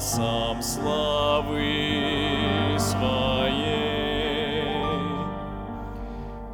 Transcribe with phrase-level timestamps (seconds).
[0.00, 1.58] глазом славы
[2.78, 4.64] своей,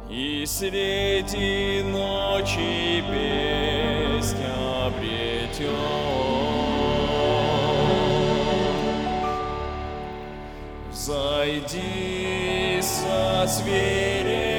[0.09, 4.43] и среди ночи песнь
[4.83, 5.71] обретет.
[10.91, 14.56] Взойди со зверью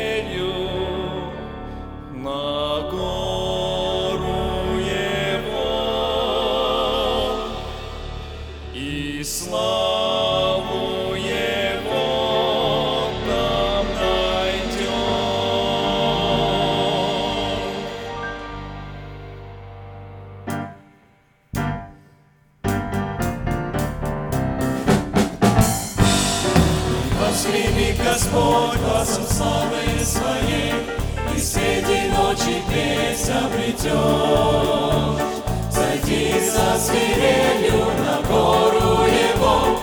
[33.79, 35.23] обретешь.
[35.71, 39.79] Зайди за свирелью на гору Его,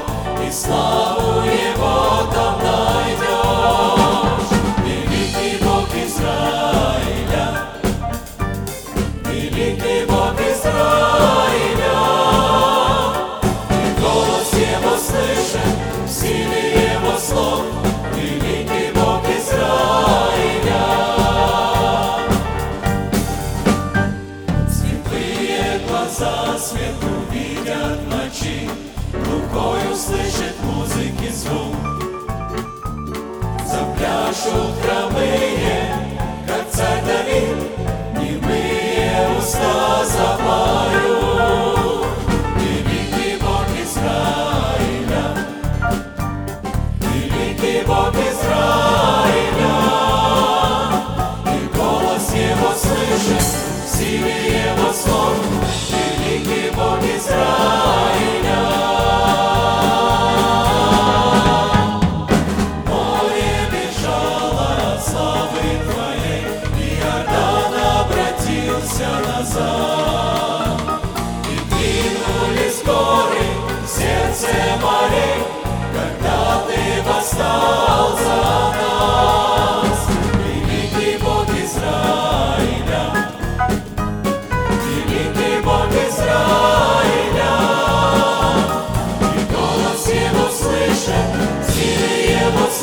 [0.45, 1.44] И славу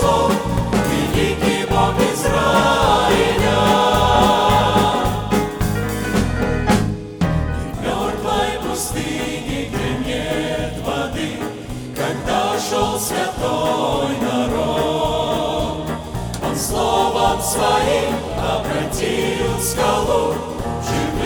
[0.03, 3.61] Великий Бог Израиля.
[7.73, 11.31] В мертвой пустыне, где воды,
[11.97, 15.87] Когда шел святой народ,
[16.45, 21.23] Он словом своим обратил скалу в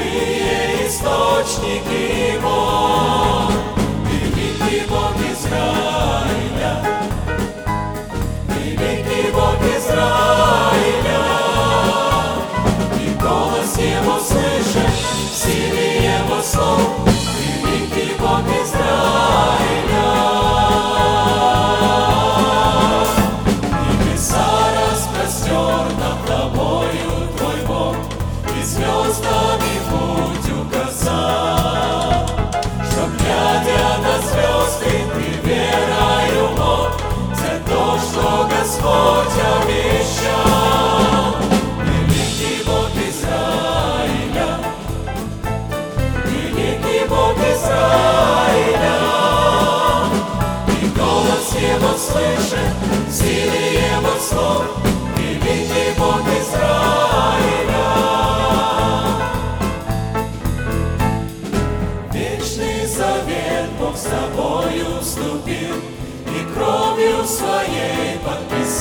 [0.86, 3.52] источники вод.
[4.10, 5.85] Великий Бог Израиля,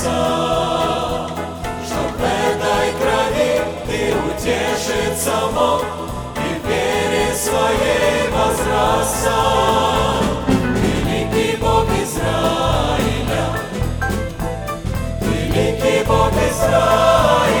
[0.06, 1.28] подписал,
[1.84, 3.54] что в этой крови
[3.86, 5.84] ты утешиться мог
[6.36, 10.22] и в вере своей возрастал.
[10.48, 13.44] Великий Бог Израиля,
[15.20, 17.55] Великий Бог Израиля,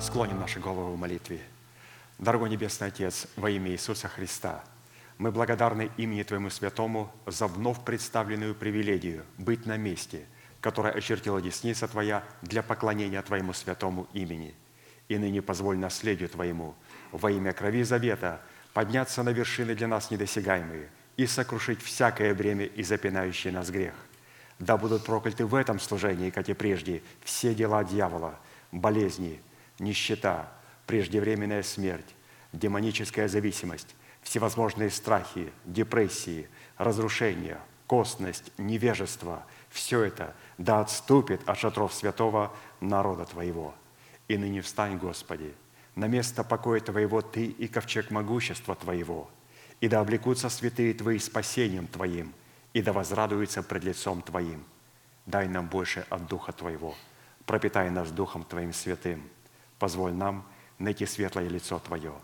[0.00, 1.40] Склоним наши головы в молитве.
[2.18, 4.64] Дорогой Небесный Отец, во имя Иисуса Христа,
[5.18, 10.26] мы благодарны имени Твоему Святому за вновь представленную привилегию быть на месте,
[10.60, 14.52] которое очертила десница Твоя для поклонения Твоему Святому имени–
[15.08, 16.74] и ныне позволь наследию Твоему
[17.12, 18.40] во имя крови завета
[18.72, 23.94] подняться на вершины для нас недосягаемые и сокрушить всякое бремя и запинающий нас грех.
[24.58, 28.38] Да будут прокляты в этом служении, как и прежде, все дела дьявола,
[28.72, 29.40] болезни,
[29.78, 30.52] нищета,
[30.86, 32.14] преждевременная смерть,
[32.52, 36.48] демоническая зависимость, всевозможные страхи, депрессии,
[36.78, 39.44] разрушения, костность, невежество–
[39.76, 42.50] все это да отступит от шатров святого
[42.80, 43.74] народа Твоего.
[44.28, 45.54] И ныне встань, Господи,
[45.94, 49.30] на место покоя Твоего Ты и ковчег могущества Твоего,
[49.80, 52.34] и да облекутся святые Твои спасением Твоим,
[52.72, 54.64] и да возрадуются пред лицом Твоим.
[55.26, 56.94] Дай нам больше от Духа Твоего,
[57.46, 59.22] пропитай нас Духом Твоим святым.
[59.78, 60.46] Позволь нам
[60.78, 62.14] найти светлое лицо Твое.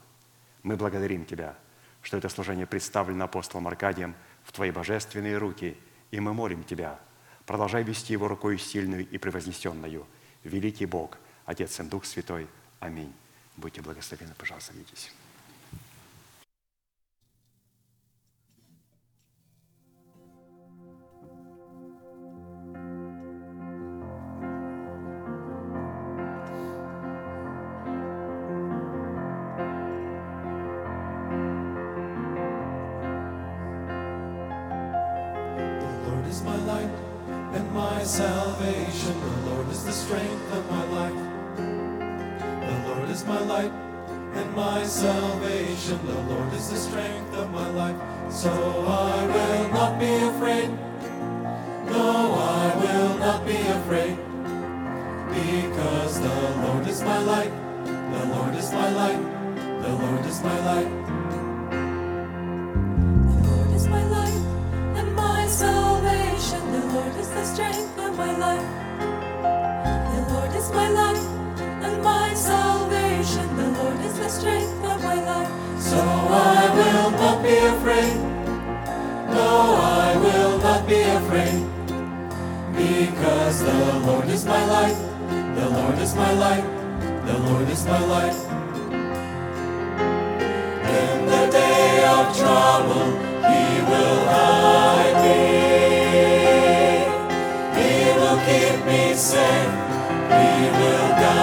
[0.62, 1.56] Мы благодарим Тебя,
[2.02, 4.14] что это служение представлено апостолом Аркадием
[4.44, 5.76] в Твои божественные руки,
[6.10, 6.98] и мы молим Тебя,
[7.46, 10.06] продолжай вести его рукой сильную и превознесенную.
[10.44, 12.46] Великий Бог, Отец и Дух Святой.
[12.80, 13.12] Аминь.
[13.56, 15.12] Будьте благословенны, пожалуйста, садитесь.
[38.02, 39.14] My salvation.
[39.20, 41.22] The Lord is the strength of my life.
[42.66, 43.70] The Lord is my light
[44.34, 46.04] and my salvation.
[46.04, 47.94] The Lord is the strength of my life.
[48.28, 50.70] So I will not be afraid.
[51.94, 54.16] No, I will not be afraid.
[55.38, 57.52] Because the Lord is my light.
[57.84, 59.22] The Lord is my light.
[59.80, 61.01] The Lord is my light.
[82.82, 84.96] Because the Lord is my light.
[85.54, 86.64] The Lord is my light.
[87.26, 88.36] The Lord is my light.
[91.00, 93.10] In the day of trouble,
[93.50, 95.40] He will hide me.
[97.78, 99.72] He will keep me safe.
[100.32, 101.41] He will guide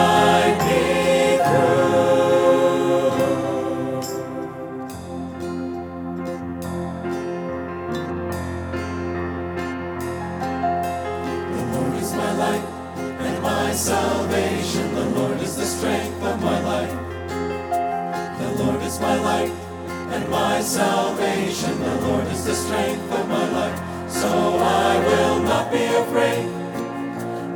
[20.20, 21.80] and my salvation.
[21.80, 23.80] The Lord is the strength of my life.
[24.10, 26.46] So I will not be afraid.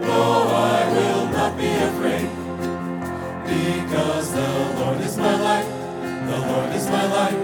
[0.08, 0.24] No,
[0.76, 2.30] I will not be afraid.
[3.54, 5.70] Because the Lord is my life.
[6.32, 7.40] The Lord is my life.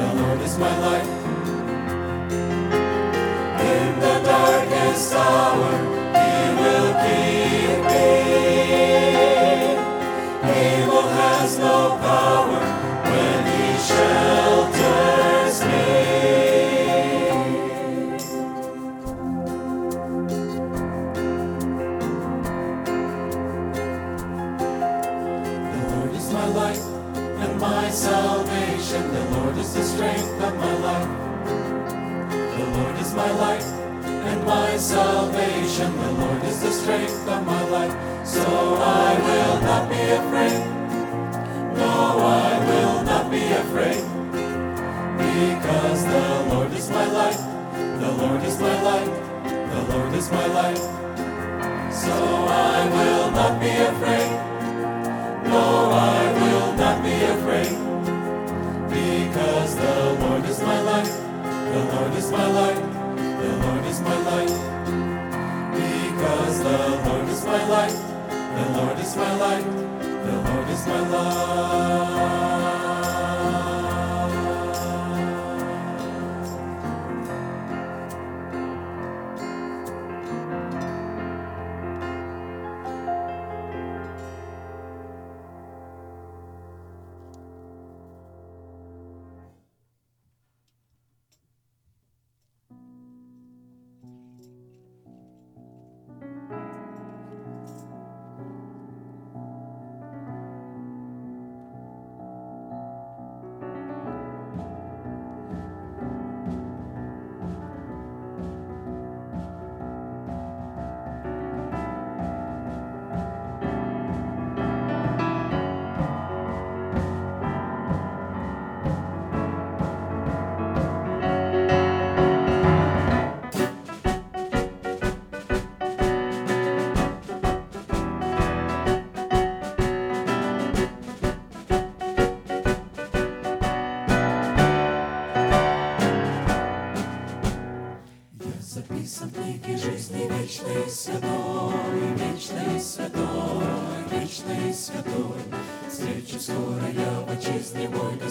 [0.00, 1.08] The Lord is my light.
[3.72, 5.72] In the darkest hour,
[6.18, 8.10] He will keep me.
[10.64, 12.60] Evil has no power
[13.10, 14.33] when He shelters
[33.14, 35.96] my light and my salvation.
[35.96, 37.94] The Lord is the strength of my life.
[38.26, 40.58] So I will not be afraid.
[41.76, 44.02] No, I will not be afraid.
[45.18, 47.38] Because the Lord is my light.
[48.00, 49.12] The Lord is my light.
[49.44, 50.78] The Lord is my light.
[51.92, 54.30] So I will not be afraid.
[55.44, 57.74] No, I will not be afraid.
[58.88, 61.12] Because the Lord is my light.
[61.74, 62.93] The Lord is my light.
[63.44, 64.54] The Lord is my light.
[65.76, 67.98] Because the Lord is my light.
[68.56, 69.64] The Lord is my light.
[70.24, 72.53] The Lord is my light.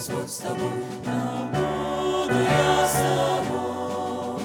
[0.06, 4.42] Господь с тобой, там буду я с тобой.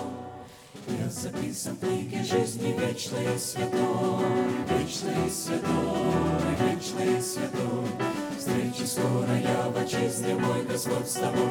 [0.88, 4.24] Я записан в книге жизни вечной святой,
[4.70, 7.89] вечной святой, вечной святой.
[8.38, 11.50] Встречи скоро я в отчизне мой, Господь с тобой,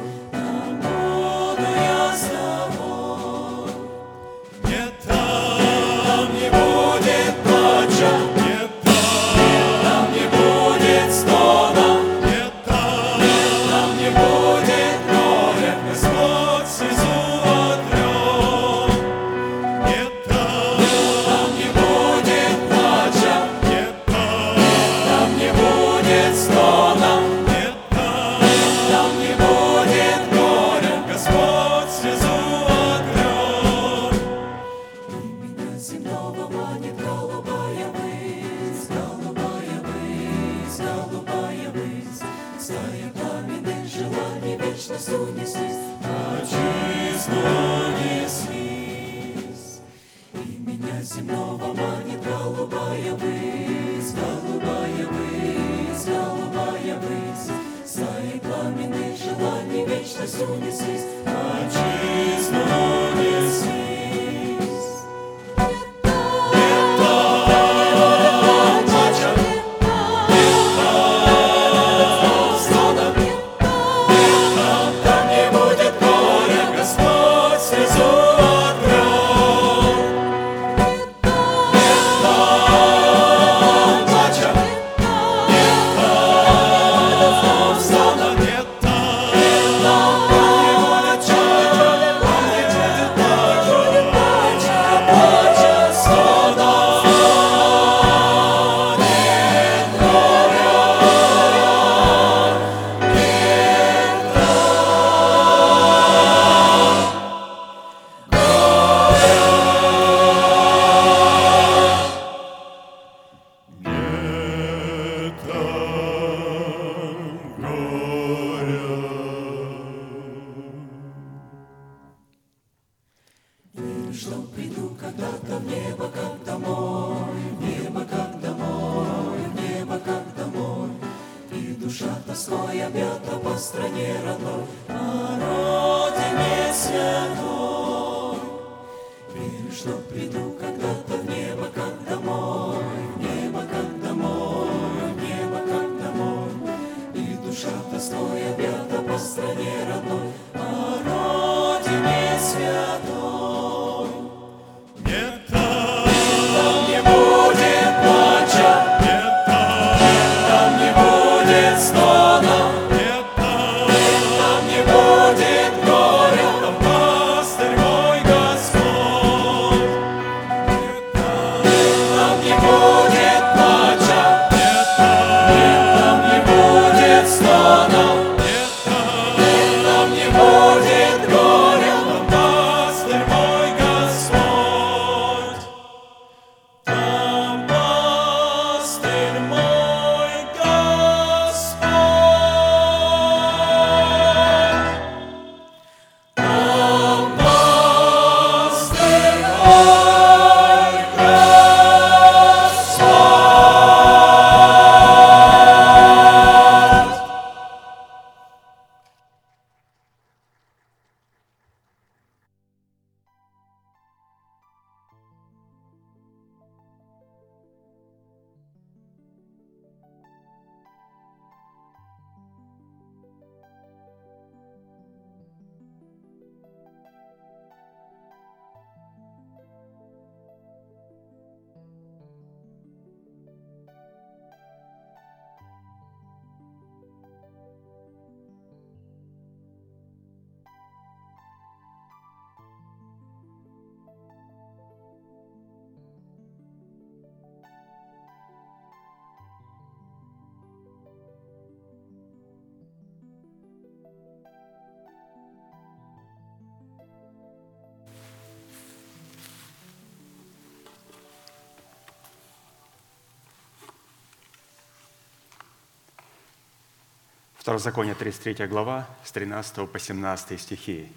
[267.79, 271.09] Второзаконие, 33 глава, с 13 по 17 стихи.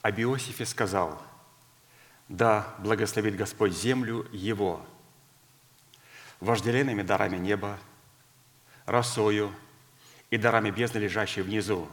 [0.00, 1.20] «Об Иосифе сказал,
[2.28, 4.86] «Да, благословит Господь землю его,
[6.38, 7.80] вожделенными дарами неба,
[8.86, 9.52] росою
[10.30, 11.88] и дарами бездны, лежащей внизу,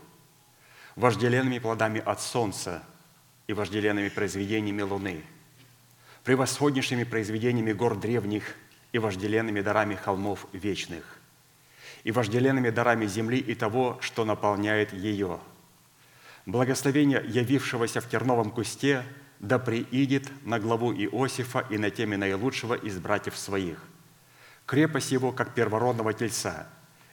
[0.96, 2.84] вожделенными плодами от солнца
[3.48, 5.24] и вожделенными произведениями луны,
[6.24, 8.54] превосходнейшими произведениями гор древних
[8.92, 11.19] и вожделенными дарами холмов вечных,
[12.04, 15.40] и вожделенными дарами земли и того, что наполняет ее.
[16.46, 19.04] Благословение явившегося в терновом кусте
[19.40, 23.84] да приидет на главу Иосифа и на теме наилучшего из братьев своих.
[24.66, 26.68] Крепость его, как первородного тельца,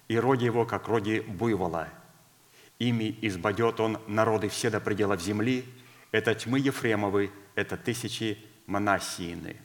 [0.08, 1.88] и роди его, как роди буйвола.
[2.78, 5.64] Ими избадет он народы все до пределов земли,
[6.12, 9.56] это тьмы Ефремовы, это тысячи Манассиины.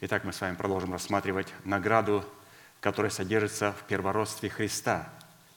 [0.00, 2.24] Итак, мы с вами продолжим рассматривать награду,
[2.84, 5.08] которая содержится в первородстве Христа,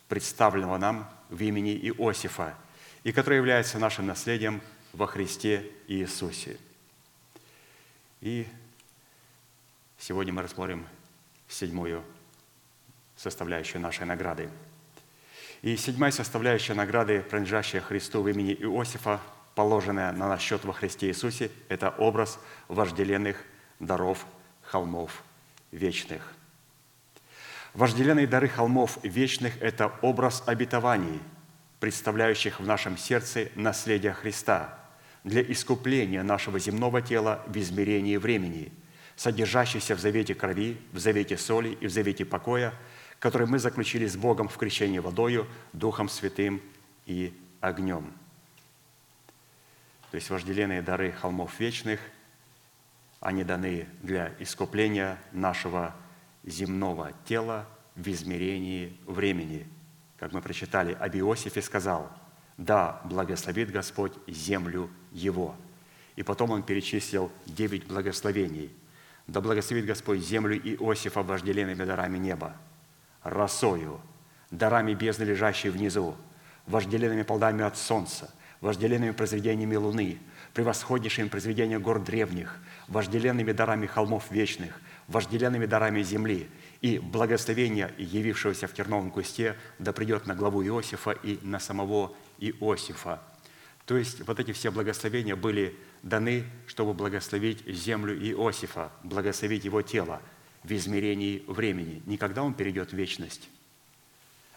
[0.08, 2.56] представленного нам в имени Иосифа,
[3.04, 4.62] и которая является нашим наследием
[4.94, 6.58] во Христе Иисусе.
[8.22, 8.48] И
[9.98, 10.88] сегодня мы рассмотрим
[11.50, 12.02] седьмую
[13.18, 14.50] составляющую нашей награды.
[15.64, 19.20] И седьмая составляющая награды, принадлежащая Христу в имени Иосифа,
[19.54, 23.44] положенная на наш счет во Христе Иисусе, это образ вожделенных
[23.82, 24.26] даров
[24.62, 25.24] холмов
[25.74, 26.37] вечных.
[27.78, 31.22] Вожделенные дары холмов вечных– это образ обетований,
[31.80, 34.80] представляющих в нашем сердце наследие Христа
[35.24, 38.72] для искупления нашего земного тела в измерении времени,
[39.16, 42.74] содержащийся в завете крови, в завете соли и в завете покоя,
[43.20, 46.64] который мы заключили с Богом в крещении водою, Духом Святым
[47.06, 48.12] и огнем.
[50.10, 52.00] То есть вожделенные дары холмов вечных,
[53.20, 55.94] они даны для искупления нашего
[56.48, 59.68] земного тела в измерении времени.
[60.18, 62.10] Как мы прочитали, об Иосифе сказал,
[62.58, 65.56] «Да, благословит Господь землю его».
[66.16, 68.72] И потом он перечислил девять благословений.
[69.28, 72.56] «Да благословит Господь землю Иосифа вожделенными дарами неба,
[73.22, 74.02] росою,
[74.50, 76.16] дарами бездны, лежащей внизу,
[76.66, 80.18] вожделенными плодами от солнца, вожделенными произведениями луны,
[80.54, 82.58] превосходнейшими произведениями гор древних,
[82.88, 86.50] вожделенными дарами холмов вечных, вожделенными дарами земли,
[86.82, 93.22] и благословение, явившегося в терновом кусте, да придет на главу Иосифа и на самого Иосифа.
[93.86, 100.22] То есть вот эти все благословения были даны, чтобы благословить землю Иосифа, благословить его тело
[100.64, 102.02] в измерении времени.
[102.06, 103.50] Не когда он перейдет в вечность,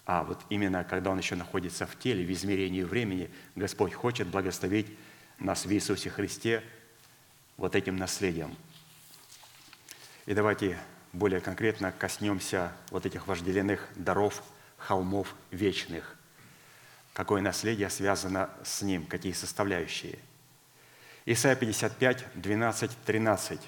[0.05, 4.89] а вот именно когда он еще находится в теле, в измерении времени, Господь хочет благословить
[5.39, 6.65] нас в Иисусе Христе
[7.57, 8.57] вот этим наследием.
[10.31, 10.79] И давайте
[11.13, 14.45] более конкретно коснемся вот этих вожделенных даров
[14.77, 16.15] холмов вечных.
[17.13, 20.21] Какое наследие связано с ним, какие составляющие.
[21.27, 23.61] Исайя 55, 12, 13.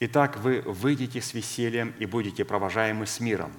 [0.00, 3.52] «Итак, вы выйдете с весельем и будете провожаемы с миром.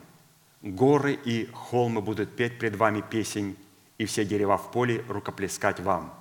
[0.64, 3.56] Горы и холмы будут петь пред вами песень,
[4.00, 6.12] и все дерева в поле рукоплескать вам.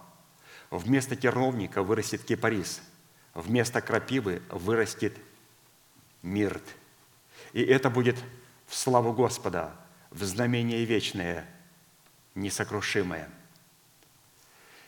[0.68, 2.82] Вместо терновника вырастет кипарис,
[3.32, 5.16] вместо крапивы вырастет
[6.22, 6.62] мирт.
[7.52, 8.16] И это будет
[8.66, 9.72] в славу Господа,
[10.10, 11.46] в знамение вечное,
[12.34, 13.28] несокрушимое.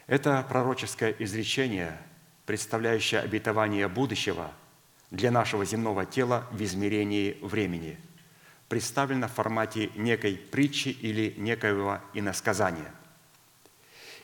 [0.07, 1.97] Это пророческое изречение,
[2.47, 4.53] представляющее обетование будущего
[5.11, 7.99] для нашего земного тела в измерении времени,
[8.68, 12.92] представлено в формате некой притчи или некоего иносказания.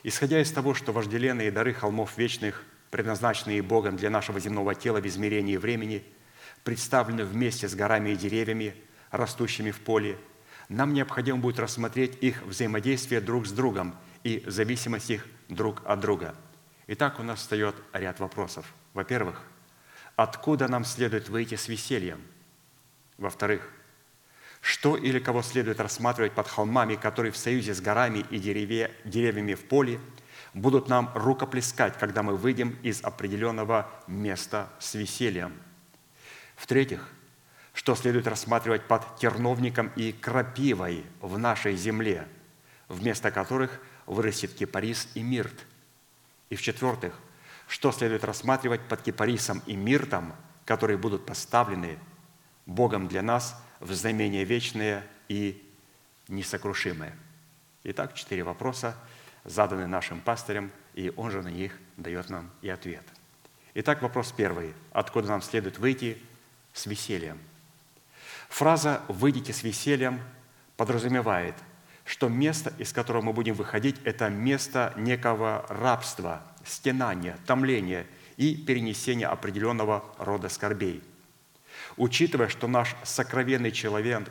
[0.03, 5.07] Исходя из того, что вожделенные дары холмов вечных, предназначенные Богом для нашего земного тела в
[5.07, 6.03] измерении времени–
[6.63, 8.75] представлены вместе с горами и деревьями,
[9.11, 10.17] растущими в поле,
[10.69, 16.35] нам необходимо будет рассмотреть их взаимодействие друг с другом и зависимость их друг от друга.
[16.87, 18.65] Итак, у нас встает ряд вопросов.
[18.93, 19.41] Во-первых,
[20.15, 22.21] откуда нам следует выйти с весельем?
[23.17, 23.67] Во-вторых,
[24.61, 29.55] что или кого следует рассматривать под холмами, которые в союзе с горами и деревья, деревьями
[29.55, 29.99] в поле
[30.53, 35.53] будут нам рукоплескать, когда мы выйдем из определенного места с весельем–
[36.59, 37.07] в-третьих,
[37.73, 42.27] что следует рассматривать под терновником и крапивой в нашей земле,
[42.89, 45.53] вместо которых вырастет кипарис и мирт.
[46.49, 47.17] И в-четвертых,
[47.67, 50.33] что следует рассматривать под кипарисом и миртом,
[50.65, 51.97] которые будут поставлены
[52.65, 55.65] Богом для нас в знамение вечное и
[56.27, 57.15] несокрушимое.
[57.85, 58.97] Итак, четыре вопроса
[59.45, 63.05] заданы нашим пастырям, и он же на них дает нам и ответ.
[63.75, 64.73] Итак, вопрос первый.
[64.91, 66.21] Откуда нам следует выйти
[66.73, 67.39] с весельем.
[68.49, 70.21] Фраза «выйдите с весельем»
[70.77, 71.55] подразумевает,
[72.05, 79.29] что место, из которого мы будем выходить, это место некого рабства, стенания, томления и перенесения
[79.29, 81.03] определенного рода скорбей.
[81.97, 84.29] Учитывая, что наш сокровенный человек,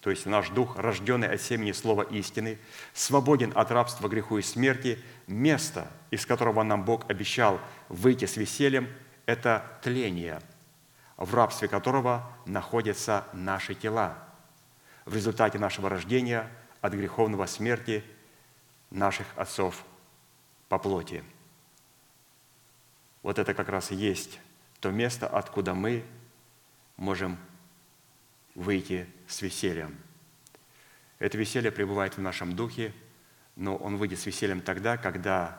[0.00, 2.58] то есть наш дух, рожденный от семени слова истины,
[2.94, 8.88] свободен от рабства греху и смерти, место, из которого нам Бог обещал выйти с весельем,
[9.26, 10.40] это тление,
[11.16, 14.18] в рабстве которого находятся наши тела
[15.04, 18.04] в результате нашего рождения от греховного смерти
[18.90, 19.84] наших отцов
[20.68, 21.24] по плоти.
[23.22, 24.40] Вот это как раз и есть
[24.80, 26.04] то место, откуда мы
[26.96, 27.38] можем
[28.54, 29.96] выйти с весельем.
[31.18, 32.92] Это веселье пребывает в нашем духе,
[33.54, 35.58] но он выйдет с весельем тогда, когда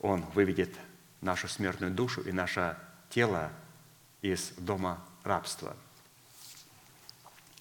[0.00, 0.74] он выведет
[1.20, 2.76] нашу смертную душу и наше
[3.10, 3.52] тело
[4.22, 5.76] из дома рабства.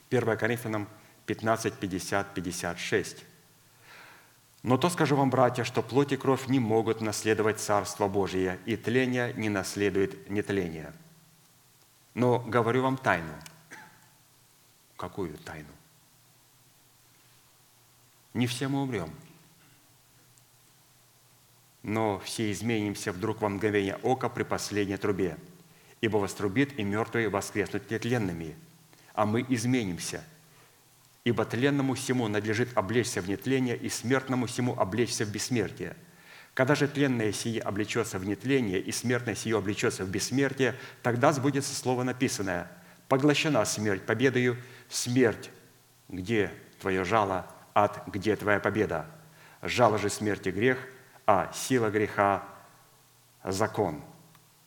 [0.09, 0.87] 1 Коринфянам
[1.25, 3.25] 15, 50, 56.
[4.63, 8.75] Но то скажу вам, братья, что плоть и кровь не могут наследовать Царство Божие, и
[8.75, 10.91] тление не наследует нетление.
[12.15, 13.33] Но говорю вам тайну.
[14.97, 15.69] Какую тайну?
[18.33, 19.13] Не все мы умрем,
[21.83, 25.37] но все изменимся вдруг во мгновение ока при последней трубе.
[26.05, 28.55] Ибо вострубит, и мертвые воскреснут нетленными,
[29.15, 30.23] а мы изменимся–
[31.25, 35.97] Ибо тленному всему надлежит облечься в нетление, и смертному всему облечься в бессмертие.
[36.53, 41.73] Когда же тленное сие облечется в нетление, и смертное сие облечется в бессмертие, тогда сбудется
[41.73, 42.71] слово написанное
[43.09, 44.55] «Поглощена смерть победою,
[44.87, 45.49] смерть,
[46.09, 49.07] где твое жало, ад, где твоя победа?
[49.63, 50.77] Жало же смерти грех,
[51.25, 52.43] а сила греха–
[53.43, 54.03] закон».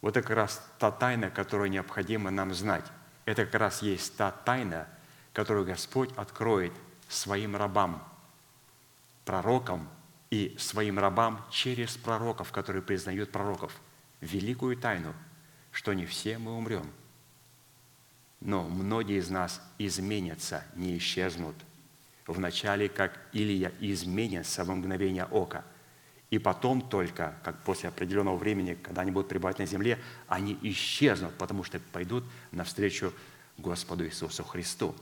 [0.01, 2.85] Вот это как раз та тайна, которую необходимо нам знать.
[3.25, 4.87] Это как раз есть та тайна–
[5.39, 6.73] которую Господь откроет
[7.09, 8.03] своим рабам,
[9.25, 9.89] пророкам
[10.31, 13.73] и своим рабам через пророков, которые признают пророков.
[14.21, 15.15] Великую тайну,
[15.71, 16.91] что не все мы умрем,
[18.41, 21.55] но многие из нас изменятся, не исчезнут.
[22.27, 25.65] Вначале, как Илия изменится во мгновение ока,
[26.31, 31.35] и потом только, как после определенного времени, когда они будут пребывать на земле, они исчезнут,
[31.39, 33.13] потому что пойдут навстречу
[33.57, 34.95] Господу Иисусу Христу.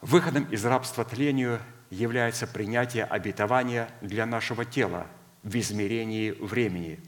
[0.00, 5.06] Выходом из рабства тлению является принятие обетования для нашего тела
[5.42, 7.00] в измерении времени,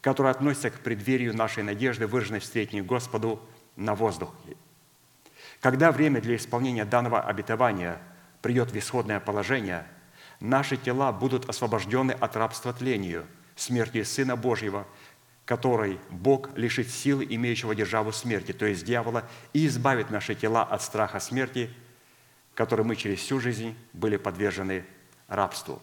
[0.00, 3.42] которое относится к преддверию нашей надежды, выраженной встретней Господу
[3.76, 4.56] на воздухе.
[5.60, 8.00] Когда время для исполнения данного обетования
[8.42, 9.84] придет в исходное положение,
[10.40, 14.86] наши тела будут освобождены от рабства тлению, смерти Сына Божьего,
[15.44, 20.82] который Бог лишит силы имеющего державу смерти, то есть дьявола, и избавит наши тела от
[20.82, 21.70] страха смерти–
[22.58, 24.84] которой мы через всю жизнь были подвержены
[25.28, 25.80] рабству.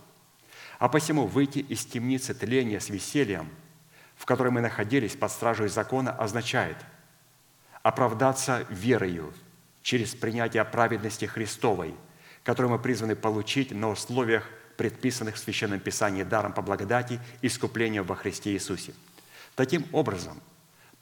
[0.77, 3.49] А посему выйти из темницы тления с весельем,
[4.17, 6.75] в которой мы находились под стражей закона, означает
[7.81, 9.33] оправдаться верою
[9.83, 11.95] через принятие праведности Христовой,
[12.45, 18.15] которую мы призваны получить на условиях, предписанных в Священном Писании даром по благодати искупления во
[18.15, 18.93] Христе Иисусе.
[19.55, 20.41] Таким образом–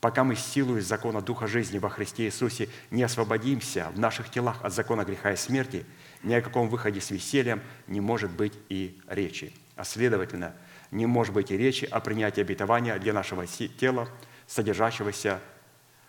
[0.03, 4.57] пока мы силу из закона Духа жизни во Христе Иисусе не освободимся в наших телах
[4.61, 5.85] от закона греха и смерти,
[6.23, 9.53] ни о каком выходе с весельем не может быть и речи.
[9.77, 10.57] А следовательно,
[10.91, 14.09] не может быть и речи о принятии обетования для нашего тела,
[14.45, 15.39] содержащегося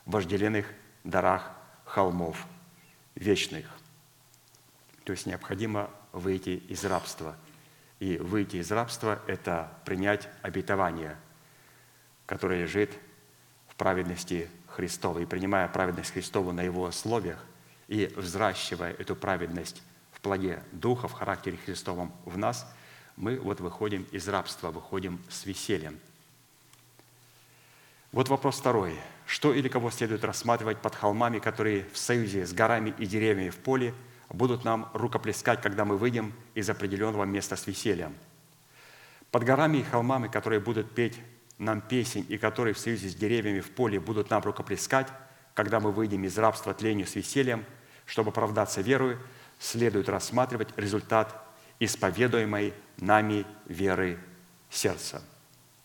[0.07, 0.67] в вожделенных
[1.05, 1.53] дарах
[1.85, 2.49] холмов
[3.15, 3.74] вечных.
[5.05, 7.37] То есть необходимо выйти из рабства.
[8.01, 11.17] И выйти из рабства– это принять обетование,
[12.27, 12.91] которое лежит
[13.69, 17.39] в праведности Христовой, и принимая праведность Христову на Его условиях
[17.87, 22.67] и взращивая эту праведность в плоде Духа, в характере Христовом в нас,
[23.17, 25.99] мы вот выходим из рабства, выходим с весельем.
[28.11, 28.99] Вот вопрос второй.
[29.27, 33.57] Что или кого следует рассматривать под холмами, которые в союзе с горами и деревьями в
[33.57, 33.95] поле
[34.29, 38.15] будут нам рукоплескать, когда мы выйдем из определенного места с весельем?
[39.31, 41.21] Под горами и холмами, которые будут петь
[41.59, 45.09] нам песень, и которые в союзе с деревьями в поле будут нам рукоплескать,
[45.55, 47.65] когда мы выйдем из рабства тлению с весельем,
[48.07, 49.19] чтобы оправдаться верою,
[49.59, 51.41] следует рассматривать результат
[51.81, 54.19] исповедуемой нами веры
[54.71, 55.23] сердца.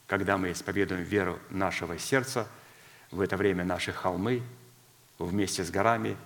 [0.07, 2.47] Когда мы исповедуем веру нашего сердца,
[3.11, 4.43] в это время наши холмы
[5.17, 6.17] вместе с горами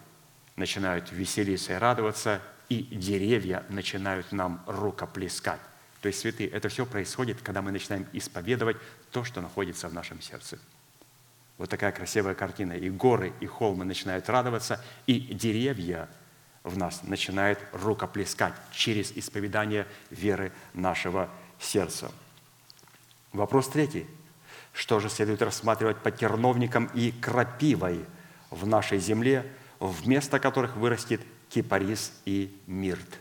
[0.56, 5.60] начинают веселиться и радоваться, и деревья начинают нам рукоплескать.
[6.02, 8.78] То есть, святые, это все происходит, когда мы начинаем исповедовать
[9.12, 10.60] то, что находится в нашем сердце.
[11.58, 12.74] Вот такая красивая картина.
[12.74, 16.10] И горы, и холмы начинают радоваться, и деревья
[16.64, 22.12] в нас начинают рукоплескать через исповедание веры нашего сердца.
[23.32, 24.08] Вопрос третий.
[24.74, 28.06] Что же следует рассматривать по терновникам и крапивой
[28.50, 29.46] в нашей земле,
[29.88, 33.20] вместо которых вырастет кипарис и мирт.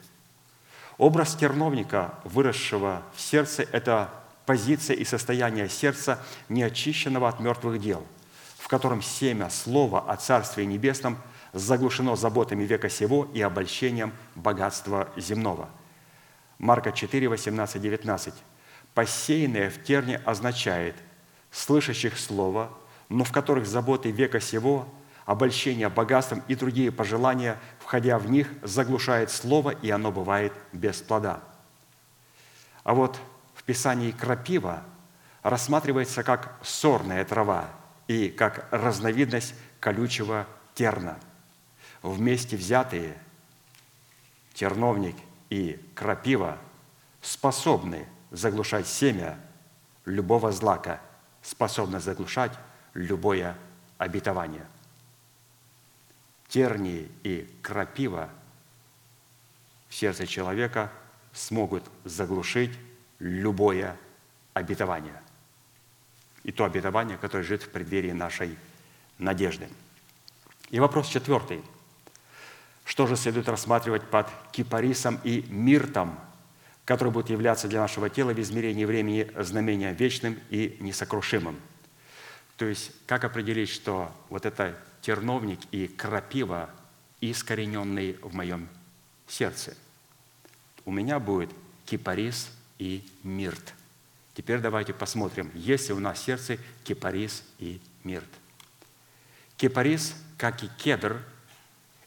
[0.96, 4.11] Образ терновника, выросшего в сердце, это
[4.46, 8.07] позиция и состояние сердца, неочищенного от мертвых дел,
[8.59, 11.18] в котором семя слова о Царстве Небесном
[11.53, 15.68] заглушено заботами века сего и обольщением богатства земного.
[16.59, 18.35] Марка 4, 18, 19.
[18.94, 20.94] «Посеянное в терне означает
[21.51, 22.70] слышащих слово,
[23.09, 24.87] но в которых заботы века сего,
[25.33, 31.40] обольщение богатством и другие пожелания, входя в них, заглушает слово, и оно бывает без плода».
[32.85, 33.18] А вот
[33.55, 34.83] в Писании крапива
[35.42, 37.68] рассматривается как сорная трава
[38.09, 41.18] и как разновидность колючего терна.
[42.03, 43.16] Вместе взятые
[44.55, 45.16] терновник
[45.51, 46.59] и крапива
[47.21, 49.38] способны заглушать семя
[50.05, 51.01] любого злака,
[51.42, 52.53] способны заглушать
[52.95, 53.57] любое
[53.99, 54.66] обетование.
[56.53, 58.29] Тернии и крапива
[59.88, 60.93] в сердце человека
[61.33, 62.73] смогут заглушить
[63.21, 63.97] любое
[64.53, 65.19] обетование.
[66.45, 68.59] И то обетование, которое живет в преддверии нашей
[69.17, 69.67] надежды.
[70.69, 71.62] И вопрос четвертый.
[72.85, 76.21] Что же следует рассматривать под кипарисом и миртом,
[76.85, 81.59] который будет являться для нашего тела в измерении времени знамением вечным и несокрушимым?
[82.59, 86.71] То есть, как определить, что вот это терновник и крапива,
[87.21, 88.69] искорененный в моем
[89.27, 89.77] сердце?
[90.87, 91.51] У меня будет
[91.85, 93.75] кипарис и мирт.
[94.35, 98.29] Теперь давайте посмотрим, есть ли у нас в сердце кипарис и мирт.
[99.59, 101.23] Кипарис, как и кедр,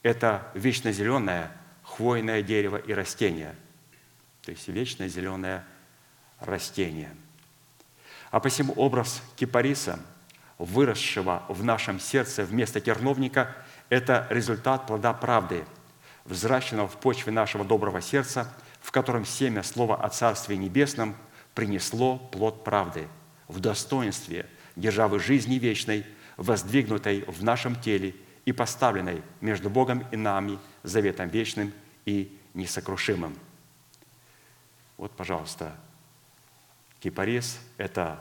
[0.02, 1.52] это вечно зеленое
[1.84, 3.56] хвойное дерево и растение.
[4.42, 5.64] То есть вечно зеленое
[6.40, 7.16] растение.
[8.32, 10.00] А посему образ кипариса,
[10.58, 13.56] выросшего в нашем сердце вместо терновника,
[13.90, 15.66] это результат плода правды,
[16.26, 18.54] взращенного в почве нашего доброго сердца–
[18.86, 21.16] в котором семя слова о Царстве Небесном
[21.56, 23.08] принесло плод правды
[23.48, 26.06] в достоинстве державы жизни вечной,
[26.38, 28.14] воздвигнутой в нашем теле
[28.46, 31.74] и поставленной между Богом и нами заветом вечным
[32.06, 33.36] и несокрушимым.
[34.98, 35.76] Вот, пожалуйста,
[37.00, 38.20] кипарис– это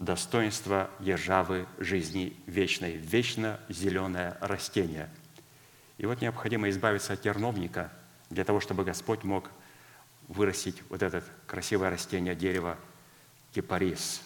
[0.00, 5.10] достоинство державы жизни вечной, вечно зеленое растение.
[5.98, 7.92] И вот необходимо избавиться от терновника
[8.30, 9.50] для того, чтобы Господь мог
[10.26, 12.78] вырастить вот это красивое растение, дерево
[13.52, 14.22] кипарис.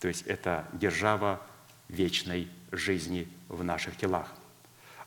[0.00, 1.42] То есть это держава
[1.88, 4.32] вечной жизни в наших телах.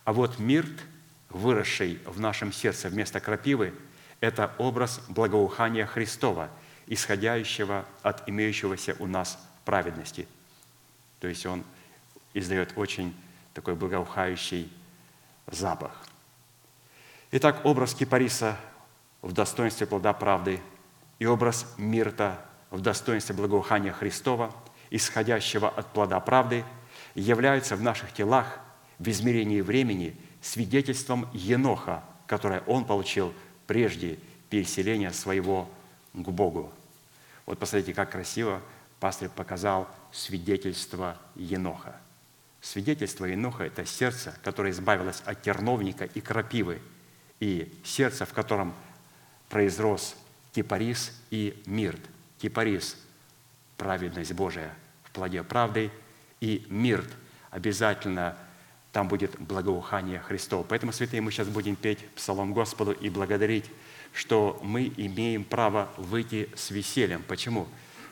[0.03, 0.83] А вот мирт,
[1.29, 3.73] выросший в нашем сердце вместо крапивы,
[4.19, 6.51] это образ благоухания Христова,
[6.85, 10.27] исходящего от имеющегося у нас праведности.
[11.19, 11.63] То есть он
[12.33, 13.15] издает очень
[13.53, 14.73] такой благоухающий
[15.45, 15.91] запах.
[17.29, 18.57] Итак, образ кипариса
[19.21, 20.59] в достоинстве плода правды
[21.19, 24.51] и образ мирта в достоинстве благоухания Христова,
[24.89, 26.65] исходящего от плода правды,
[27.13, 28.59] являются в наших телах
[28.97, 33.35] в измерении времени свидетельством Еноха, которое он получил
[33.67, 34.17] прежде
[34.49, 35.69] переселения своего
[36.13, 36.73] к Богу.
[37.45, 38.63] Вот посмотрите, как красиво
[38.99, 41.95] пастор показал свидетельство Еноха.
[42.61, 46.81] Свидетельство Еноха– это сердце, которое избавилось от терновника и крапивы,
[47.39, 48.73] и сердце, в котором–
[49.49, 50.15] произрос
[50.53, 52.01] кипарис и мирт.
[52.39, 52.97] Кипарис–
[53.77, 55.91] праведность Божия в плоде правды,
[56.39, 57.09] и мирт–
[57.51, 58.37] обязательно
[58.91, 60.63] там будет благоухание Христова.
[60.63, 63.65] Поэтому, святые, мы сейчас будем петь псалом Господу и благодарить,
[64.13, 67.23] что мы имеем право выйти с весельем.
[67.27, 67.67] Почему?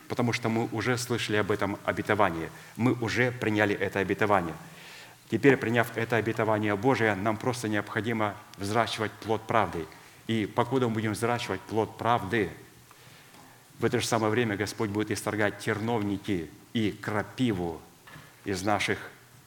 [0.08, 2.50] Потому что мы уже слышали об этом обетовании.
[2.76, 4.54] Мы уже приняли это обетование.
[5.30, 9.86] Теперь, приняв это обетование Божие, нам просто необходимо взращивать плод правды–
[10.28, 12.50] и покуда мы будем взращивать плод правды,
[13.78, 17.80] в это же самое время Господь будет исторгать терновники и крапиву
[18.44, 18.98] из наших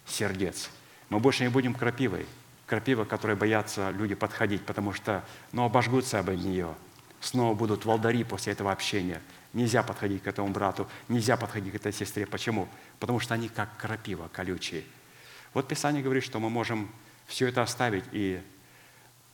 [0.08, 0.72] сердец.
[1.10, 2.26] Мы больше не будем крапивой.
[2.66, 6.74] Крапива, которой боятся люди подходить, потому что ну, обожгутся об нее.
[7.20, 9.22] Снова будут волдари после этого общения.
[9.54, 12.26] Нельзя подходить к этому брату, нельзя подходить к этой сестре.
[12.26, 12.70] Почему?
[13.00, 14.84] Потому что они как крапива колючие.
[15.54, 16.90] Вот Писание говорит, что мы можем
[17.28, 18.42] все это оставить и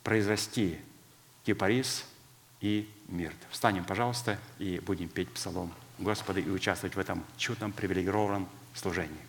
[0.02, 0.80] произрасти
[1.44, 2.04] кипарис
[2.60, 3.36] и мирт.
[3.50, 9.27] Встанем, пожалуйста, и будем петь псалом Господа и участвовать в этом чудном, привилегированном служении.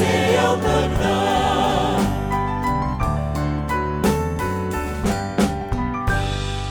[0.00, 1.98] Посеял тогда.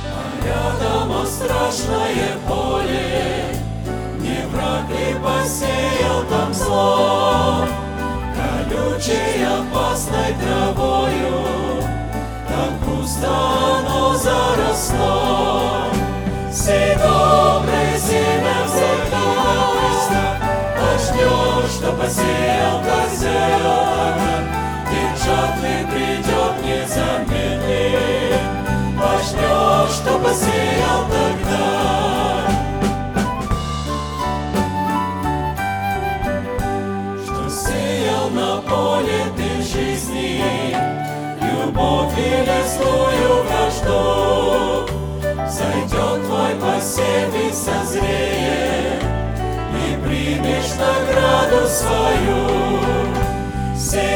[0.05, 3.45] А рядом о страшное поле,
[4.19, 7.65] не враг ли посеял там зло,
[8.35, 11.83] колючей опасной травою,
[12.47, 15.28] там густо оно заросло.
[30.29, 32.47] Посеял тогда
[37.23, 40.75] Что сеял на поле ты в жизни
[41.41, 44.87] Любовь или злую вражду
[45.49, 49.03] Зайдет твой посев и созреет,
[49.73, 52.69] И примешь награду свою.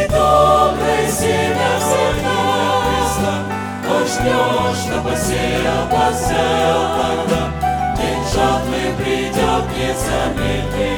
[0.10, 2.63] Доброе семя всегда Христа
[4.14, 7.42] Пожнешь, что посеял, посеял тогда.
[7.98, 10.94] День жатвы придет, не замедли.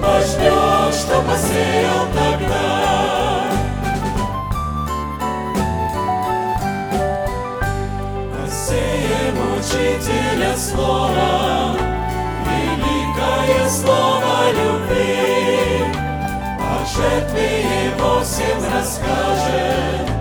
[0.00, 2.64] Пожнешь, что посеял тогда.
[8.40, 11.76] Посеем учителя слова,
[12.46, 15.84] великое слово любви.
[16.60, 17.48] О жертве
[17.86, 20.15] его всем расскажет,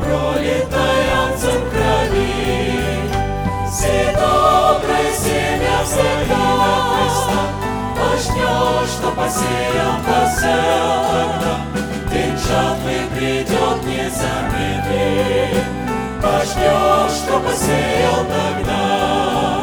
[0.00, 2.80] пролитой отцем крови.
[3.70, 6.44] Все доброе семя всегда
[6.92, 7.40] Христа,
[7.96, 11.70] Пожнешь, что посеял, посеял тогда.
[12.50, 15.62] Жатвы придет, не замедли.
[16.20, 19.59] Пожнешь, что посеял тогда.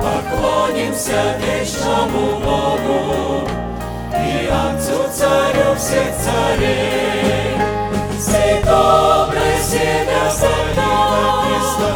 [0.00, 3.48] Поклонимся вечному Богу
[4.12, 7.14] И Отцу Царю всех царей.
[8.64, 11.92] Доброе семя всегда Христа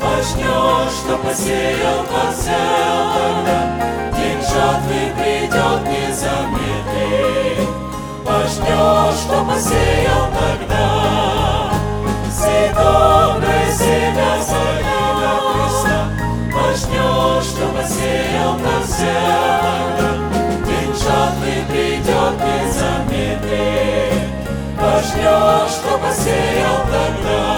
[0.00, 3.58] Пожнешь, что посеял, посеял тогда.
[4.16, 7.68] День жатвы придет, не замедли.
[8.24, 11.70] Пожнешь, что посеял тогда.
[12.30, 14.97] Сей доброе семя всегда.
[16.78, 19.98] Пожнешь, что посеял, тогда.
[20.64, 24.12] День жатвы придет, не замедли.
[24.76, 27.48] Пожнешь, что посеял тогда.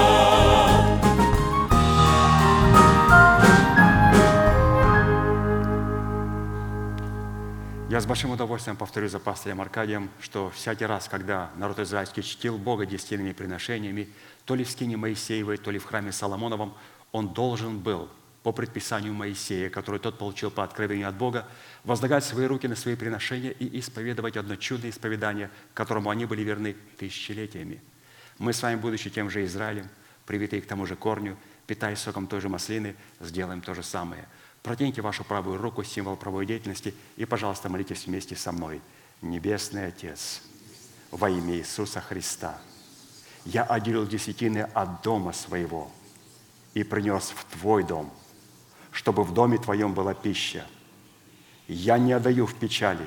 [7.91, 12.57] Я с большим удовольствием повторю за пастырем Аркадием, что всякий раз, когда народ израильский чтил
[12.57, 14.09] Бога десятинными приношениями,
[14.47, 16.73] то ли в скине Моисеевой, то ли в храме Соломоновом,
[17.13, 18.09] он должен был
[18.43, 21.47] по предписанию Моисея, который тот получил по откровению от Бога,
[21.85, 26.77] возлагать свои руки на свои приношения и исповедовать одно чудное исповедание, которому они были верны
[26.99, 27.83] тысячелетиями.
[28.39, 29.89] Мы с вами, будучи тем же Израилем,
[30.25, 31.37] привитые к тому же корню,
[31.67, 34.27] питаясь соком той же маслины, сделаем то же самое–
[34.63, 38.81] Протяните вашу правую руку, символ правой деятельности, и, пожалуйста, молитесь вместе со мной.
[39.23, 40.43] Небесный Отец,
[41.11, 42.59] во имя Иисуса Христа,
[43.45, 45.91] я отделил десятины от дома своего
[46.75, 48.13] и принес в Твой дом,
[48.91, 50.67] чтобы в доме Твоем была пища.
[51.69, 53.07] Я не отдаю в печали,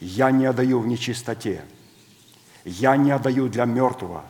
[0.00, 1.64] я не отдаю в нечистоте,
[2.64, 4.24] я не отдаю для мертвого,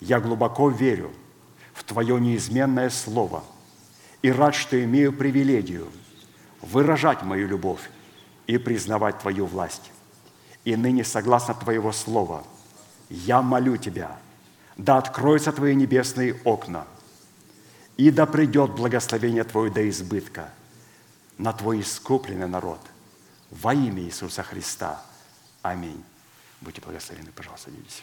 [0.00, 1.10] я глубоко верю
[1.74, 3.44] в Твое неизменное Слово–
[4.22, 5.88] и рад, что имею привилегию
[6.60, 7.90] выражать мою любовь
[8.46, 9.92] и признавать Твою власть.
[10.64, 12.42] И ныне, согласно Твоего Слова,
[13.08, 14.16] я молю Тебя,
[14.76, 16.86] да откроются Твои небесные окна,
[17.98, 20.50] и да придет благословение Твое до избытка
[21.36, 22.80] на Твой искупленный народ.
[23.50, 25.02] Во имя Иисуса Христа.
[25.62, 26.02] Аминь.
[26.60, 28.02] Будьте благословены, пожалуйста, садитесь.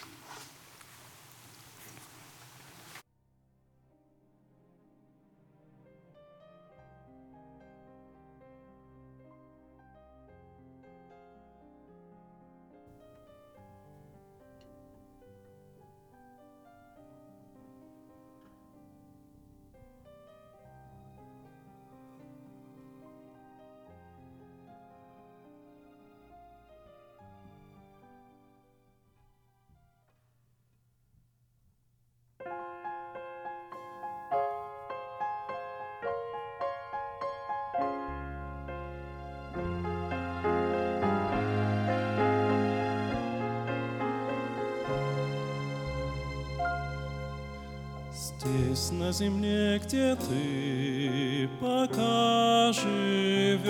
[49.05, 53.69] На земле, где ты пока живешь,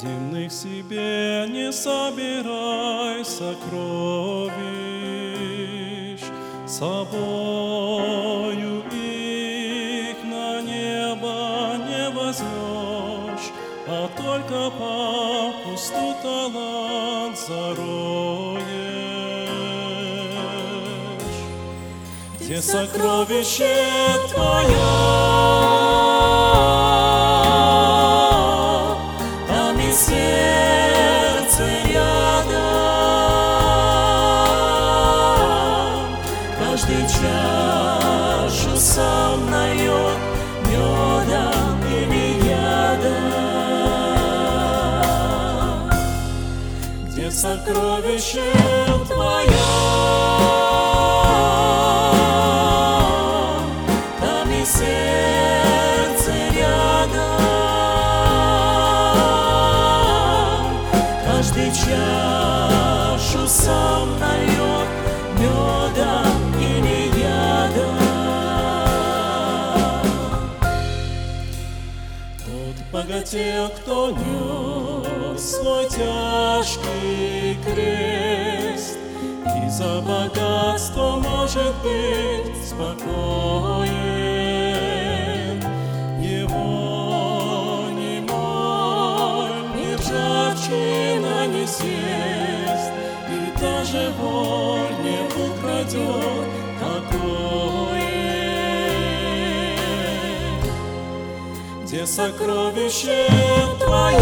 [0.00, 3.97] Земных себе не собирай сокровищ,
[22.58, 23.86] Где сокровище
[24.34, 24.74] Твое,
[29.46, 32.48] там и сердце рядом.
[36.58, 40.18] Каждый чашу сам нальет
[40.66, 43.30] медом или ядом.
[47.06, 48.57] Где сокровище
[73.28, 78.98] богател, кто нес свой тяжкий крест,
[79.44, 83.97] И за богатство может быть спокоен.
[102.08, 103.28] Сокровище
[103.78, 104.18] Твое,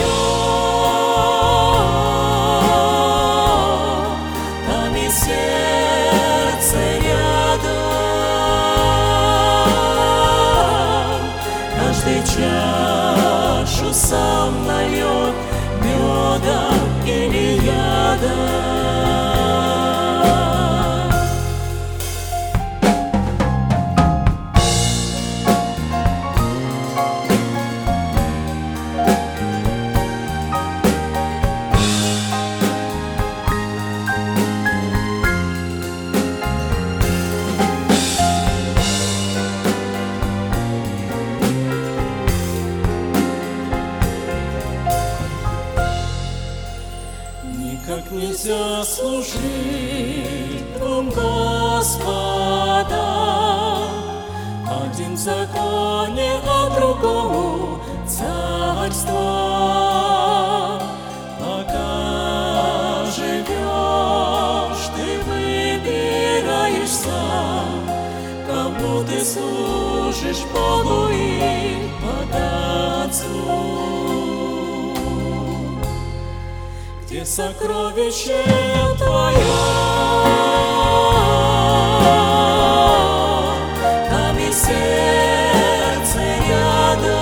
[4.67, 7.77] там и сердце рядом.
[11.79, 15.35] Каждый чашу сам нальет
[15.81, 16.75] медом
[17.07, 18.86] или ядом.
[48.47, 49.43] Нельзя служить
[50.79, 51.81] двум Господам.
[54.71, 55.19] Один в
[77.27, 78.45] сокровище
[78.99, 79.35] Твое,
[84.09, 87.17] там и сердце рядом.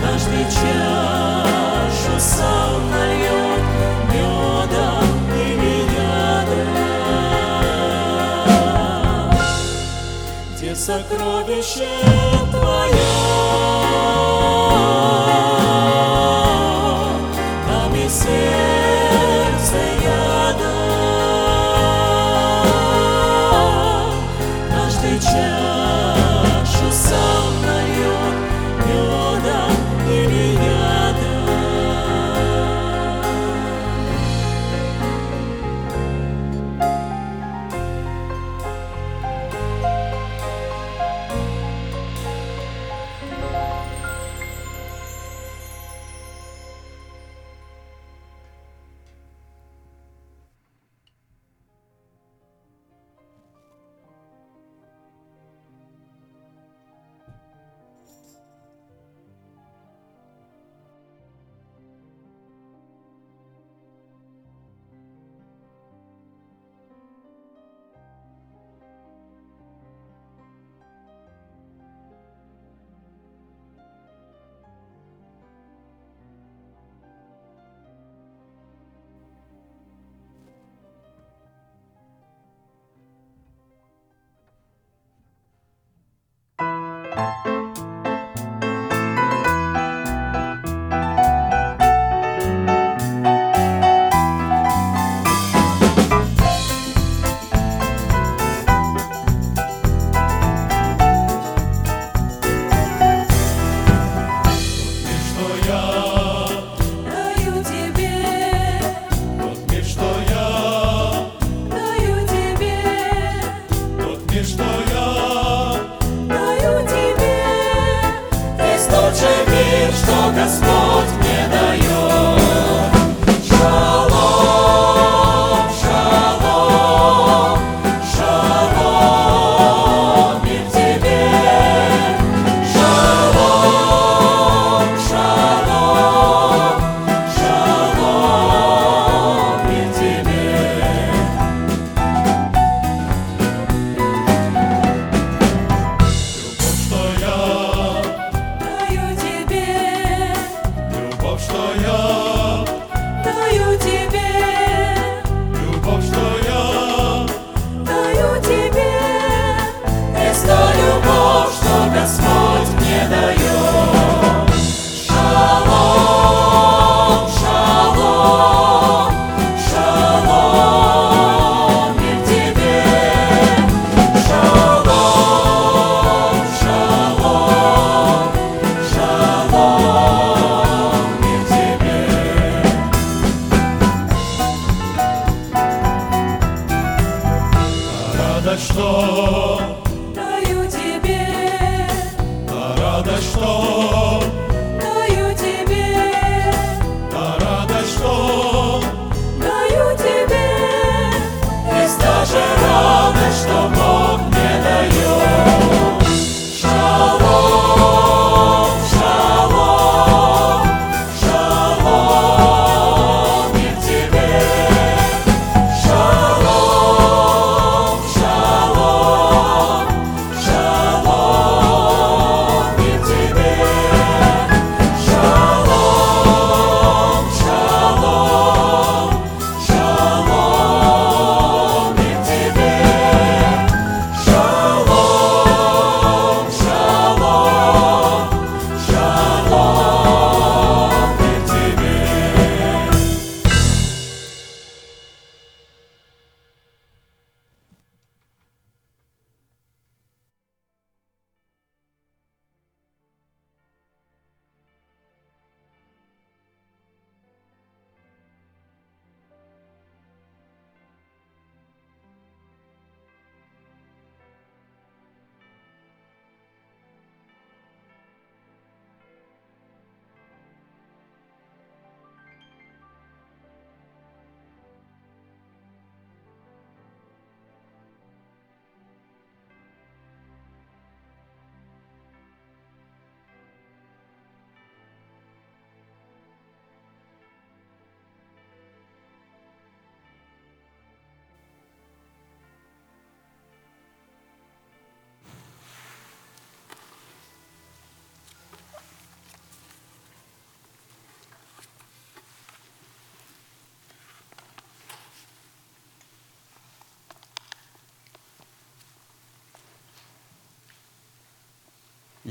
[0.00, 3.64] Каждый чашу сам нальет
[4.12, 6.74] медом или ядом
[10.56, 12.13] где сокровище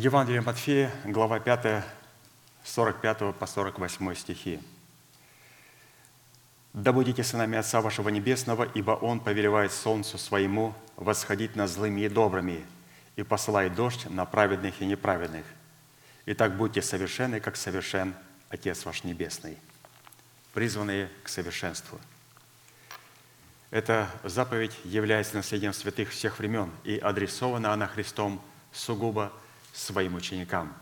[0.04, 1.82] Евангелие Матфея, глава 5,
[2.66, 4.60] 45 по 48 стихи.
[6.74, 12.10] «Да будете сынами Отца вашего Небесного, ибо Он повелевает солнцу своему восходить над злыми и
[12.10, 12.66] добрыми,
[13.16, 15.46] и посылает дождь на праведных и неправедных.
[16.26, 18.14] Итак, будьте совершенны, как совершен
[18.50, 19.58] Отец ваш Небесный»
[20.54, 21.98] призванные к совершенству.
[23.72, 28.42] Эта заповедь является наследием святых всех времен, и адресована она Христом
[28.74, 29.32] сугубо
[29.74, 30.74] своим ученикам.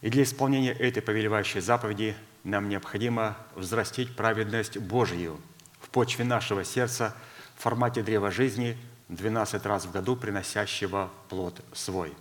[0.00, 5.40] И для исполнения этой повелевающей заповеди нам необходимо взрастить праведность Божию
[5.80, 7.14] в почве нашего сердца
[7.56, 8.76] в формате древа жизни
[9.08, 12.12] 12 раз в году, приносящего плод свой.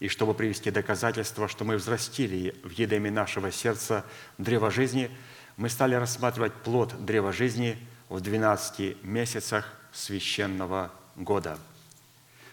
[0.00, 4.04] И чтобы привести доказательство, что мы взрастили в едеме нашего сердца
[4.38, 5.10] древо жизни–
[5.56, 7.78] мы стали рассматривать плод древа жизни
[8.08, 11.58] в 12 месяцах священного года.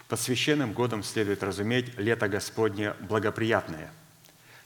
[0.08, 3.90] Под священным годом следует разуметь лето Господне благоприятное,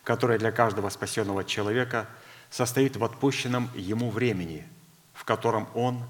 [0.05, 2.09] которое для каждого спасенного человека
[2.51, 4.67] состоит в отпущенном ему времени,
[5.15, 6.03] в котором он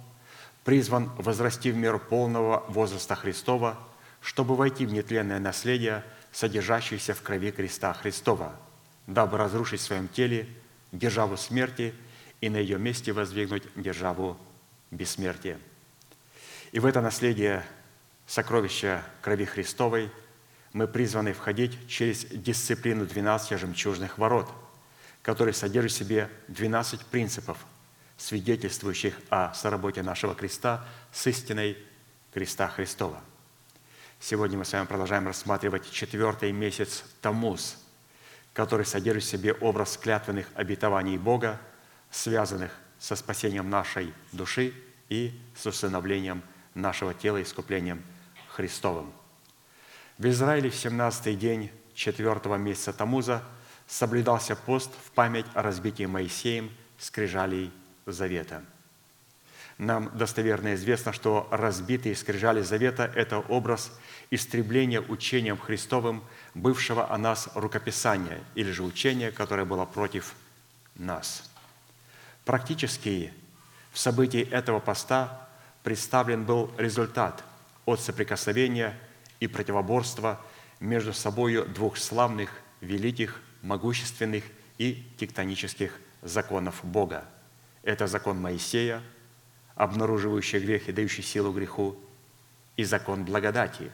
[0.64, 3.78] призван возрасти в меру полного возраста Христова,
[4.20, 8.54] чтобы войти в нетленное наследие, содержащееся в крови креста Христова,
[9.06, 10.48] дабы разрушить в своем теле
[10.92, 11.94] державу смерти–
[12.40, 14.36] и на ее месте воздвигнуть державу
[14.90, 15.58] бессмертия.
[16.72, 17.64] И в это наследие
[18.28, 20.12] сокровища крови Христовой
[20.72, 24.48] мы призваны входить через дисциплину 12 жемчужных ворот,
[25.22, 27.58] которые содержат в себе 12 принципов,
[28.16, 31.76] свидетельствующих о соработе нашего креста с истиной
[32.32, 33.20] креста Христова.
[34.20, 37.76] Сегодня мы с вами продолжаем рассматривать четвертый месяц Тамуз,
[38.52, 41.60] который содержит в себе образ клятвенных обетований Бога–
[42.10, 44.72] связанных со спасением нашей души
[45.08, 46.42] и с усыновлением
[46.74, 48.02] нашего тела искуплением
[48.58, 49.12] Христовым.
[50.18, 53.42] В Израиле в 17-й день четвертого месяца Тамуза
[53.86, 57.72] соблюдался пост в память о разбитии Моисеем скрижалей
[58.04, 58.64] Завета.
[59.78, 63.92] Нам достоверно известно, что разбитые скрижали Завета– это образ
[64.32, 70.34] истребления учением Христовым бывшего о нас рукописания или же учения, которое было против
[70.96, 71.44] нас–
[72.48, 73.30] Практически
[73.92, 75.48] в событии этого поста
[75.82, 77.44] представлен был результат
[77.88, 78.98] от соприкосновения
[79.40, 80.40] и противоборства
[80.80, 84.44] между собой двух славных, великих, могущественных
[84.78, 87.24] и тектонических законов Бога.
[87.82, 89.02] Это закон Моисея,
[89.74, 91.96] обнаруживающий грех и дающий силу греху,
[92.76, 93.90] и закон благодати,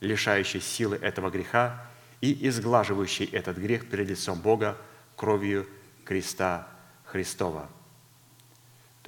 [0.00, 1.86] лишающий силы этого греха
[2.20, 4.76] и изглаживающий этот грех перед лицом Бога
[5.16, 5.68] кровью
[6.04, 6.68] креста
[7.04, 7.68] Христова–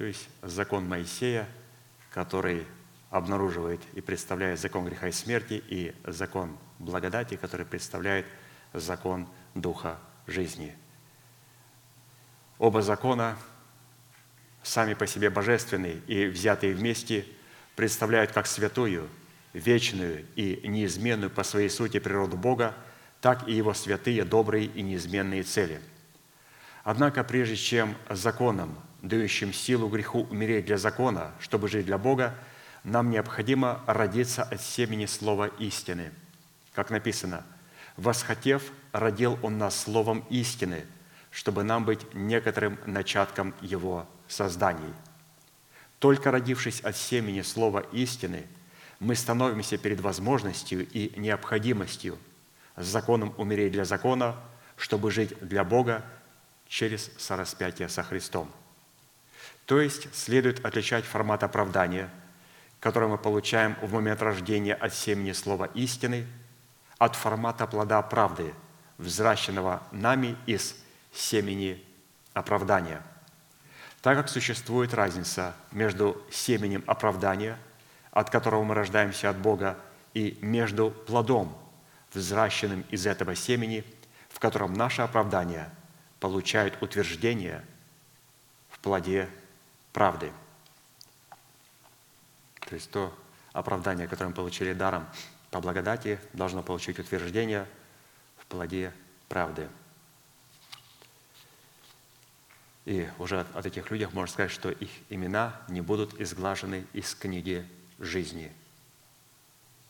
[0.01, 1.47] то есть закон Моисея,
[2.09, 2.65] который
[3.11, 8.25] обнаруживает и представляет закон греха и смерти, и закон благодати, который представляет
[8.73, 10.73] закон Духа жизни.
[12.57, 13.37] Оба закона
[14.63, 17.25] сами по себе божественные и взятые вместе
[17.75, 19.09] представляют как святую,
[19.51, 22.75] вечную и неизменную по своей сути природу Бога,
[23.19, 25.81] так и Его святые, добрые и неизменные цели.
[26.83, 32.35] Однако прежде чем законом дающим силу греху умереть для закона, чтобы жить для Бога,
[32.83, 36.11] нам необходимо родиться от семени слова истины.
[36.73, 37.45] Как написано,
[37.97, 40.85] «Восхотев, родил Он нас словом истины,
[41.29, 44.93] чтобы нам быть некоторым начатком Его созданий».
[45.99, 48.47] Только родившись от семени слова истины,
[48.99, 52.17] мы становимся перед возможностью и необходимостью
[52.75, 54.35] с законом умереть для закона,
[54.77, 56.03] чтобы жить для Бога
[56.67, 58.51] через сораспятие со Христом–
[59.71, 62.09] то есть следует отличать формат оправдания,
[62.81, 66.27] который мы получаем в момент рождения от семени слова истины,
[66.97, 68.53] от формата плода правды,
[68.97, 70.75] взращенного нами из
[71.13, 71.81] семени
[72.33, 73.01] оправдания.
[74.01, 77.57] Так как существует разница между семенем оправдания,
[78.11, 79.77] от которого мы рождаемся от Бога,
[80.15, 81.55] и между плодом,
[82.13, 83.85] взращенным из этого семени,
[84.27, 85.69] в котором наше оправдание
[86.19, 87.63] получает утверждение
[88.69, 89.29] в плоде
[89.93, 90.31] правды.
[92.71, 93.13] То есть то
[93.51, 95.05] оправдание, которое мы получили даром
[95.49, 97.67] по благодати, должно получить утверждение
[98.37, 98.93] в плоде
[99.27, 99.67] правды.
[102.85, 107.67] И уже от этих людей можно сказать, что их имена не будут изглажены из книги
[107.99, 108.53] жизни.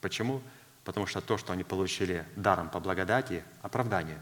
[0.01, 0.41] Почему?
[0.83, 4.19] Потому что то, что они получили даром по благодати, оправдание,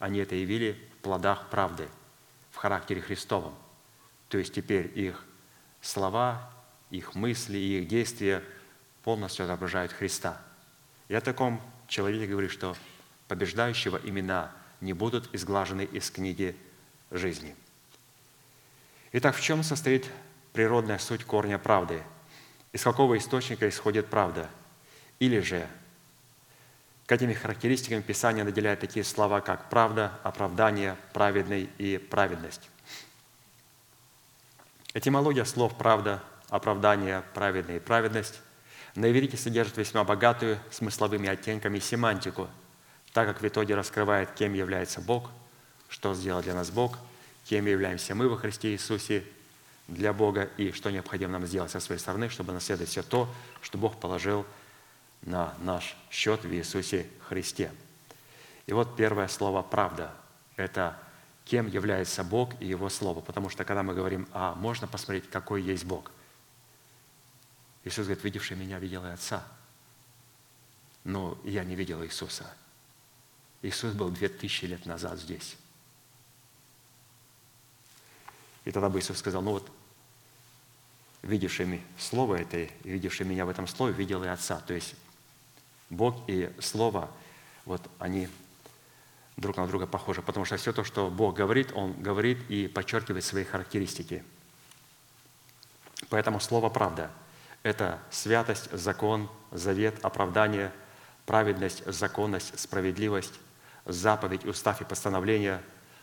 [0.00, 1.88] они это явили в плодах правды,
[2.50, 3.54] в характере Христовом–
[4.30, 5.24] то есть теперь их
[5.82, 6.50] слова,
[6.90, 8.42] их мысли и их действия
[9.02, 10.40] полностью отображают Христа.
[11.08, 12.76] И о таком человеке говорит, что
[13.28, 16.56] побеждающего имена не будут изглажены из книги
[17.10, 17.54] жизни.
[19.12, 20.08] Итак, в чем состоит
[20.52, 22.02] природная суть корня правды?
[22.72, 24.48] Из какого источника исходит правда?
[25.18, 25.66] Или же
[27.06, 32.70] к этими характеристикам Писание наделяет такие слова, как правда, оправдание, праведный и праведность.
[34.94, 38.40] Этимология слов «правда», «оправдание», «праведный» и «праведность»
[38.94, 42.48] на иврите содержит весьма богатую смысловыми оттенками семантику,
[43.12, 45.30] так как в итоге раскрывает, кем является Бог,
[45.88, 46.98] что сделал для нас Бог,
[47.44, 49.24] кем являемся мы во Христе Иисусе
[49.88, 53.28] для Бога и что необходимо нам сделать со своей стороны, чтобы наследовать все то,
[53.62, 54.46] что Бог положил
[55.22, 57.70] на наш счет в Иисусе Христе.
[58.66, 60.12] И вот первое слово «правда»–
[60.56, 60.96] это
[61.44, 63.20] кем является Бог и Его Слово.
[63.20, 66.12] Потому что когда мы говорим, а можно посмотреть, какой есть Бог?
[67.84, 69.46] Иисус говорит, видевший меня, видел и Отца.
[71.04, 72.54] Но я не видел Иисуса.
[73.62, 75.56] Иисус был две тысячи лет назад здесь.
[78.64, 79.70] И тогда бы Иисус сказал, ну вот,
[81.22, 84.60] видевшими Слово это, и видевший меня в этом Слове, видел и Отца.
[84.60, 84.94] То есть
[85.88, 87.10] Бог и Слово,
[87.64, 88.28] вот они
[89.38, 93.24] друг на друга похожи, потому что все то, что Бог говорит, Он говорит и подчеркивает
[93.24, 94.22] свои характеристики.
[96.10, 97.10] Поэтому Слово «правда»–
[97.62, 100.72] это святость, закон, завет, оправдание,
[101.26, 103.34] праведность, законность, справедливость,
[103.84, 105.60] заповедь, устав и постановление,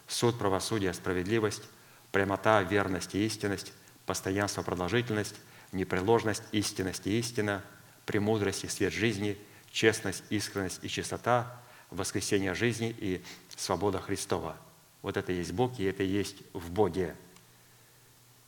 [0.07, 1.63] суд, правосудие, справедливость,
[2.11, 3.73] прямота, верность и истинность,
[4.05, 5.35] постоянство, продолжительность,
[5.71, 7.63] непреложность, истинность и истина,
[8.05, 9.37] премудрость и свет жизни,
[9.69, 13.23] честность, искренность и чистота, воскресение жизни и
[13.55, 14.55] свобода Христова.
[15.01, 17.15] Вот это есть Бог, и это есть в Боге.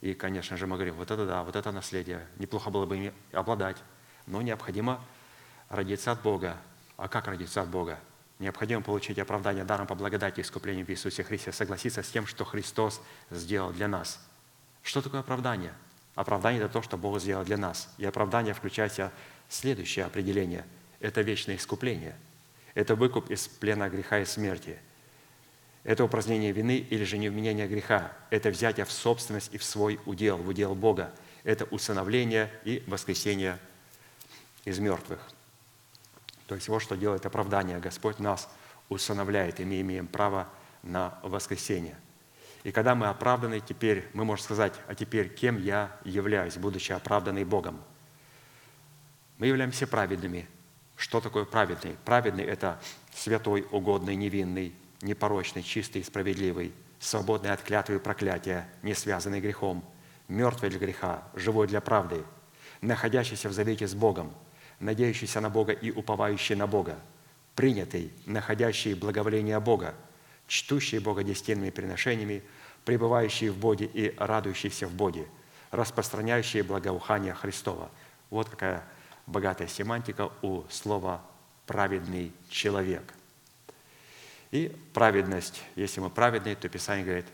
[0.01, 2.25] И, конечно же, мы говорим, вот это да, вот это наследие.
[2.37, 3.77] Неплохо было бы ими обладать,
[4.25, 5.03] но необходимо
[5.67, 6.57] родиться от Бога.
[6.97, 7.99] А как родиться от Бога?
[8.39, 12.45] Необходимо получить оправдание даром по благодати и искуплению в Иисусе Христе, согласиться с тем, что
[12.45, 14.25] Христос сделал для нас.
[14.81, 15.73] Что такое оправдание?
[16.15, 17.93] Оправдание– это то, что Бог сделал для нас.
[17.97, 19.11] И оправдание включает в себя
[19.49, 20.65] следующее определение–
[20.99, 22.17] это вечное искупление.
[22.73, 24.79] Это выкуп из плена греха и смерти.
[25.83, 28.11] Это упразднение вины или же невменение греха.
[28.29, 31.11] Это взятие в собственность и в свой удел, в удел Бога.
[31.43, 33.57] Это усыновление и воскресение
[34.65, 35.19] из мертвых.
[36.47, 37.79] То есть вот что делает оправдание.
[37.79, 38.49] Господь нас
[38.89, 40.49] усыновляет, и мы имеем право
[40.83, 41.97] на воскресение.
[42.63, 47.45] И когда мы оправданы, теперь мы можем сказать, а теперь кем я являюсь, будучи оправданный
[47.45, 47.81] Богом?
[49.37, 50.47] Мы являемся праведными–
[50.99, 51.95] что такое праведный?
[52.03, 52.77] Праведный– это
[53.15, 59.83] святой, угодный, невинный, непорочный, чистый, справедливый, свободный от клятвы и проклятия, не связанный грехом,
[60.27, 62.23] мертвый для греха, живой для правды,
[62.81, 64.33] находящийся в завете с Богом,
[64.79, 66.97] надеющийся на Бога и уповающий на Бога,
[67.55, 69.95] принятый, находящий благоволение Бога,
[70.47, 72.43] чтущий Бога десятинными приношениями,
[72.85, 75.27] пребывающий в Боге и радующийся в Боге,
[75.71, 77.91] распространяющий благоухание Христова.
[78.29, 78.83] Вот какая
[79.27, 81.21] богатая семантика у слова
[81.65, 83.13] «праведный человек».
[84.51, 87.25] И праведность, если мы праведные, то Писание говорит,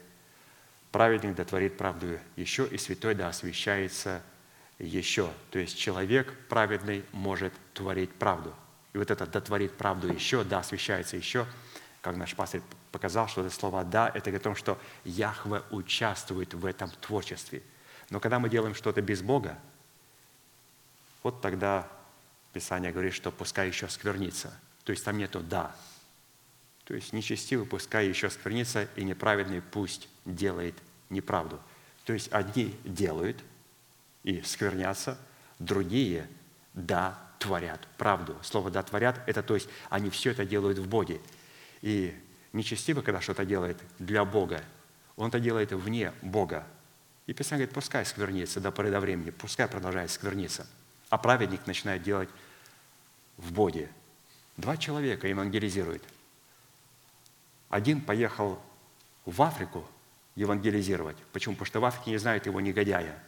[0.92, 4.22] праведник да творит правду еще, и святой да освящается
[4.80, 5.30] еще.
[5.52, 8.54] То есть человек праведный может творить правду.
[8.94, 11.46] И вот это «да творит правду еще», «да освящается еще»,
[12.02, 12.62] как наш пастор
[12.94, 17.62] показал, что это слово «да»– это о том, что Яхве участвует в этом творчестве.
[18.10, 19.58] Но когда мы делаем что-то без Бога,
[21.24, 21.90] вот тогда
[22.54, 24.58] Писание говорит, что пускай еще сквернится.
[24.86, 25.76] То есть там нету «да».
[26.86, 30.76] То есть нечестивый пускай еще сквернится, и неправедный пусть делает
[31.10, 31.60] неправду.
[32.06, 33.44] То есть одни делают
[34.24, 35.18] и сквернятся,
[35.60, 36.28] другие
[36.74, 38.38] «да» творят правду.
[38.44, 41.20] Слово «да» творят– это то есть они все это делают в Боге.
[41.82, 42.14] И
[42.54, 44.64] нечестивый, когда что-то делает для Бога,
[45.16, 46.68] он это делает вне Бога.
[47.26, 50.68] И Писание говорит, пускай сквернится до поры до времени, пускай продолжает скверниться–
[51.10, 52.30] а праведник начинает делать
[53.38, 53.90] в Боге.
[54.58, 56.04] Два человека евангелизируют.
[57.70, 58.62] Один поехал
[59.26, 59.88] в Африку
[60.36, 61.18] евангелизировать.
[61.32, 61.56] Почему?
[61.56, 63.22] Потому что в Африке не знают его негодяя.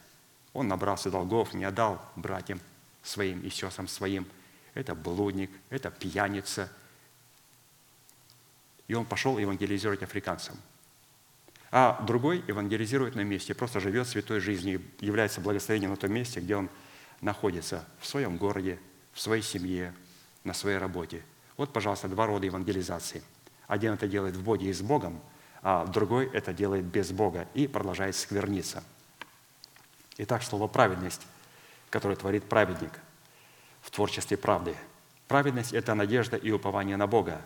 [0.53, 2.59] Он набрался долгов, не отдал братьям
[3.03, 4.27] своим и сестрам своим.
[4.73, 6.71] Это блудник, это пьяница.
[8.87, 10.57] И он пошел евангелизировать африканцам.
[11.69, 16.55] А другой евангелизирует на месте, просто живет святой жизнью, является благословением на том месте, где
[16.55, 16.69] он
[17.19, 18.79] находится в своем городе,
[19.11, 19.93] в своей семье,
[20.43, 21.23] на своей работе.
[21.57, 23.21] Вот, пожалуйста, два рода евангелизации.
[23.67, 25.21] Один это делает в Боге и с Богом,
[25.61, 28.83] а другой это делает без Бога и продолжает скверниться.
[30.17, 31.21] Итак, слово «праведность»,
[31.89, 32.91] которое творит праведник
[33.81, 34.75] в творчестве правды.
[35.27, 37.41] Праведность– это надежда и упование на Бога.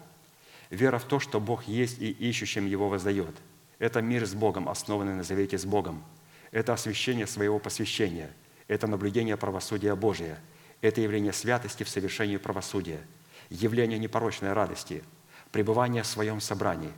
[0.69, 3.35] Вера в то, что Бог есть и ищущим Его воздает.
[3.79, 6.03] Это мир с Богом, основанный на завете с Богом.
[6.51, 8.31] Это освящение своего посвящения.
[8.67, 10.39] Это наблюдение правосудия Божия.
[10.81, 13.01] Это явление святости в совершении правосудия.
[13.49, 15.03] Явление непорочной радости.
[15.51, 16.91] Пребывание в своем собрании.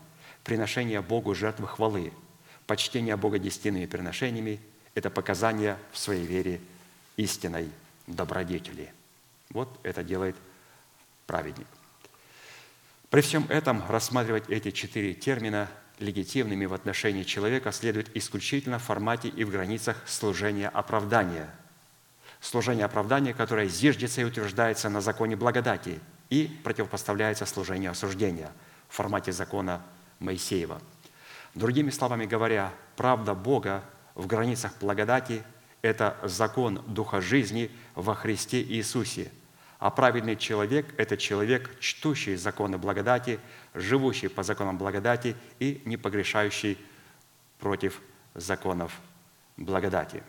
[0.44, 2.14] Приношение Богу жертвы хвалы.
[2.68, 4.60] Почтение Бога десятинными приношениями–
[4.96, 6.62] это показание в своей вере
[7.18, 7.70] истинной
[8.08, 8.94] добродетели.
[9.50, 10.36] Вот это делает
[11.26, 11.68] праведник.
[13.10, 19.30] При всем этом рассматривать эти четыре термина легитимными в отношении человека следует исключительно в формате
[19.30, 21.50] и в границах служения оправдания.
[22.42, 26.00] Служение оправдания, которое зиждется и утверждается на законе благодати
[26.34, 28.52] и противопоставляется служению осуждения
[28.90, 29.84] в формате закона
[30.18, 30.82] Моисеева.
[31.54, 33.84] Другими словами говоря, правда Бога
[34.16, 35.44] в границах благодати–
[35.84, 39.32] это закон Духа жизни во Христе Иисусе–
[39.84, 43.38] а праведный человек– это человек, чтущий законы благодати,
[43.74, 46.78] живущий по законам благодати и не погрешающий
[47.60, 48.00] против
[48.34, 48.94] законов
[49.58, 50.24] благодати.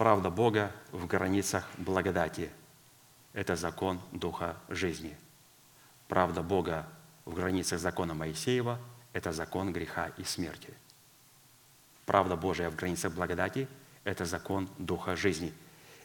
[0.00, 2.50] Правда Бога в границах благодати–
[3.34, 5.14] это закон Духа жизни.
[6.08, 6.88] Правда Бога
[7.26, 8.78] в границах закона Моисеева–
[9.12, 10.72] это закон греха и смерти.
[12.06, 13.68] Правда Божия в границах благодати–
[14.04, 15.52] это закон Духа жизни.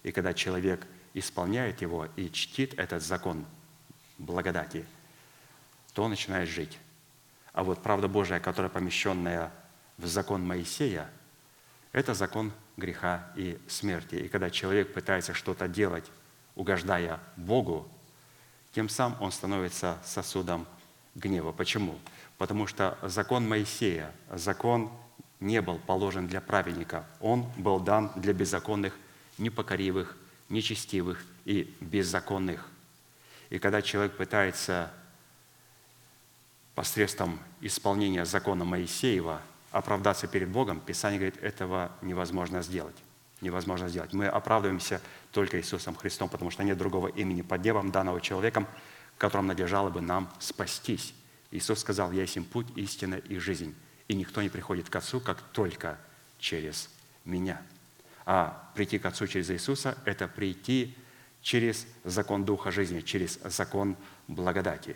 [0.03, 3.45] И когда человек исполняет его и чтит этот закон
[4.17, 4.85] благодати,
[5.93, 6.79] то он начинает жить.
[7.53, 9.53] А вот правда Божия, которая помещенная
[9.97, 11.09] в закон Моисея,
[11.93, 14.15] это закон греха и смерти.
[14.15, 16.05] И когда человек пытается что-то делать,
[16.55, 17.87] угождая Богу,
[18.73, 20.67] тем самым он становится сосудом
[21.15, 21.51] гнева.
[21.51, 21.97] Почему?
[22.37, 24.91] Потому что закон Моисея, закон
[25.39, 27.05] не был положен для праведника.
[27.21, 28.93] Он был дан для беззаконных,
[29.37, 30.17] непокоривых,
[30.49, 32.67] нечестивых и беззаконных.
[33.49, 34.91] И когда человек пытается
[36.73, 39.41] посредством исполнения закона Моисеева
[39.75, 42.95] оправдаться перед Богом, Писание говорит, этого невозможно сделать.
[43.41, 44.13] Невозможно сделать.
[44.13, 45.01] Мы оправдываемся
[45.33, 48.67] только Иисусом Христом, потому что нет другого имени под небом, данного человеком,
[49.17, 51.13] которым надлежало бы нам спастись.
[51.51, 53.75] Иисус сказал, «Я есть им путь, истина и жизнь».
[54.07, 55.97] И никто не приходит к Отцу, как только
[56.39, 56.89] через
[57.25, 57.61] меня.
[58.25, 60.95] А прийти к Отцу через Иисуса– это прийти
[61.41, 63.97] через закон Духа жизни, через закон
[64.29, 64.95] благодати.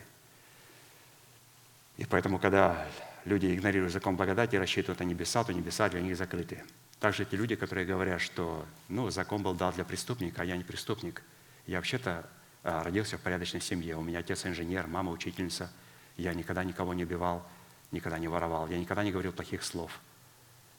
[1.97, 2.88] И поэтому, когда
[3.26, 6.63] люди игнорируют закон благодати и рассчитывают на небеса, то небеса для них закрыты.
[6.99, 10.63] Также те люди, которые говорят, что ну, закон был дан для преступника, а я не
[10.63, 11.24] преступник.
[11.65, 12.30] Я вообще-то
[12.63, 13.95] а, родился в порядочной семье.
[13.95, 15.72] У меня отец инженер, мама учительница.
[16.17, 17.47] Я никогда никого не убивал,
[17.91, 19.99] никогда не воровал, я никогда не говорил плохих слов.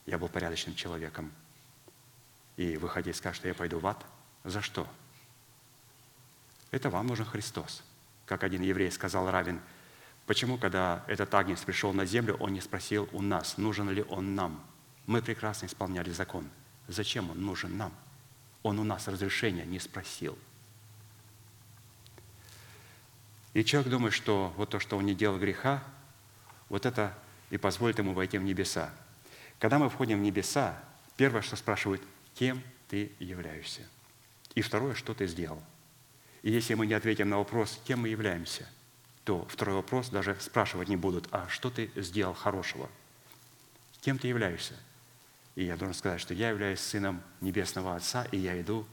[0.04, 1.32] Я был порядочным человеком.
[2.56, 4.04] И выходить скажет, что я пойду в ад.
[4.44, 4.86] За что?
[6.70, 7.82] Это вам нужен Христос.
[8.26, 9.60] Как один еврей сказал Равин,
[10.26, 14.34] почему, когда этот агнец пришел на землю, он не спросил у нас, нужен ли он
[14.34, 14.64] нам?
[15.06, 16.48] Мы прекрасно исполняли закон.
[16.88, 17.92] Зачем он нужен нам?
[18.62, 20.36] Он у нас разрешения не спросил.
[23.54, 25.82] И человек думает, что вот то, что он не делал греха,
[26.68, 27.16] вот это
[27.50, 28.90] и позволит ему войти в небеса.
[29.58, 30.78] Когда мы входим в небеса,
[31.16, 32.02] первое, что спрашивают,
[32.34, 33.82] кем ты являешься?
[34.54, 35.62] И второе, что ты сделал?
[36.42, 38.68] И если мы не ответим на вопрос, кем мы являемся,
[39.24, 42.88] то второй вопрос даже спрашивать не будут, а что ты сделал хорошего?
[44.00, 44.74] Кем ты являешься?
[45.56, 48.86] И я должен сказать, что я являюсь сыном Небесного Отца, и я иду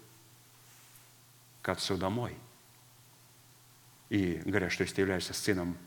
[1.62, 2.36] к Отцу домой.
[4.10, 5.78] И говорят, что если ты являешься сыном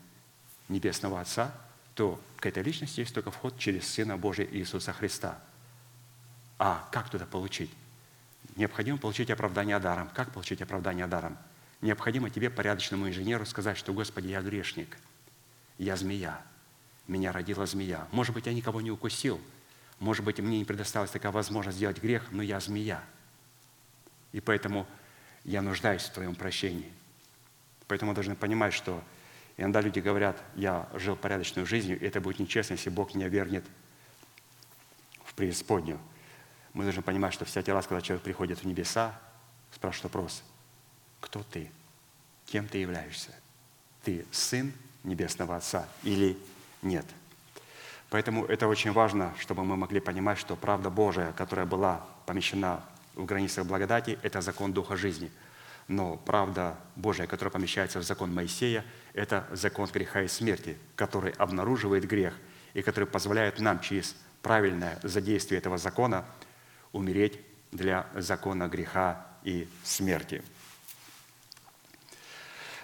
[0.69, 1.53] Небесного Отца,
[1.95, 5.39] то к этой личности есть только вход через Сына Божия Иисуса Христа.
[6.57, 7.71] А как туда получить?
[8.55, 10.09] Необходимо получить оправдание даром.
[10.09, 11.37] Как получить оправдание даром?
[11.81, 14.97] Необходимо тебе, порядочному инженеру, сказать, что, Господи, я грешник,
[15.77, 16.41] я змея,
[17.07, 18.07] меня родила змея.
[18.11, 19.41] Может быть, я никого не укусил,
[19.99, 23.03] может быть, мне не предоставилась такая возможность сделать грех, но я змея.
[24.31, 24.87] И поэтому
[25.43, 26.91] я нуждаюсь в Твоем прощении.
[27.87, 29.03] Поэтому мы должны понимать, что
[29.61, 33.63] Иногда люди говорят, я жил порядочную жизнью, и это будет нечестно, если Бог меня вернет
[35.23, 35.99] в преисподнюю.
[36.73, 39.19] Мы должны понимать, что всякий раз, когда человек приходит в небеса,
[39.71, 40.43] спрашивает вопрос,
[41.21, 41.71] кто ты?
[42.47, 43.31] Кем ты являешься?
[44.03, 46.37] Ты сын Небесного Отца или
[46.81, 47.05] нет?
[48.09, 52.83] Поэтому это очень важно, чтобы мы могли понимать, что правда Божия, которая была помещена
[53.15, 55.31] в границах благодати, это закон Духа жизни–
[55.91, 62.07] но правда Божья, которая помещается в закон Моисея, это закон греха и смерти, который обнаруживает
[62.07, 62.33] грех
[62.73, 66.23] и который позволяет нам через правильное задействие этого закона
[66.93, 67.39] умереть
[67.73, 70.41] для закона греха и смерти.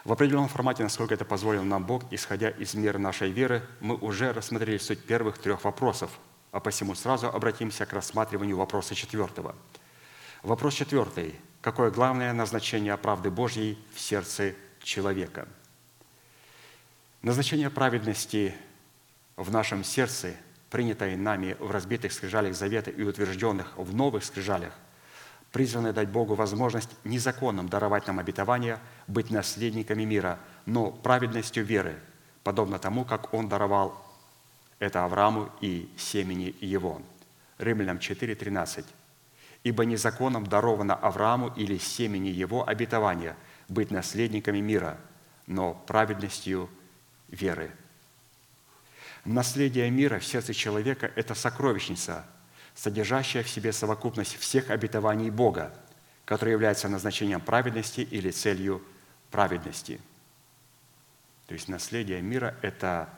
[0.07, 4.31] В определенном формате, насколько это позволил нам Бог, исходя из меры нашей веры, мы уже
[4.31, 6.09] рассмотрели суть первых трех вопросов,
[6.53, 9.53] а посему сразу обратимся к рассматриванию вопроса четвертого.
[10.43, 11.35] Вопрос четвертый.
[11.59, 15.45] Какое главное назначение правды Божьей в сердце человека?
[17.21, 18.55] Назначение праведности
[19.35, 20.35] в нашем сердце,
[20.69, 24.71] принятое нами в разбитых скрижалях завета и утвержденных в новых скрижалях,
[25.51, 31.99] призваны дать Богу возможность незаконным даровать нам обетование быть наследниками мира, но праведностью веры,
[32.43, 34.03] подобно тому, как Он даровал
[34.79, 37.01] это Аврааму и семени его.
[37.57, 38.85] Римлянам 4:13.
[39.63, 43.35] Ибо незаконом даровано Аврааму или семени его обетование
[43.67, 44.97] быть наследниками мира,
[45.47, 46.69] но праведностью
[47.27, 47.71] веры.
[49.25, 52.25] Наследие мира в сердце человека– это сокровищница,
[52.77, 55.73] содержащая в себе совокупность всех обетований Бога,
[56.25, 58.83] которые являются назначением праведности или целью
[59.31, 59.99] праведности.
[61.47, 63.09] То есть наследие мира– это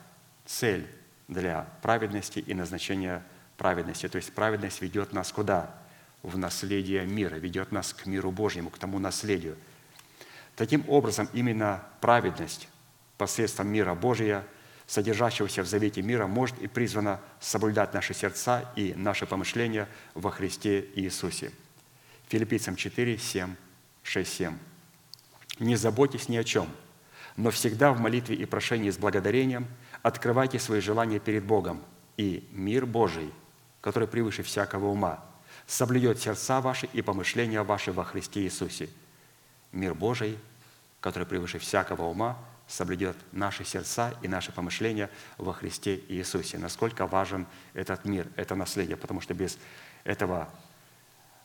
[0.46, 0.88] цель
[1.28, 3.22] для праведности и назначения
[3.58, 4.08] праведности.
[4.08, 5.76] То есть праведность ведет нас куда?
[6.24, 9.58] В наследие мира, ведет нас к миру Божьему, к тому наследию.
[10.56, 12.70] Таким образом, именно праведность
[13.18, 14.46] посредством мира Божия,
[14.90, 20.84] содержащегося в завете мира, может и призвана соблюдать наши сердца и наши помышления во Христе
[20.96, 21.52] Иисусе.
[22.28, 23.56] Филиппийцам 4, 7,
[24.02, 24.58] 6, 7.
[25.60, 26.68] «Не заботьтесь ни о чем,
[27.38, 29.68] но всегда в молитве и прошении с благодарением
[30.02, 31.84] открывайте свои желания перед Богом,
[32.18, 33.32] и мир Божий,
[33.82, 35.24] который превыше всякого ума,
[35.68, 38.90] соблюдет сердца ваши и помышления ваши во Христе Иисусе.
[39.72, 40.40] Мир Божий,
[41.00, 46.58] который превыше всякого ума, соблюдет наши сердца и наши помышления во Христе Иисусе.
[46.58, 49.58] Насколько важен этот мир, это наследие, потому что без
[50.04, 50.48] этого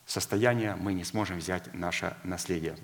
[0.06, 2.76] состояния мы не сможем взять наше наследие.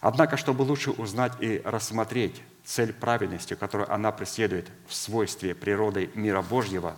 [0.00, 6.42] Однако, чтобы лучше узнать и рассмотреть цель праведности, которую она преследует в свойстве природы мира
[6.42, 6.96] Божьего,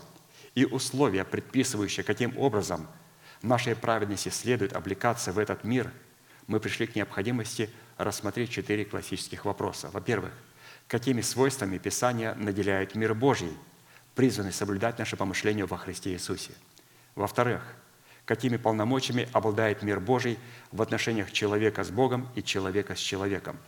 [0.54, 2.86] и условия, предписывающие, каким образом
[3.42, 5.90] нашей праведности следует облекаться в этот мир,
[6.46, 9.90] мы пришли к необходимости рассмотреть четыре классических вопроса.
[9.92, 10.32] Во-первых,
[10.88, 13.52] какими свойствами Писание наделяет мир Божий,
[14.14, 16.52] призванный соблюдать наше помышление во Христе Иисусе.
[17.14, 17.62] Во-вторых,
[18.24, 20.38] какими полномочиями обладает мир Божий
[20.72, 23.58] в отношениях человека с Богом и человека с человеком.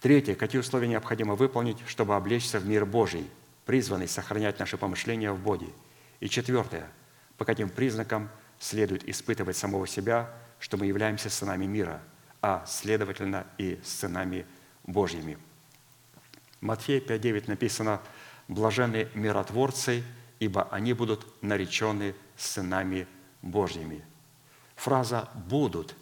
[0.00, 3.28] Третье, какие условия необходимо выполнить, чтобы облечься в мир Божий,
[3.64, 5.68] призванный сохранять наши помышления в Боге.
[6.20, 6.88] И четвертое,
[7.36, 12.00] по каким признакам следует испытывать самого себя, что мы являемся сынами мира,
[12.48, 14.46] а следовательно и сынами
[14.84, 15.36] Божьими.
[16.60, 18.00] Матфея 5.9 написано
[18.46, 20.04] «Блаженны миротворцы,
[20.38, 23.08] ибо они будут наречены сынами
[23.42, 24.04] Божьими.
[24.76, 25.96] Фраза «будут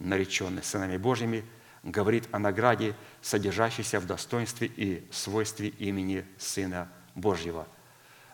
[0.00, 1.44] наречены сынами Божьими»
[1.84, 7.68] говорит о награде, содержащейся в достоинстве и свойстве имени Сына Божьего.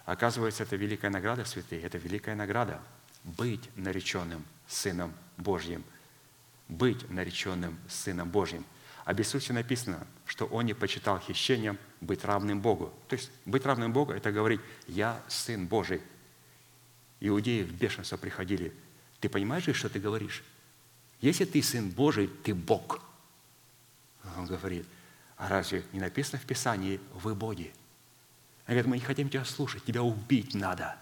[0.06, 2.80] Оказывается, это великая награда, святые, это великая награда–
[3.24, 5.84] быть нареченным Сыном Божьим.
[6.68, 8.64] Быть нареченным Сыном Божьим.
[9.04, 12.92] Об Иисусе написано, что Он не почитал хищением быть равным Богу.
[13.08, 16.02] То есть быть равным Богу– это говорить «Я Сын Божий».
[17.20, 18.72] Иудеи в бешенство приходили.
[19.20, 20.42] Ты понимаешь, что ты говоришь?
[21.20, 23.00] Если ты Сын Божий, ты Бог.
[24.36, 24.86] Он говорит,
[25.36, 27.72] а разве не написано в Писании «Вы боги»?
[28.66, 30.96] Он говорит, мы не хотим тебя слушать, тебя убить надо.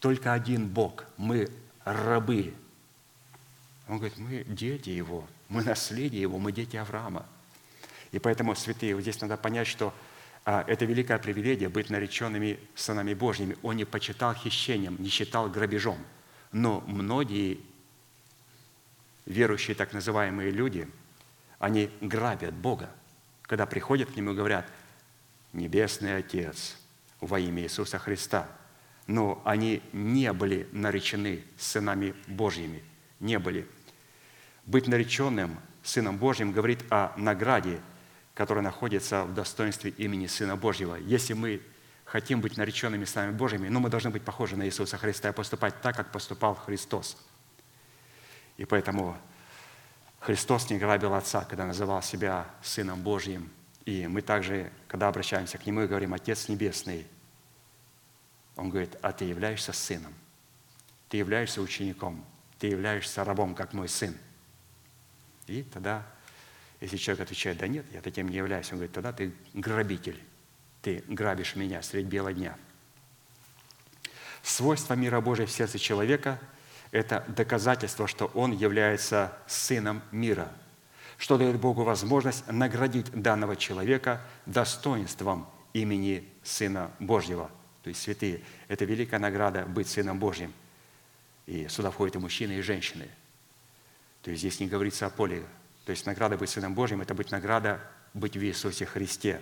[0.00, 1.50] Только один Бог, мы
[1.84, 2.54] рабы.
[3.88, 7.26] Он говорит, мы дети Его, мы наследие Его, мы дети Авраама.
[8.12, 9.94] И поэтому, святые, вот здесь надо понять, что
[10.44, 13.56] а, это великое привилегия быть нареченными сынами Божьими.
[13.62, 15.98] Он не почитал хищением, не считал грабежом.
[16.52, 17.60] Но многие
[19.26, 20.88] верующие так называемые люди,
[21.58, 22.90] они грабят Бога,
[23.42, 24.70] когда приходят к Нему и говорят,
[25.52, 26.76] «Небесный Отец,
[27.20, 28.48] во имя Иисуса Христа».
[29.06, 32.82] Но они не были наречены сынами Божьими,
[33.20, 33.68] не были.
[34.64, 37.80] Быть нареченным Сыном Божьим говорит о награде,
[38.34, 40.96] которая находится в достоинстве имени Сына Божьего.
[40.96, 41.62] Если мы
[42.04, 45.80] хотим быть нареченными Сынами Божьими, ну, мы должны быть похожи на Иисуса Христа и поступать
[45.80, 47.16] так, как поступал Христос.
[48.56, 49.16] И поэтому
[50.20, 53.50] Христос не грабил Отца, когда называл себя Сыном Божьим.
[53.84, 57.06] И мы также, когда обращаемся к Нему и говорим «Отец Небесный»,
[58.56, 60.12] Он говорит, а ты являешься сыном,
[61.08, 62.24] ты являешься учеником,
[62.58, 64.16] ты являешься рабом, как мой сын.
[65.46, 66.06] И тогда,
[66.80, 70.20] если человек отвечает, да нет, я таким не являюсь, он говорит, тогда ты грабитель,
[70.82, 72.56] ты грабишь меня средь бела дня.
[74.42, 76.38] Свойство мира Божия в сердце человека–
[76.92, 80.52] это доказательство, что он является сыном мира,
[81.18, 87.50] что дает Богу возможность наградить данного человека достоинством имени Сына Божьего.
[87.82, 90.52] То есть святые– это великая награда быть Сыном Божьим.
[91.46, 93.08] И сюда входят и мужчины, и женщины.
[94.22, 95.44] То есть здесь не говорится о поле.
[95.84, 97.80] То есть награда быть Сыном Божьим– это быть награда
[98.12, 99.40] быть в Иисусе Христе.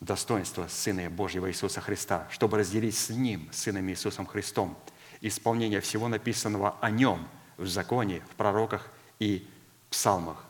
[0.00, 4.78] Достоинство Сына Божьего Иисуса Христа, чтобы разделить с Ним, Сыном Иисусом Христом,
[5.20, 7.26] исполнение всего написанного о Нем
[7.56, 9.48] в законе, в пророках и
[9.90, 10.44] псалмах.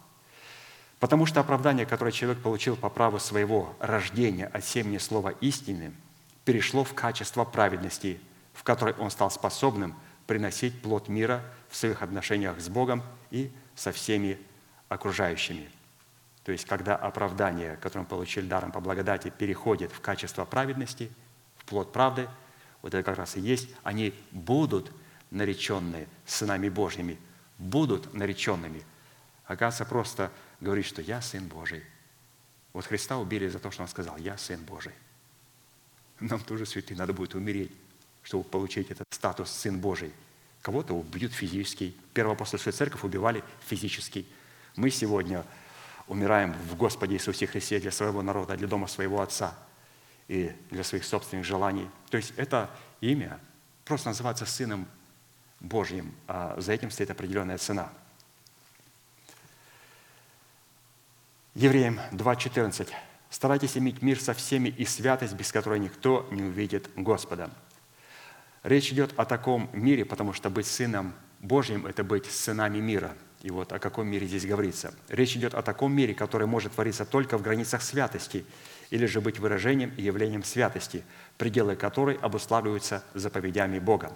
[0.98, 5.94] Потому что оправдание, которое человек получил по праву своего рождения от семени слова истины,
[6.44, 8.20] перешло в качество праведности,
[8.58, 9.94] в которой он стал способным
[10.26, 14.36] приносить плод мира в своих отношениях с Богом и со всеми
[14.88, 15.70] окружающими.
[16.42, 21.08] То есть, когда оправдание, которое мы получили даром по благодати, переходит в качество праведности,
[21.56, 22.28] в плод правды,
[22.82, 24.90] вот это как раз и есть, они будут
[25.30, 27.16] нареченные сынами Божьими,
[27.58, 28.82] будут нареченными.
[29.44, 31.84] Оказывается, просто говорит, что я Сын Божий.
[32.72, 34.94] Вот Христа убили за то, что Он сказал, я Сын Божий.
[36.18, 37.70] Нам тоже, святые, надо будет умереть,
[38.28, 40.12] чтобы получить этот статус Сын Божий.
[40.60, 41.94] Кого-то убьют физически.
[42.12, 44.26] Первоапостольскую церковь убивали физически.
[44.76, 45.46] Мы сегодня
[46.08, 49.56] умираем в Господе Иисусе Христе для своего народа, для дома своего Отца
[50.28, 51.88] и для своих собственных желаний.
[52.10, 52.68] То есть это
[53.00, 53.40] имя
[53.86, 54.86] просто называется Сыном
[55.60, 57.90] Божьим, а за этим стоит определенная цена.
[61.54, 62.90] Евреям 2.14.
[63.30, 67.50] «Старайтесь иметь мир со всеми и святость, без которой никто не увидит Господа».
[68.62, 73.14] Речь идет о таком мире, потому что быть Сыном Божьим– это быть сынами мира.
[73.42, 74.92] И вот о каком мире здесь говорится.
[75.08, 78.44] Речь идет о таком мире, который может твориться только в границах святости,
[78.90, 81.04] или же быть выражением и явлением святости,
[81.36, 84.12] пределы которой обуславливаются заповедями Бога.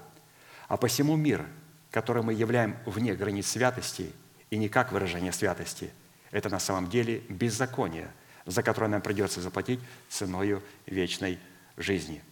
[0.67, 1.47] А посему мир,
[1.91, 4.13] который мы являем вне границ святости
[4.51, 5.91] и не как выражение святости,
[6.31, 8.11] это на самом деле беззаконие,
[8.47, 9.79] за которое нам придется заплатить
[10.09, 11.39] ценою вечной
[11.77, 12.23] жизни.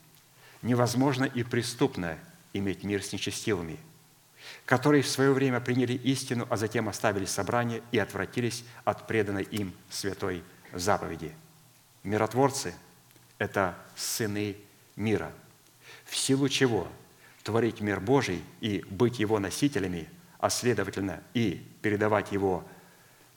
[0.62, 2.18] Невозможно и преступно
[2.52, 3.78] иметь мир с нечестивыми,
[4.66, 9.72] которые в свое время приняли истину, а затем оставили собрание и отвратились от преданной им
[9.88, 10.42] святой
[10.72, 11.32] заповеди.
[12.02, 12.74] Миротворцы–
[13.38, 14.56] это сыны
[14.96, 15.32] мира,
[16.04, 16.88] в силу чего
[17.42, 20.08] творить мир Божий и быть его носителями,
[20.38, 22.66] а следовательно и передавать его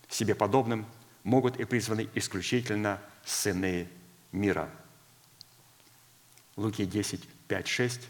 [0.09, 0.85] себе подобным,
[1.23, 3.87] могут и призваны исключительно сыны
[4.31, 4.69] мира.
[6.55, 8.01] Луки 10, 5, 6.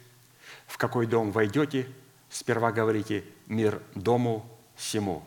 [0.67, 1.87] «В какой дом войдете,
[2.29, 4.45] сперва говорите «мир дому
[4.77, 5.23] сему».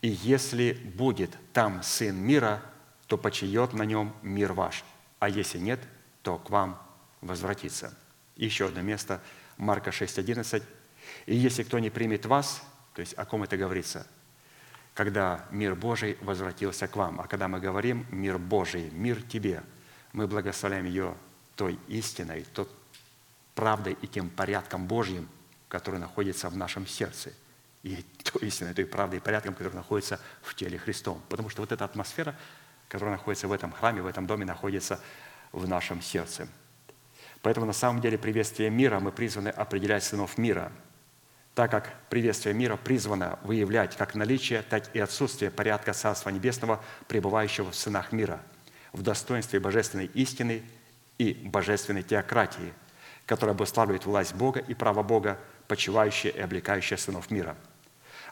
[0.00, 2.62] И если будет там сын мира,
[3.06, 4.84] то почиет на нем мир ваш,
[5.18, 5.80] а если нет,
[6.22, 6.80] то к вам
[7.20, 7.96] возвратится».
[8.36, 9.20] Еще одно место,
[9.56, 10.62] Марка 6, 11.
[11.26, 12.62] «И если кто не примет вас»,
[12.94, 14.06] то есть о ком это говорится–
[14.98, 17.20] когда мир Божий возвратился к вам.
[17.20, 19.62] А когда мы говорим «мир Божий», «мир тебе»,
[20.12, 21.14] мы благословляем ее
[21.58, 22.66] той истиной, той
[23.54, 25.28] правдой и тем порядком Божьим,
[25.68, 27.32] который находится в нашем сердце.
[27.82, 31.20] И той истиной, той правдой и порядком, который находится в теле Христом.
[31.28, 32.34] Потому что вот эта атмосфера,
[32.88, 35.00] которая находится в этом храме, в этом доме, находится
[35.52, 36.48] в нашем сердце.
[37.42, 40.72] Поэтому на самом деле приветствие мира мы призваны определять сынов мира–
[41.58, 47.72] так как приветствие мира призвано выявлять как наличие, так и отсутствие порядка Царства Небесного, пребывающего
[47.72, 48.40] в сынах мира,
[48.92, 50.62] в достоинстве божественной истины
[51.18, 52.72] и божественной теократии,
[53.26, 57.56] которая обуславливает власть Бога и право Бога, почивающие и облекающие сынов мира.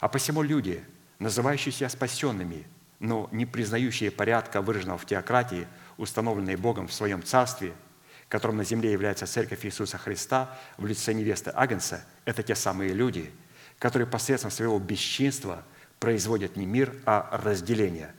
[0.00, 0.82] А посему люди,
[1.18, 2.66] называющиеся спасенными,
[2.98, 7.72] но не признающие порядка, выраженного в теократии, установленной Богом в своем царстве–
[8.28, 13.30] которым на земле является Церковь Иисуса Христа в лице невесты Агнца, это те самые люди,
[13.78, 15.64] которые посредством своего бесчинства
[16.00, 18.12] производят не мир, а разделение.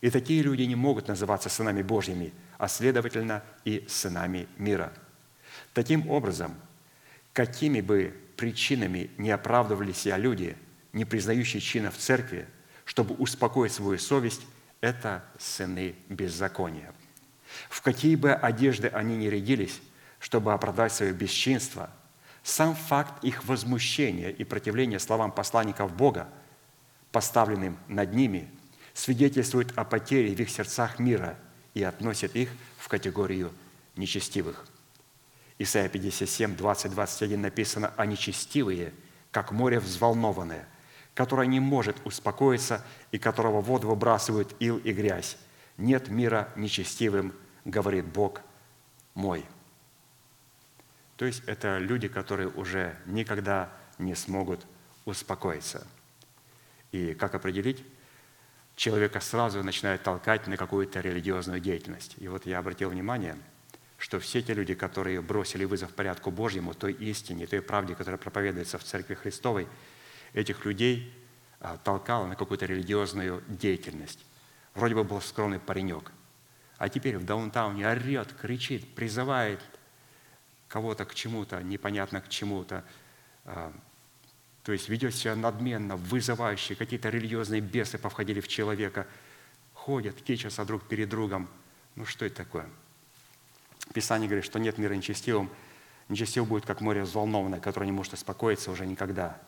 [0.00, 4.92] И такие люди не могут называться сынами Божьими, а следовательно и сынами мира.
[5.72, 6.54] Таким образом,
[7.32, 10.56] какими бы причинами не оправдывали себя люди,
[10.92, 12.46] не признающие чина в церкви,
[12.84, 14.42] чтобы успокоить свою совесть,
[14.80, 16.92] это сыны беззакония–
[17.68, 19.80] в какие бы одежды они ни рядились,
[20.18, 21.90] чтобы оправдать свое бесчинство,
[22.42, 26.28] сам факт их возмущения и противления словам посланников Бога,
[27.10, 28.50] поставленным над ними,
[28.92, 31.38] свидетельствует о потере в их сердцах мира
[31.74, 32.48] и относит их
[32.78, 33.52] в категорию
[33.96, 34.66] нечестивых.
[35.58, 38.92] Исайя 57, 20, 21 написано «А нечестивые,
[39.30, 40.66] как море взволнованное,
[41.14, 45.36] которое не может успокоиться и которого воду выбрасывают ил и грязь.
[45.76, 47.32] Нет мира нечестивым
[47.64, 48.40] говорит Бог
[49.14, 49.44] мой.
[51.16, 54.66] То есть это люди, которые уже никогда не смогут
[55.04, 55.86] успокоиться.
[56.90, 57.84] И как определить?
[58.76, 62.16] Человека сразу начинает толкать на какую-то религиозную деятельность.
[62.18, 63.36] И вот я обратил внимание,
[63.98, 68.78] что все те люди, которые бросили вызов порядку Божьему, той истине, той правде, которая проповедуется
[68.78, 69.68] в Церкви Христовой,
[70.32, 71.14] этих людей
[71.60, 74.24] а, толкало на какую-то религиозную деятельность.
[74.74, 76.10] Вроде бы был скромный паренек,
[76.78, 79.60] а теперь в даунтауне орет, кричит, призывает
[80.66, 82.84] кого-то к чему-то, непонятно к чему-то,
[83.44, 83.72] а,
[84.64, 89.06] то есть ведет себя надменно, вызывающе, какие-то религиозные бесы повходили в человека,
[89.74, 91.50] ходят, кичатся друг перед другом.
[91.96, 92.66] Ну что это такое?
[93.92, 95.50] Писание говорит, что нет мира нечестивым.
[96.08, 99.38] Нечестив будет, как море взволнованное, которое не может успокоиться уже никогда,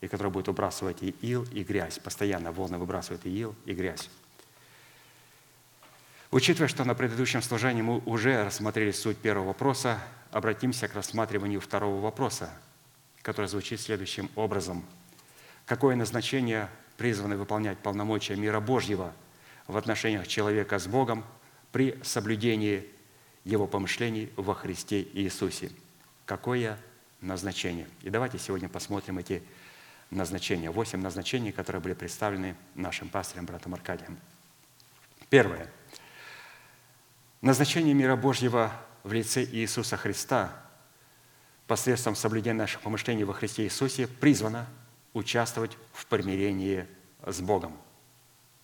[0.00, 1.98] и которое будет выбрасывать и ил, и грязь.
[1.98, 4.08] Постоянно волны выбрасывают и ил, и грязь.
[6.30, 9.98] Учитывая, что на предыдущем служении мы уже рассмотрели суть первого вопроса,
[10.30, 12.48] обратимся к рассматриванию второго вопроса–
[13.22, 14.84] который звучит следующим образом.
[15.66, 19.12] Какое назначение призваны выполнять полномочия мира Божьего
[19.66, 21.24] в отношениях человека с Богом
[21.70, 22.88] при соблюдении
[23.44, 25.70] его помышлений во Христе Иисусе?
[26.26, 26.78] Какое
[27.20, 27.88] назначение?
[28.02, 29.42] И давайте сегодня посмотрим эти
[30.10, 30.70] назначения.
[30.70, 34.18] Восемь назначений, которые были представлены нашим пастырем, братом Аркадием.
[35.30, 35.70] Первое.
[37.40, 38.72] Назначение мира Божьего
[39.02, 40.61] в лице Иисуса Христа
[41.66, 44.66] посредством соблюдения наших помышлений во Христе Иисусе призвана
[45.12, 46.86] участвовать в примирении
[47.24, 47.76] с Богом.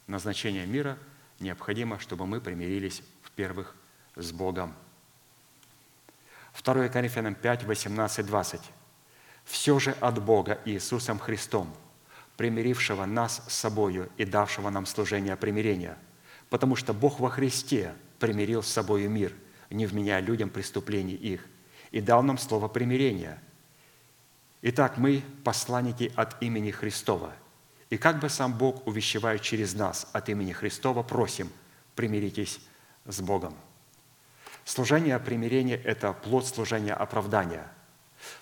[0.06, 0.98] Назначение мира
[1.40, 3.74] необходимо, чтобы мы примирились в первых
[4.16, 4.74] с Богом.
[6.62, 8.60] 2 Коринфянам 5, 18, 20.
[9.44, 11.74] «Все же от Бога Иисусом Христом,
[12.36, 15.96] примирившего нас с собою и давшего нам служение примирения,
[16.50, 19.32] потому что Бог во Христе примирил с собою мир,
[19.70, 21.44] не вменяя людям преступлений их,
[21.90, 23.40] и дал нам слово примирения.
[24.62, 27.32] Итак, мы посланники от имени Христова.
[27.90, 31.50] И как бы сам Бог, увещевает через нас от имени Христова, просим,
[31.94, 32.60] примиритесь
[33.06, 33.54] с Богом.
[34.64, 37.66] Служение примирения– это плод служения оправдания.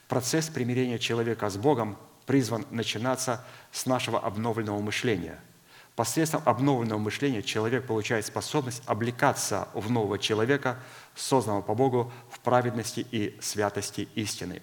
[0.08, 5.38] Процесс примирения человека с Богом призван начинаться с нашего обновленного мышления–
[5.96, 10.78] Посредством обновленного мышления человек получает способность облекаться в нового человека,
[11.16, 14.62] созданного по Богу в праведности и святости истины.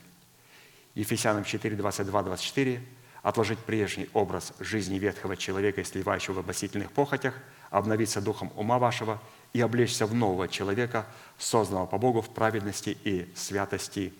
[0.95, 2.81] Ефесянам 4, 22, 24
[3.23, 7.33] отложить прежний образ жизни ветхого человека, сливающего в обосительных похотях,
[7.69, 9.19] обновиться духом ума вашего
[9.53, 11.07] и облечься в нового человека,
[11.37, 14.13] созданного по Богу в праведности и святости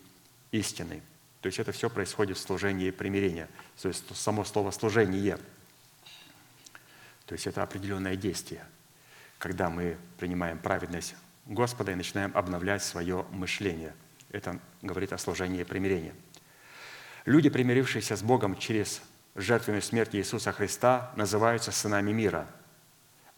[0.51, 1.01] истины.
[1.41, 3.49] То есть это все происходит в служении примирения.
[3.81, 5.38] То есть само слово «служение»
[7.26, 8.65] То есть это определенное действие,
[9.39, 11.15] когда мы принимаем праведность
[11.45, 13.94] Господа и начинаем обновлять свое мышление.
[14.30, 16.14] Это говорит о служении примирения.
[17.26, 19.02] Люди, примирившиеся с Богом через
[19.36, 22.48] жертвенную смерть Иисуса Христа, называются сынами мира.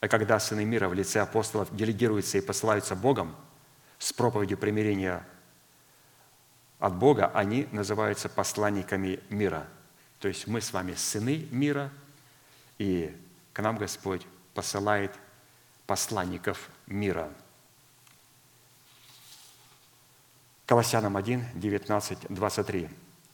[0.02, 3.36] А когда сыны мира в лице апостолов делегируются и посылаются Богом
[3.98, 5.26] с проповедью примирения
[6.80, 9.68] от Бога, они называются посланниками мира.
[10.20, 11.92] То есть мы с вами сыны мира,
[12.78, 13.16] и
[13.54, 15.12] к нам Господь посылает
[15.88, 17.32] посланников мира.
[20.66, 22.90] Колоссянам 1, 19, 23.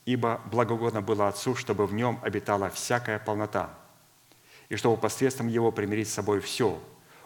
[0.05, 3.69] «Ибо благогодно было Отцу, чтобы в нем обитала всякая полнота,
[4.67, 6.81] и чтобы посредством Его примирить с собой все,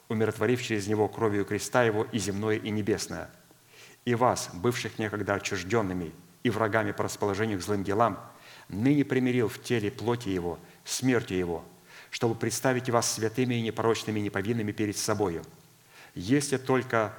[0.07, 3.31] умиротворив через Него кровью креста Его и земное, и небесное.
[4.03, 6.11] И вас, бывших некогда отчужденными
[6.43, 8.19] и врагами по расположению к злым делам,
[8.69, 11.65] ныне примирил в теле плоти Его, смертью Его,
[12.11, 15.43] чтобы представить вас святыми и непорочными, и неповинными перед собою.
[16.13, 17.17] Если только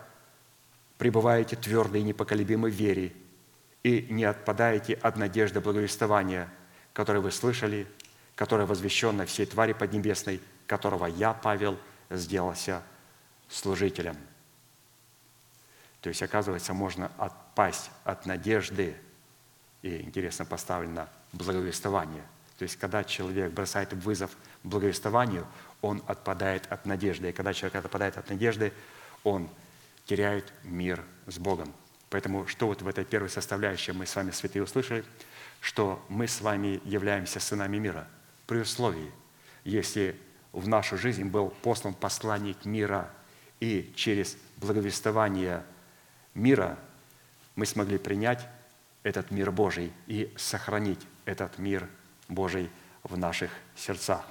[0.98, 3.12] пребываете твердой и непоколебимой в вере
[3.82, 6.48] и не отпадаете от надежды благовествования,
[6.93, 7.86] которое вы слышали,
[8.35, 11.78] которое возвещено всей твари поднебесной, которого я, Павел,
[12.10, 12.82] сделался
[13.48, 14.16] служителем.
[16.01, 18.97] То есть, оказывается, можно отпасть от надежды,
[19.82, 22.24] и интересно поставлено благовествование.
[22.59, 24.31] То есть, когда человек бросает вызов
[24.62, 25.47] благовествованию,
[25.82, 27.28] он отпадает от надежды.
[27.28, 28.73] И когда человек отпадает от надежды,
[29.24, 29.48] он
[30.07, 31.74] теряет мир с Богом.
[32.09, 35.05] Поэтому что вот в этой первой составляющей мы с вами, святые, услышали?
[35.61, 38.09] Что мы с вами являемся сынами мира
[38.47, 39.12] при условии,
[39.65, 40.19] если
[40.53, 43.11] в нашу жизнь был послан посланник мира,
[43.59, 45.65] и через благовествование
[46.35, 46.78] мира
[47.57, 48.47] мы смогли принять
[49.03, 51.89] этот мир Божий и сохранить этот мир
[52.28, 52.70] Божий
[53.03, 54.24] в наших сердцах.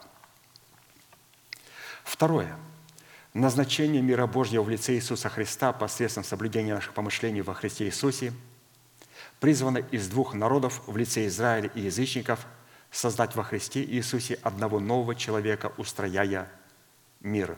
[2.04, 2.56] Второе.
[3.36, 8.32] Назначение мира Божьего в лице Иисуса Христа посредством соблюдения наших помышлений во Христе Иисусе
[9.42, 12.48] призвано из двух народов в лице Израиля и язычников
[12.92, 16.50] создать во Христе Иисусе одного нового человека, устрояя
[17.20, 17.58] мир.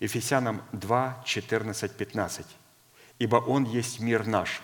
[0.00, 2.46] Ефесянам 2, 14, 15.
[3.20, 4.60] «Ибо Он есть мир наш,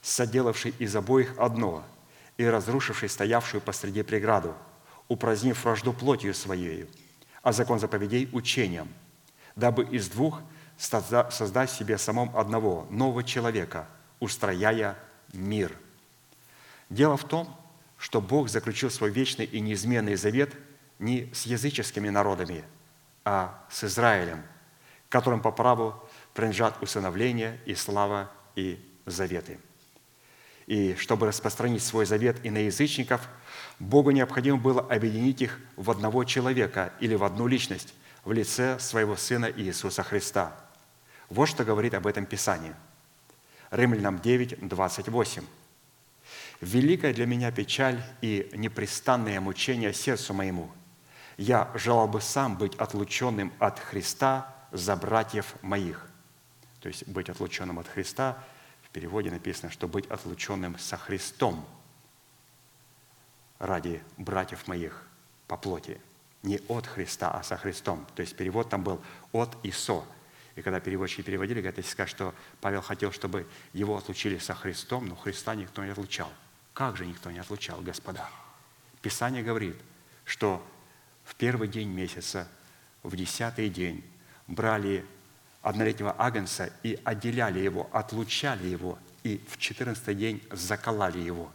[0.00, 1.84] соделавший из обоих одно
[2.36, 4.54] и разрушивший стоявшую посреди преграду,
[5.08, 6.86] упразднив вражду плотью Своею,
[7.42, 8.88] а закон заповедей– учением,
[9.56, 10.40] дабы из двух
[10.78, 13.88] созда- создать себе самом одного нового человека,
[14.20, 14.96] устрояя
[15.32, 15.76] мир».
[16.88, 17.48] Дело в том,
[17.96, 20.54] что Бог заключил свой вечный и неизменный завет
[20.98, 22.64] не с языческими народами,
[23.24, 24.42] а с Израилем,
[25.08, 25.94] которым по праву
[26.34, 29.58] принадлежат усыновление и слава и заветы.
[30.66, 33.28] И чтобы распространить свой завет и на язычников,
[33.82, 37.94] Богу необходимо было объединить их в одного человека или в одну личность
[38.24, 40.56] в лице своего Сына Иисуса Христа.
[41.28, 42.76] Вот что говорит об этом Писание.
[43.72, 45.42] Римлянам 9, 28.
[46.60, 50.70] «Великая для меня печаль и непрестанное мучение сердцу моему.
[51.36, 56.08] Я желал бы сам быть отлученным от Христа за братьев моих».
[56.80, 58.38] То есть быть отлученным от Христа,
[58.82, 61.66] в переводе написано, что быть отлученным со Христом
[63.62, 65.06] ради братьев моих
[65.46, 66.00] по плоти.
[66.42, 68.04] Не от Христа, а со Христом.
[68.16, 70.04] То есть перевод там был от и со.
[70.56, 75.06] И когда переводчики переводили, говорят, если сказать, что Павел хотел, чтобы его отлучили со Христом,
[75.06, 76.30] но Христа никто не отлучал.
[76.74, 78.28] Как же никто не отлучал, господа?
[79.00, 79.76] Писание говорит,
[80.24, 80.60] что
[81.24, 82.48] в первый день месяца,
[83.04, 84.04] в десятый день
[84.48, 85.06] брали
[85.62, 91.52] однолетнего агнца и отделяли его, отлучали его, и в четырнадцатый день заколали его.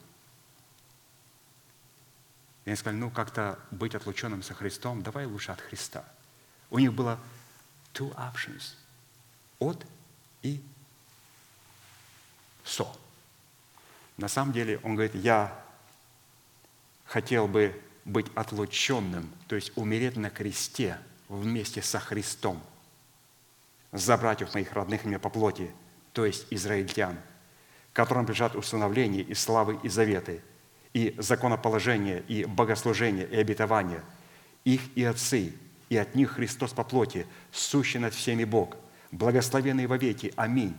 [2.67, 6.03] И они сказали, ну как-то быть отлученным со Христом, давай лучше от Христа.
[6.69, 7.17] У них было
[7.93, 8.73] two options.
[9.59, 9.85] От
[10.41, 10.61] и
[12.65, 12.93] со.
[14.17, 15.57] На самом деле он говорит, я
[17.05, 20.99] хотел бы быть отлученным, то есть умереть на кресте
[21.29, 22.61] вместе со Христом,
[23.93, 25.71] за братьев моих родных мне по плоти,
[26.11, 27.17] то есть израильтян,
[27.93, 30.43] которым принадлежат установление и славы и заветы,
[30.93, 34.01] и законоположение, и богослужение, и обетование,
[34.63, 35.53] их и отцы,
[35.89, 38.75] и от них Христос по плоти, сущий над всеми Бог,
[39.11, 40.33] благословенный во веки.
[40.35, 40.75] Аминь.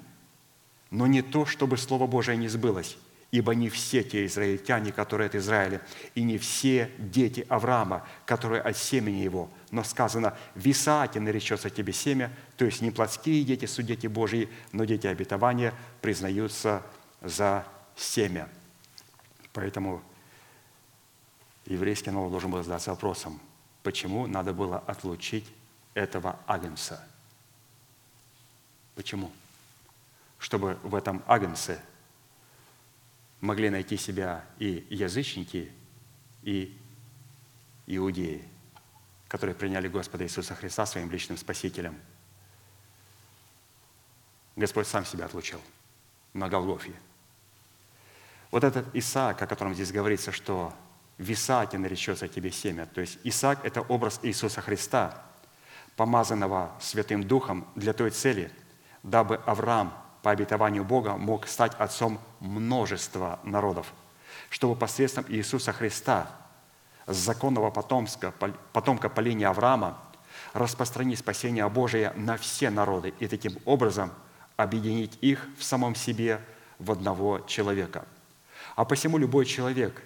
[0.91, 2.97] Но не то, чтобы Слово Божие не сбылось,
[3.31, 5.83] ибо не все те израильтяне, которые от Израиля,
[6.15, 11.93] и не все дети Авраама, которые от семени его, но сказано, в Исааке наречется тебе
[11.93, 16.83] семя, то есть не плотские дети, суть дети Божьи, но дети обетования признаются
[17.21, 17.67] за
[17.97, 18.49] семя.
[19.53, 20.03] Поэтому
[21.66, 23.41] еврейский народ должен был задаться вопросом,
[23.83, 25.47] почему надо было отлучить
[25.95, 27.07] этого агнца?
[28.95, 29.33] Почему?
[30.39, 31.81] Чтобы в этом агнце
[33.41, 35.73] могли найти себя и язычники,
[36.43, 36.77] и
[37.87, 38.47] иудеи,
[39.29, 41.99] которые приняли Господа Иисуса Христа своим личным Спасителем.
[44.57, 45.61] Господь сам себя отлучил
[46.33, 46.93] на Голгофе.
[48.51, 50.73] Вот этот Исаак, о котором здесь говорится, что
[51.19, 52.87] в Исааке наречется тебе семя.
[52.87, 55.23] То есть Исаак– это образ Иисуса Христа,
[55.97, 58.51] помазанного Святым Духом для той цели,
[59.03, 59.93] дабы Авраам
[60.23, 63.93] по обетованию Бога мог стать отцом множества народов,
[64.49, 66.31] чтобы посредством Иисуса Христа,
[67.07, 68.33] законного потомка,
[68.73, 69.99] потомка по линии Авраама,
[70.53, 74.12] распространить спасение Божие на все народы и таким образом
[74.57, 76.41] объединить их в самом себе
[76.79, 78.07] в одного человека.
[78.79, 80.01] А посему любой человек,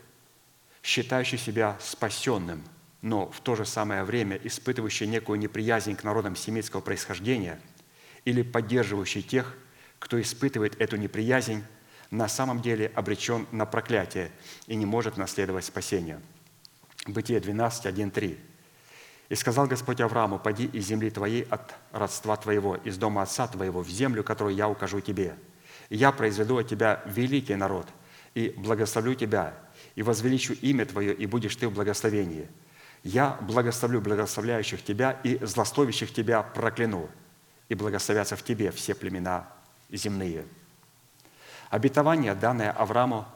[0.83, 2.65] считающий себя спасенным,
[3.03, 7.61] но в то же самое время испытывающий некую неприязнь к народам семитского происхождения
[8.25, 9.55] или поддерживающий тех,
[9.99, 11.63] кто испытывает эту неприязнь,
[12.11, 14.33] на самом деле обречен на проклятие
[14.67, 16.23] и не может наследовать спасение.
[17.07, 18.39] Бытие 12, 1, 3.
[19.29, 23.83] «И сказал Господь Аврааму, «Поди из земли твоей от родства твоего, из дома отца твоего,
[23.83, 25.37] в землю, которую я укажу тебе.
[25.91, 27.87] И я произведу от тебя великий народ,
[28.35, 29.55] и благословлю тебя,
[29.95, 32.49] и возвеличу имя твое, и будешь ты в благословении.
[33.03, 37.11] Я благословлю благословляющих тебя, и злословящих тебя прокляну,
[37.69, 39.49] и благословятся в тебе все племена
[39.91, 40.45] земные».
[41.71, 43.27] Обетование, данное Аврааму,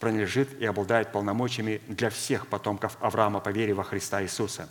[0.00, 4.68] принадлежит и обладает полномочиями для всех потомков Авраама по вере во Христа Иисуса.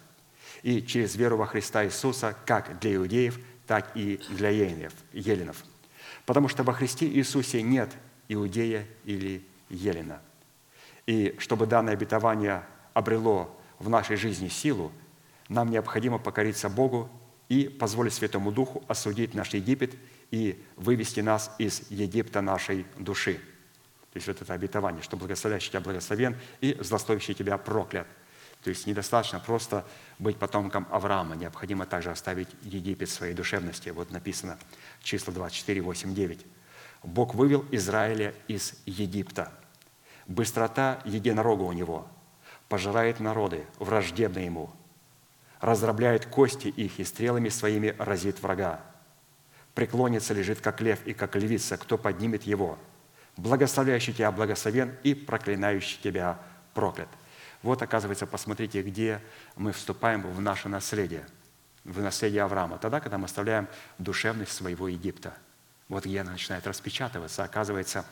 [0.63, 5.63] И через веру во Христа Иисуса как для иудеев, так и для еленов.
[6.25, 7.91] Потому что во Христе Иисусе нет
[8.27, 10.21] иудея или елена.
[11.05, 14.91] И чтобы данное обетование обрело в нашей жизни силу,
[15.49, 17.09] нам необходимо покориться Богу
[17.49, 19.95] и позволить Святому Духу осудить наш Египет
[20.29, 23.39] и вывести нас из Египта нашей души.
[24.13, 28.07] То есть вот это обетование, что благословляющий тебя благословен и злословящий тебя проклят.
[28.63, 29.85] То есть недостаточно просто
[30.19, 33.89] быть потомком Авраама, необходимо также оставить Египет своей душевности.
[33.89, 34.59] Вот написано
[35.01, 36.45] числа 24, 8, 9.
[37.03, 39.51] «Бог вывел Израиля из Египта.
[40.31, 42.07] Быстрота единорога у него,
[42.69, 44.69] пожирает народы, враждебны ему,
[45.59, 48.79] разрабляет кости их и стрелами своими разит врага.
[49.75, 52.79] Преклонится лежит, как лев и как львица, кто поднимет его.
[53.35, 56.39] Благословляющий тебя благословен и проклинающий тебя
[56.73, 57.09] проклят».
[57.61, 59.21] Вот, оказывается, посмотрите, где
[59.57, 61.25] мы вступаем в наше наследие,
[61.83, 62.77] в наследие Авраама.
[62.77, 63.67] Тогда, когда мы оставляем
[63.97, 65.33] душевность своего Египта.
[65.89, 67.43] Вот где она начинает распечатываться.
[67.43, 68.05] Оказывается,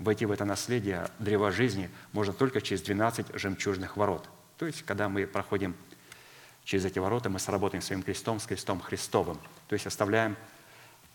[0.00, 4.28] войти в это наследие древа жизни можно только через 12 жемчужных ворот.
[4.56, 5.76] То есть, когда мы проходим
[6.64, 9.38] через эти ворота, мы сработаем своим крестом, с крестом Христовым.
[9.68, 10.36] То есть, оставляем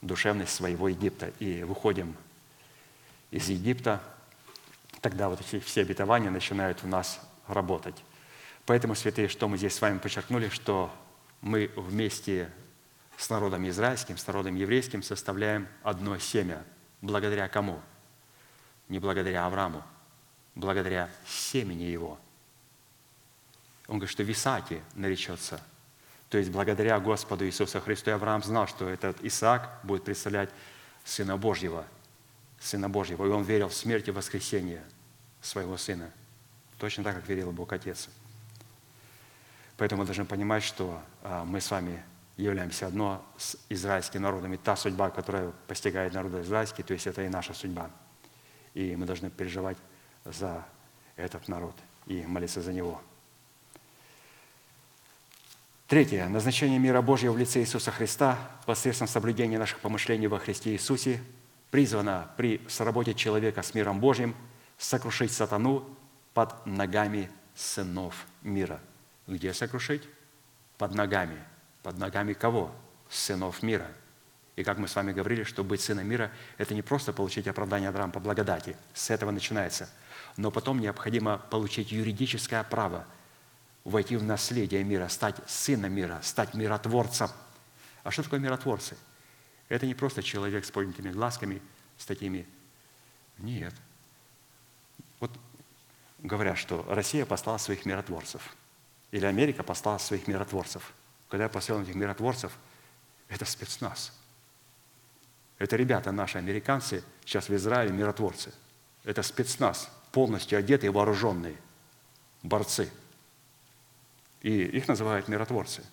[0.02, 2.16] душевность своего Египта и выходим
[3.32, 4.02] из Египта,
[5.02, 7.95] тогда вот эти все обетования начинают у нас работать.
[8.66, 10.94] Поэтому, святые, что мы здесь с вами подчеркнули, что
[11.41, 12.52] мы вместе
[13.18, 16.64] с народом израильским, с народом еврейским составляем одно семя.
[17.02, 17.80] Благодаря кому?
[18.90, 19.84] Не благодаря Аврааму,
[20.53, 22.20] благодаря семени его.
[23.88, 25.62] Он говорит, что в Исааке наречется.
[26.30, 30.49] То есть благодаря Господу Иисусу Христу Авраам знал, что этот Исаак будет представлять
[31.03, 31.86] Сына Божьего,
[32.60, 33.26] Сына Божьего.
[33.26, 34.84] И он верил в смерть и воскресение
[35.41, 36.12] своего Сына–
[36.80, 38.10] Точно так, как верил Бог Отец.
[39.78, 42.03] Поэтому мы должны понимать, что а, мы с вами
[42.38, 44.57] являемся одно с израильским народом.
[44.57, 47.90] Та судьба, которая постигает народ израильский, то есть это и наша судьба.
[48.76, 49.78] И мы должны переживать
[50.24, 50.64] за
[51.16, 51.74] этот народ
[52.06, 53.02] и молиться за него.
[55.88, 56.28] Третье.
[56.28, 61.22] Назначение мира Божьего в лице Иисуса Христа посредством соблюдения наших помышлений во Христе Иисусе
[61.72, 64.36] призвано при сработе человека с миром Божьим
[64.78, 65.88] сокрушить сатану
[66.34, 68.80] под ногами сынов мира.
[69.28, 70.04] Где сокрушить?
[70.78, 71.38] Под ногами.
[71.84, 72.72] Под ногами кого?
[73.10, 73.88] Сынов мира.
[74.56, 77.90] И как мы с вами говорили, что быть сыном мира– это не просто получить оправдание
[77.90, 78.77] Авраама по благодати.
[78.94, 79.90] С этого начинается.
[80.38, 83.06] Но потом необходимо получить юридическое право
[83.84, 87.30] войти в наследие мира, стать сыном мира, стать миротворцем.
[88.03, 88.98] А что такое миротворцы?
[89.68, 91.61] Это не просто человек с поднятыми глазками,
[91.98, 92.48] с такими...
[93.38, 93.73] Нет.
[95.19, 95.32] Вот
[96.19, 98.56] говорят, что Россия послала своих миротворцев,
[99.11, 100.94] или Америка послала своих миротворцев.
[101.27, 102.53] Когда я посылал этих миротворцев,
[103.27, 104.14] это спецназ.
[105.57, 108.53] Это ребята наши, американцы, сейчас в Израиле миротворцы.
[109.03, 111.56] Это спецназ, полностью одетые, вооруженные,
[112.44, 112.90] борцы.
[114.41, 115.84] И их называют миротворцы.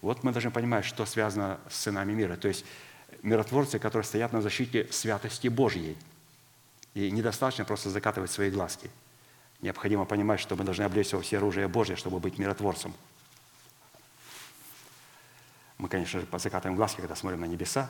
[0.00, 2.36] Вот мы должны понимать, что связано с сынами мира.
[2.36, 2.64] То есть
[3.22, 5.96] миротворцы, которые стоят на защите святости Божьей.
[6.94, 8.90] И недостаточно просто закатывать свои глазки–
[9.64, 12.92] Необходимо понимать, что мы должны облечься во все оружие Божье, чтобы быть миротворцем.
[15.78, 17.88] Мы, конечно же, закатываем глазки, когда смотрим на небеса,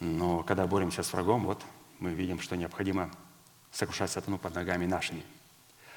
[0.00, 1.62] но когда боремся с врагом, вот
[1.98, 3.10] мы видим, что необходимо
[3.72, 5.22] сокрушать сатану под ногами нашими.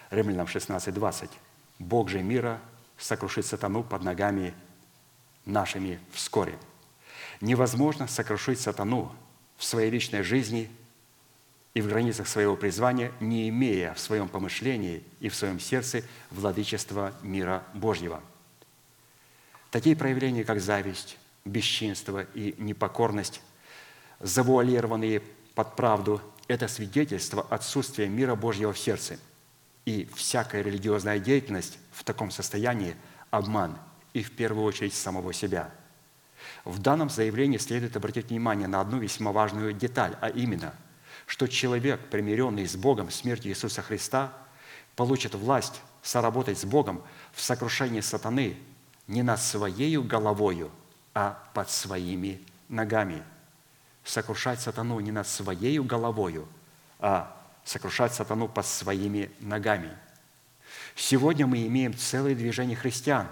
[0.10, 1.30] Римлянам 16, 20.
[1.80, 2.60] «Бог же мира
[2.98, 4.54] сокрушит сатану под ногами
[5.46, 6.58] нашими вскоре».
[7.40, 9.12] Невозможно сокрушить сатану
[9.58, 10.70] в своей личной жизни–
[11.74, 17.14] и в границах своего призвания, не имея в своем помышлении и в своем сердце владычества
[17.22, 18.22] мира Божьего.
[19.70, 23.42] Такие проявления, как зависть, бесчинство и непокорность,
[24.22, 25.22] завуалированные
[25.56, 29.18] под правду, это свидетельство отсутствия мира Божьего в сердце.
[29.86, 32.96] И всякая религиозная деятельность в таком состоянии–
[33.32, 33.78] обман,
[34.14, 35.72] и в первую очередь самого себя.
[36.66, 40.74] В данном заявлении следует обратить внимание на одну весьма важную деталь, а именно–
[41.32, 44.34] что человек, примиренный с Богом смертью Иисуса Христа,
[44.98, 48.58] получит власть соработать с Богом в сокрушении сатаны
[49.08, 50.72] не над своей головою,
[51.14, 53.24] а под своими ногами.
[54.04, 56.48] Сокрушать сатану не над своей головою,
[57.00, 59.92] а сокрушать сатану под своими ногами.
[60.96, 63.28] Сегодня мы имеем целое движение христиан,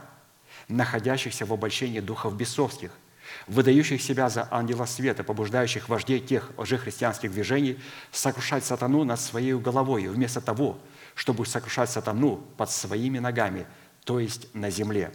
[0.67, 2.91] находящихся в обольщении духов бесовских–
[3.47, 7.79] выдающих себя за ангела света, побуждающих вождей тех лжехристианских движений
[8.11, 10.77] сокрушать сатану над своей головой, вместо того,
[11.15, 13.65] чтобы сокрушать сатану под своими ногами,
[14.03, 15.11] то есть на земле.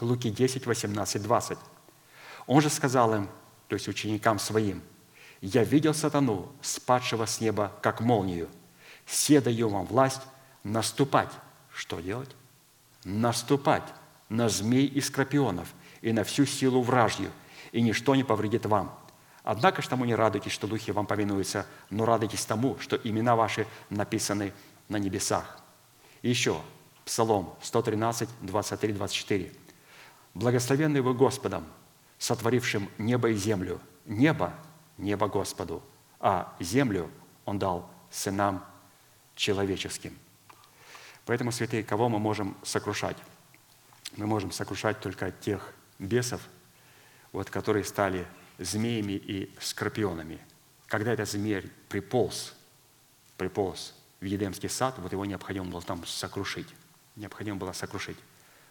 [0.00, 1.58] Луки 10, 18, 20.
[2.46, 3.28] Он же сказал им,
[3.68, 4.82] то есть ученикам своим,
[5.40, 8.48] «Я видел сатану, спадшего с неба, как молнию.
[9.06, 10.22] Се даю вам власть
[10.62, 11.30] наступать».
[11.72, 12.30] Что делать?
[13.04, 13.82] Наступать
[14.28, 15.68] на змей и скорпионов–
[16.04, 17.30] и на всю силу вражью,
[17.72, 18.94] и ничто не повредит вам.
[19.42, 23.66] Однако ж тому не радуйтесь, что духи вам повинуются, но радуйтесь тому, что имена ваши
[23.88, 24.52] написаны
[24.90, 25.60] на небесах.
[26.20, 26.60] Еще,
[27.06, 29.52] Псалом 113, 23, 24.
[30.34, 31.64] «Благословенный вы Господом,
[32.18, 33.80] сотворившим небо и землю.
[34.04, 34.52] Небо–
[34.98, 35.82] небо Господу,
[36.20, 37.10] а землю
[37.44, 38.64] Он дал сынам
[39.34, 40.16] человеческим».
[41.26, 43.16] Поэтому, святые, кого мы можем сокрушать?
[44.16, 46.40] Мы можем сокрушать только тех бесов,
[47.32, 48.26] вот, которые стали
[48.58, 50.38] змеями и скорпионами.
[50.86, 52.54] Когда этот змей приполз,
[53.36, 56.68] приполз в Едемский сад, вот его необходимо было там сокрушить.
[57.16, 58.18] Необходимо было сокрушить.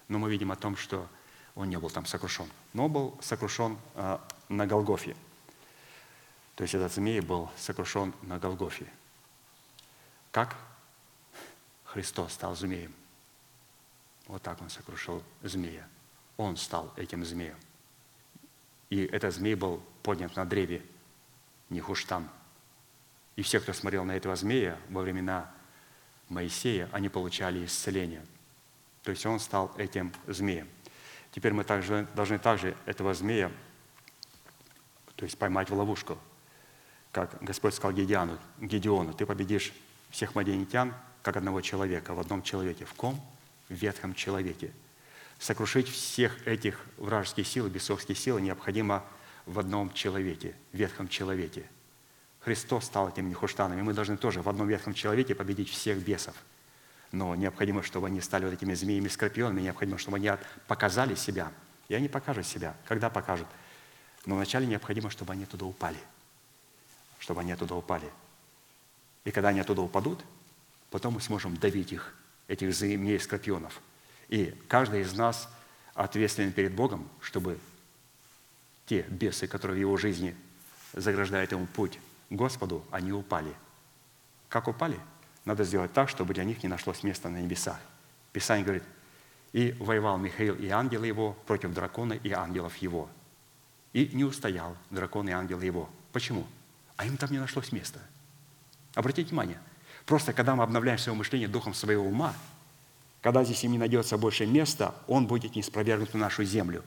[0.08, 1.10] Но мы видим о том, что
[1.56, 2.48] он не был там сокрушен.
[2.74, 5.16] Но был сокрушен а, на Голгофе.
[6.56, 8.88] То есть этот змей был сокрушен на Голгофе.
[10.32, 10.56] Как
[11.86, 12.94] Христос стал змеем?
[14.28, 15.88] Вот так он сокрушил змея.
[16.38, 17.58] Он стал этим змеем.
[18.90, 20.84] И этот змей был поднят на древе
[21.70, 22.30] Нехуштан.
[23.36, 25.52] И все, кто смотрел на этого змея во времена
[26.30, 28.26] Моисея, они получали исцеление.
[29.04, 30.68] То есть он стал этим змеем.
[31.34, 33.52] Теперь мы также, должны также этого змея,
[35.16, 36.18] то есть поймать в ловушку,
[37.12, 39.74] как Господь сказал Гедеону, Гедеону, ты победишь
[40.10, 40.94] всех мадианитян,
[41.24, 42.86] как одного человека, в одном человеке.
[42.86, 43.20] В ком?
[43.68, 44.72] В ветхом человеке.
[45.40, 49.04] Сокрушить всех этих вражеских сил, бесовских сил необходимо
[49.46, 51.66] в одном человеке, в ветхом человеке.
[52.42, 56.36] Христос стал этим нехуштаном, и мы должны тоже в одном ветхом человеке победить всех бесов.
[57.14, 60.32] Но необходимо, чтобы они стали вот этими змеями скорпионами, необходимо, чтобы они
[60.68, 61.52] показали себя.
[61.88, 62.76] И они покажут себя.
[62.88, 63.48] Когда покажут?
[64.26, 66.00] Но вначале необходимо, чтобы они туда упали.
[67.20, 68.10] Чтобы они оттуда упали.
[69.26, 70.26] И когда они оттуда упадут,
[70.90, 72.16] потом мы сможем давить их,
[72.48, 73.80] этих змей скорпионов.
[74.28, 75.48] И каждый из нас
[75.94, 77.60] ответственен перед Богом, чтобы
[78.88, 80.36] те бесы, которые в его жизни
[80.94, 82.00] заграждают ему путь
[82.32, 83.54] Господу, они упали.
[84.50, 85.00] Как упали?
[85.46, 87.80] Надо сделать так, чтобы для них не нашлось места на небесах.
[88.32, 88.84] Писание говорит,
[89.52, 93.10] и воевал Михаил и ангелы его против дракона и ангелов его.
[93.94, 95.90] И не устоял дракон и ангелы его.
[96.12, 96.48] Почему?
[96.98, 98.00] А им там не нашлось места.
[98.96, 99.60] Обратите внимание,
[100.06, 102.34] просто когда мы обновляем свое мышление духом своего ума,
[103.22, 106.84] когда здесь им не найдется больше места, он будет не спровергнут на нашу землю.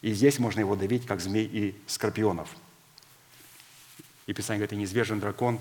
[0.00, 2.48] И здесь можно его давить, как змей и скорпионов.
[4.26, 5.60] И Писание говорит, и неизвержен дракон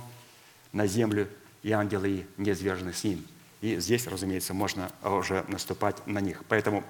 [0.71, 1.27] на землю,
[1.65, 3.25] и ангелы неизвержены с ним.
[3.59, 6.43] И здесь, разумеется, можно уже наступать на них.
[6.47, 6.83] Поэтому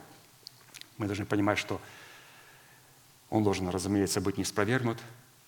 [0.97, 1.79] мы должны понимать, что
[3.29, 4.97] он должен, разумеется, быть не спровергнут,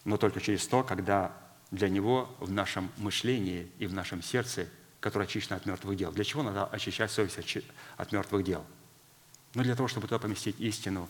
[0.06, 1.36] но только через то, когда
[1.72, 4.70] для него в нашем мышлении и в нашем сердце,
[5.02, 6.14] которое очищено от мертвых дел.
[6.14, 7.38] Для чего надо очищать совесть
[7.98, 8.64] от мертвых дел?
[9.56, 11.10] Ну, для того, чтобы туда поместить истину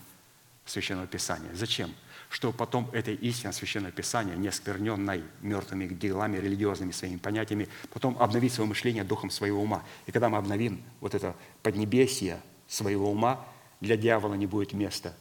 [0.66, 1.54] Священного Писания.
[1.54, 1.94] Зачем?
[2.30, 8.54] Чтобы потом этой истиной Священного Писания, не оскверненной мертвыми делами, религиозными своими понятиями, потом обновить
[8.54, 9.84] свое мышление духом своего ума.
[10.06, 13.46] И когда мы обновим вот это поднебесье своего ума,
[13.80, 15.14] для дьявола не будет места.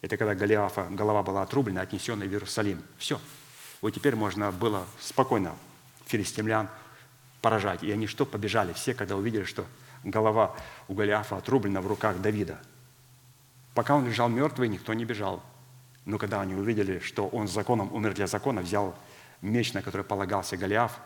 [0.00, 2.82] Это когда Голиафа голова была отрублена, отнесена в Иерусалим.
[2.98, 3.20] Все.
[3.80, 5.54] Вот теперь можно было спокойно
[6.06, 6.68] филистимлян
[7.42, 7.82] поражать.
[7.82, 9.66] И они что, побежали все, когда увидели, что
[10.04, 10.54] голова
[10.88, 12.60] у Голиафа отрублена в руках Давида.
[13.74, 15.42] Пока он лежал мертвый, никто не бежал.
[16.08, 18.96] Но когда они увидели, что он законом умер для закона, взял
[19.42, 20.98] меч, на который полагался Голиаф,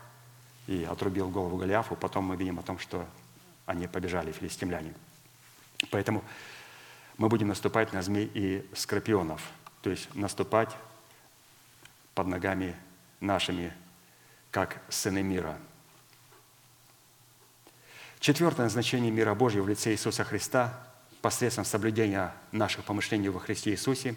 [0.68, 3.04] и отрубил голову Голиафу, потом мы видим о том, что
[3.66, 4.94] они побежали, филистимляне.
[5.90, 6.22] Поэтому
[7.18, 9.42] мы будем наступать на змей и скорпионов,
[9.80, 10.70] то есть наступать
[12.14, 12.76] под ногами
[13.18, 13.72] нашими,
[14.52, 15.58] как сыны мира.
[18.20, 20.78] Четвертое значение мира Божьего в лице Иисуса Христа
[21.22, 24.14] посредством соблюдения наших помышлений во Христе Иисусе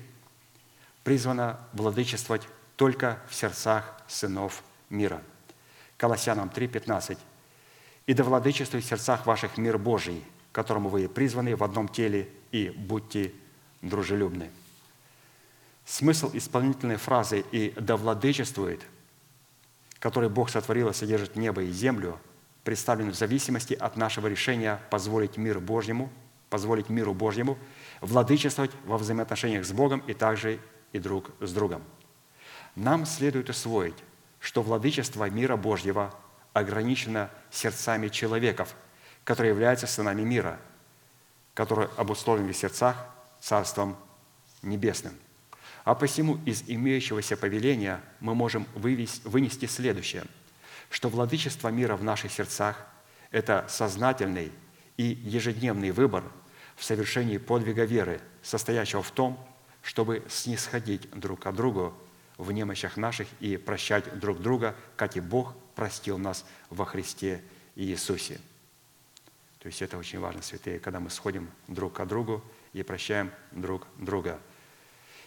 [1.05, 2.41] призвано владычествовать
[2.75, 5.21] только в сердцах сынов мира.
[5.97, 7.17] Колоссянам 3:15.
[8.07, 12.69] «И да владычествует в сердцах ваших мир Божий, которому вы призваны в одном теле, и
[12.69, 13.33] будьте
[13.81, 14.49] дружелюбны».
[15.85, 18.81] Смысл исполнительной фразы «и да владычествует»,
[19.99, 22.19] который Бог сотворил и содержит небо и землю,
[22.63, 26.09] представлен в зависимости от нашего решения позволить мир Божьему,
[26.49, 27.59] позволить миру Божьему
[28.01, 30.59] владычествовать во взаимоотношениях с Богом и также
[30.95, 31.83] и друг с другом.
[32.75, 33.97] Нам следует усвоить,
[34.39, 36.13] что владычество мира Божьего
[36.53, 38.73] ограничено сердцами человеков,
[39.25, 40.57] которые являются сынами мира,
[41.53, 42.95] которые обусловлены в сердцах
[43.41, 43.97] Царством
[44.61, 45.13] Небесным.
[45.83, 50.23] А посему из имеющегося повеления мы можем вынести следующее,
[50.89, 52.87] что владычество мира в наших сердцах–
[53.31, 54.49] это сознательный
[54.95, 56.23] и ежедневный выбор
[56.77, 59.37] в совершении подвига веры, состоящего в том,
[59.85, 61.93] чтобы снисходить друг к другу
[62.37, 67.43] в немощах наших и прощать друг друга, как и Бог простил нас во Христе
[67.75, 68.39] Иисусе.
[69.59, 72.43] То есть это очень важно, святые, когда мы сходим друг к другу
[72.73, 74.39] и прощаем друг друга.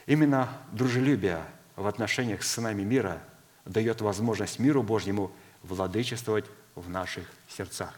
[0.06, 1.44] Именно дружелюбие
[1.76, 3.22] в отношениях с сынами мира
[3.64, 5.30] дает возможность миру Божьему
[5.62, 7.97] владычествовать в наших сердцах.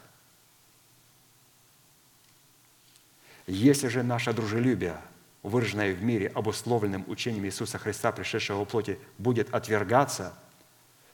[3.47, 5.01] Если же наше дружелюбие,
[5.43, 10.33] выраженное в мире обусловленным учением Иисуса Христа, пришедшего во плоти, будет отвергаться,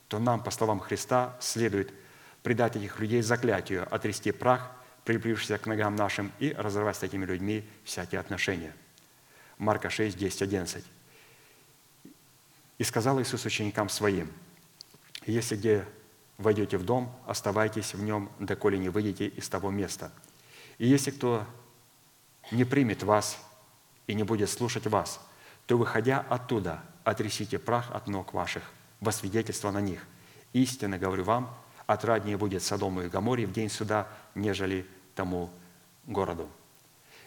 [0.07, 1.93] то нам, по словам Христа, следует
[2.43, 4.71] предать этих людей заклятию, отрести прах,
[5.03, 8.73] прибившийся к ногам нашим, и разорвать с такими людьми всякие отношения.
[9.57, 10.85] Марка 6, 10, 11.
[12.77, 14.31] «И сказал Иисус ученикам Своим,
[15.25, 15.85] «Если где
[16.37, 20.11] войдете в дом, оставайтесь в нем, доколе не выйдете из того места.
[20.77, 21.45] И если кто
[22.51, 23.39] не примет вас
[24.07, 25.19] и не будет слушать вас,
[25.65, 28.63] то, выходя оттуда, отрясите прах от ног ваших,
[28.99, 30.05] во свидетельство на них.
[30.53, 31.55] Истинно говорю вам,
[31.85, 35.51] отраднее будет Содому и Гаморе в день суда, нежели тому
[36.05, 36.49] городу.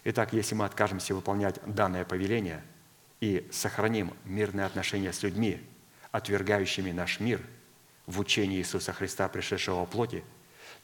[0.04, 2.64] Итак, если мы откажемся выполнять данное повеление
[3.20, 5.60] и сохраним мирные отношения с людьми,
[6.10, 7.40] отвергающими наш мир
[8.06, 10.24] в учении Иисуса Христа, пришедшего во плоти,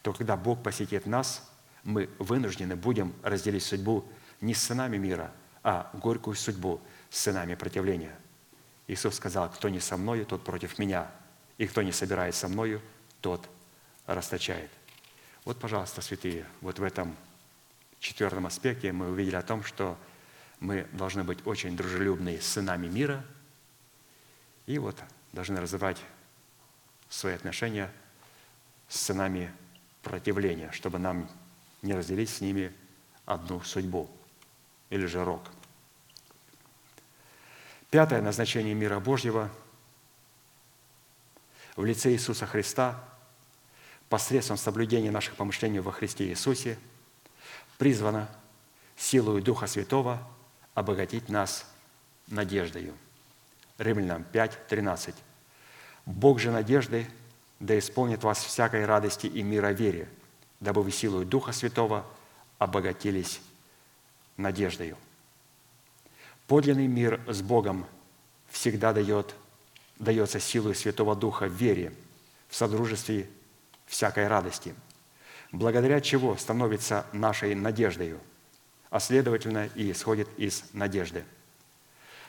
[0.02, 1.50] то когда Бог посетит нас,
[1.82, 4.04] мы вынуждены будем разделить судьбу
[4.40, 5.32] не с сынами мира,
[5.66, 6.80] а горькую судьбу
[7.10, 8.16] с сынами противления.
[8.86, 11.10] Иисус сказал, кто не со мною, тот против меня,
[11.58, 12.80] и кто не собирает со мною,
[13.20, 13.48] тот
[14.06, 14.70] расточает.
[15.44, 17.16] Вот, пожалуйста, святые, вот в этом
[17.98, 19.98] четвертом аспекте мы увидели о том, что
[20.60, 23.24] мы должны быть очень дружелюбны с сынами мира
[24.66, 24.96] и вот
[25.32, 26.00] должны развивать
[27.08, 27.92] свои отношения
[28.86, 29.52] с сынами
[30.04, 31.28] противления, чтобы нам
[31.82, 32.72] не разделить с ними
[33.24, 34.08] одну судьбу
[34.90, 35.55] или же рок.
[37.96, 39.50] Пятое назначение мира Божьего
[41.76, 43.02] в лице Иисуса Христа
[44.10, 46.78] посредством соблюдения наших помышлений во Христе Иисусе
[47.78, 48.28] призвано
[48.96, 50.22] силою Духа Святого
[50.74, 51.64] обогатить нас
[52.26, 52.92] надеждою.
[53.78, 55.14] Римлянам 5, 13.
[56.04, 57.06] «Бог же надежды
[57.60, 60.06] да исполнит вас всякой радости и мира вере,
[60.60, 62.04] дабы вы силою Духа Святого
[62.58, 63.40] обогатились
[64.36, 64.98] надеждою.
[66.46, 67.86] Подлинный мир с Богом
[68.48, 69.34] всегда дает,
[69.98, 71.92] дается силой Святого Духа в вере,
[72.48, 73.28] в содружестве
[73.86, 74.74] всякой радости,
[75.52, 78.20] благодаря чего становится нашей надеждою,
[78.90, 81.24] а следовательно и исходит из надежды.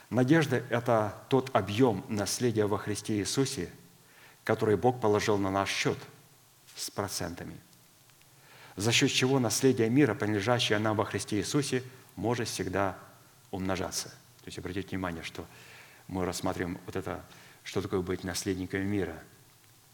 [0.10, 3.70] Надежда– это тот объем наследия во Христе Иисусе,
[4.44, 5.98] который Бог положил на наш счет
[6.76, 7.58] с процентами,
[8.76, 11.84] за счет чего наследие мира, принадлежащее нам во Христе Иисусе–
[12.18, 12.98] может всегда
[13.52, 14.10] умножаться.
[14.10, 15.46] То есть обратите внимание, что
[16.08, 17.26] мы рассматриваем вот это,
[17.64, 19.22] что такое быть наследниками мира,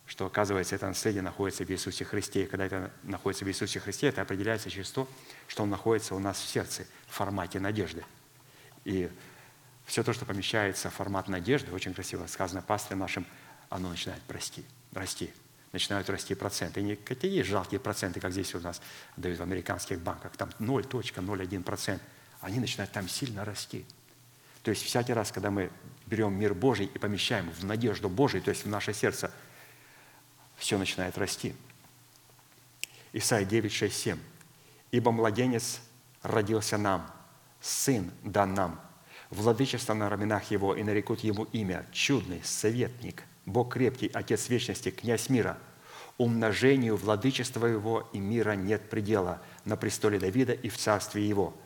[0.06, 2.44] что, оказывается, это наследие находится в Иисусе Христе.
[2.44, 5.08] И когда это находится в Иисусе Христе, это определяется через то,
[5.48, 8.04] что Он находится у нас в сердце, в формате надежды.
[8.84, 9.10] И
[9.86, 13.26] все то, что помещается в формат надежды, очень красиво сказано пастырем нашим,
[13.70, 15.32] оно начинает расти, расти.
[15.72, 16.82] Начинают расти проценты.
[16.82, 18.82] И не какие жалкие проценты, как здесь у нас
[19.18, 22.00] дают в американских банках, там 0.01%
[22.44, 23.86] они начинают там сильно расти.
[24.64, 25.72] То есть всякий раз, когда мы
[26.06, 29.32] берем мир Божий и помещаем в надежду Божию, то есть в наше сердце,
[30.58, 31.56] все начинает расти.
[33.14, 34.20] Исайя 9, 6, 7.
[34.92, 35.80] «Ибо младенец
[36.22, 37.10] родился нам,
[37.62, 38.80] сын дан нам,
[39.30, 45.30] владычество на раменах его, и нарекут ему имя чудный, советник, Бог крепкий, Отец вечности, князь
[45.30, 45.58] мира.
[46.18, 51.56] Умножению владычества его и мира нет предела на престоле Давида и в царстве его–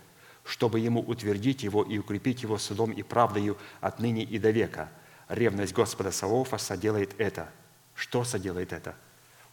[0.47, 4.89] чтобы ему утвердить его и укрепить его судом и правдою отныне и до века.
[5.27, 7.51] Ревность Господа Савоофа соделает это.
[7.95, 8.95] Что соделает это?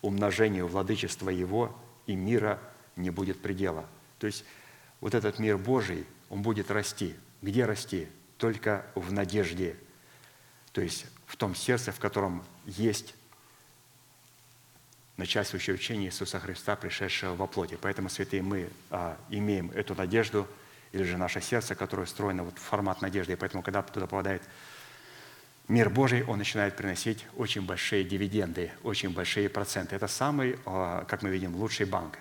[0.02, 1.76] Умножению владычества его
[2.06, 2.60] и мира
[2.94, 3.86] не будет предела.
[4.20, 4.44] То есть
[5.00, 7.16] вот этот мир Божий, он будет расти.
[7.42, 8.06] Где расти?
[8.38, 9.76] Только в надежде.
[10.72, 13.16] То есть в том сердце, в котором есть
[15.16, 17.76] начальствующее учение Иисуса Христа, пришедшего во плоти.
[17.80, 20.46] Поэтому, святые, мы а, имеем эту надежду–
[20.94, 23.32] или же наше сердце, которое устроено вот в формат надежды.
[23.32, 24.42] И поэтому, когда туда попадает
[25.66, 29.96] мир Божий, он начинает приносить очень большие дивиденды, очень большие проценты.
[29.96, 32.20] Это самый, а, как мы видим, лучший банк,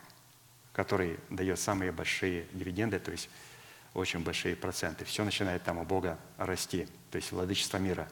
[0.73, 3.29] который дает самые большие дивиденды, то есть
[3.93, 5.05] очень большие проценты.
[5.05, 8.07] Все начинает там у Бога расти, то есть владычество мира.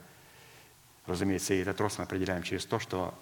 [1.08, 3.18] Разумеется, и этот рост мы определяем через то, что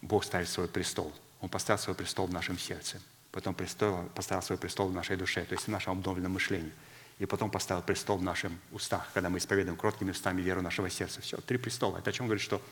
[0.00, 1.12] Бог ставит свой престол.
[1.42, 2.98] Он поставил свой престол в нашем сердце–
[3.32, 6.72] потом престол, поставил свой престол в нашей душе, то есть в нашем обновленном мышлении.
[7.18, 11.20] и потом поставил престол в наших устах, когда мы исповедуем кроткими устами веру нашего сердца.
[11.20, 11.98] Все, три престола.
[11.98, 12.62] Это о чем говорит, что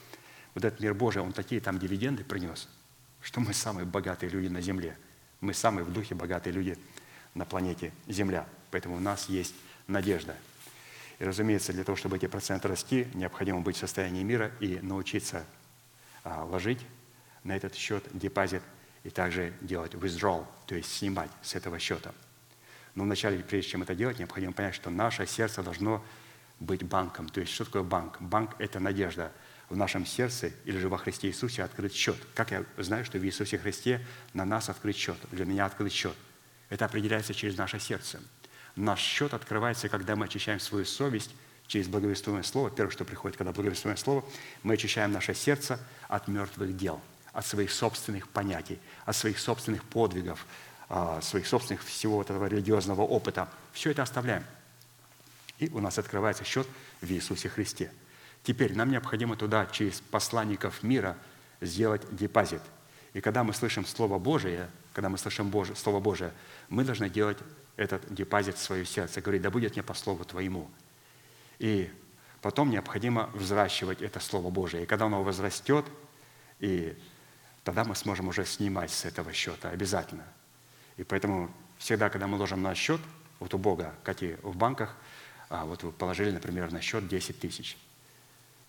[0.55, 2.67] вот этот мир Божий, он такие там дивиденды принес,
[3.21, 4.97] что мы самые богатые люди на земле.
[5.43, 6.79] Мы самые в духе богатые люди
[7.35, 8.47] на планете Земля.
[8.71, 9.55] Поэтому у нас есть
[9.87, 10.35] надежда.
[11.19, 15.45] И, разумеется, для того, чтобы эти проценты расти, необходимо быть в состоянии мира и научиться
[16.25, 16.81] а, ложить
[17.45, 18.63] на этот счет депозит
[19.05, 22.13] и также делать withdrawal, то есть снимать с этого счета.
[22.95, 26.05] Но вначале, прежде чем это делать, необходимо понять, что наше сердце должно
[26.61, 27.29] быть банком.
[27.29, 28.21] То есть что такое банк?
[28.21, 29.33] Банк– это надежда.
[29.69, 32.17] В нашем сердце или же во Христе Иисусе открыт счет.
[32.35, 36.17] Как я знаю, что в Иисусе Христе на нас открыт счет, для меня открыт счет?
[36.71, 38.21] Это определяется через наше сердце.
[38.77, 41.35] Наш счет открывается, когда мы очищаем свою совесть
[41.67, 42.71] через благовествуемое слово.
[42.71, 44.25] Первое, что приходит, когда благовествуемое слово,
[44.63, 47.01] мы очищаем наше сердце от мертвых дел,
[47.39, 50.45] от своих собственных понятий, от своих собственных подвигов,
[50.89, 53.49] а, своих собственных всего вот этого религиозного опыта.
[53.73, 54.43] Все это оставляем.
[55.61, 56.67] И у нас открывается счет
[57.01, 57.93] в Иисусе Христе.
[58.43, 61.17] Теперь нам необходимо туда через посланников мира
[61.61, 62.63] сделать депозит.
[63.13, 66.33] И когда мы слышим Слово Божие, когда мы слышим Божие, Слово Божие,
[66.69, 67.39] мы должны делать
[67.77, 69.21] этот депозит в свое сердце.
[69.21, 70.69] Говорить, да будет мне по Слову Твоему.
[71.61, 71.89] И
[72.43, 74.83] потом необходимо взращивать это Слово Божие.
[74.83, 75.85] И когда оно возрастет,
[76.59, 76.99] и
[77.69, 80.25] тогда мы сможем уже снимать с этого счета обязательно.
[80.97, 82.99] И поэтому всегда, когда мы ложим на счет,
[83.41, 84.97] вот у Бога, как и в банках,
[85.51, 87.77] а вот вы положили, например, на счет 10 тысяч.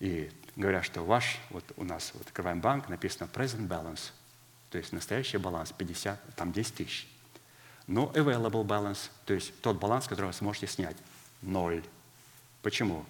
[0.02, 4.12] И говорят, что ваш, вот у нас, вот открываем банк, написано present balance,
[4.70, 7.08] то есть настоящий баланс 50, там 10 тысяч.
[7.88, 10.98] Но available balance, то есть тот баланс, который вы сможете снять,
[11.42, 11.86] ноль.
[12.62, 13.06] Почему?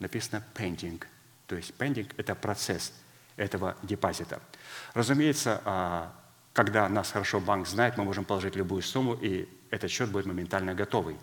[0.00, 1.02] Написано pending,
[1.46, 2.92] то есть pending– это процесс
[3.40, 4.40] этого депозита.
[4.92, 6.12] Разумеется, а,
[6.52, 10.74] когда нас хорошо банк знает, мы можем положить любую сумму, и этот счет будет моментально
[10.74, 11.16] готовый.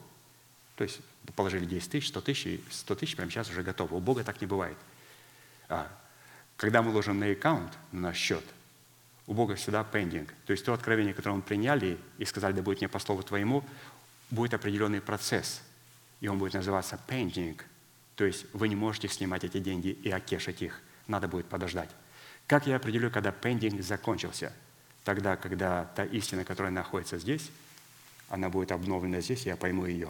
[0.75, 0.99] То есть
[1.35, 3.95] положили 10 тысяч, 100 тысяч, и 100 тысяч прямо сейчас уже готово.
[3.95, 4.77] У Бога так не бывает.
[5.69, 5.87] А,
[6.55, 8.43] когда мы ложим на аккаунт, на счет,
[9.27, 10.33] у Бога всегда пендинг.
[10.45, 13.63] То есть то откровение, которое мы приняли и сказали, да будет мне по слову твоему,
[14.31, 15.61] будет определенный процесс.
[16.19, 17.65] И он будет называться пендинг.
[18.15, 20.81] То есть вы не можете снимать эти деньги и окешить их.
[21.07, 21.89] Надо будет подождать.
[22.47, 24.53] Как я определю, когда пендинг закончился?
[25.03, 27.51] Тогда, когда та истина, которая находится здесь,
[28.29, 30.09] она будет обновлена здесь, я пойму ее.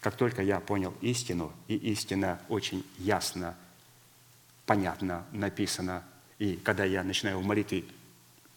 [0.00, 3.56] Как только я понял истину, и истина очень ясно,
[4.64, 6.04] понятно написана,
[6.38, 7.84] и когда я начинаю в молитве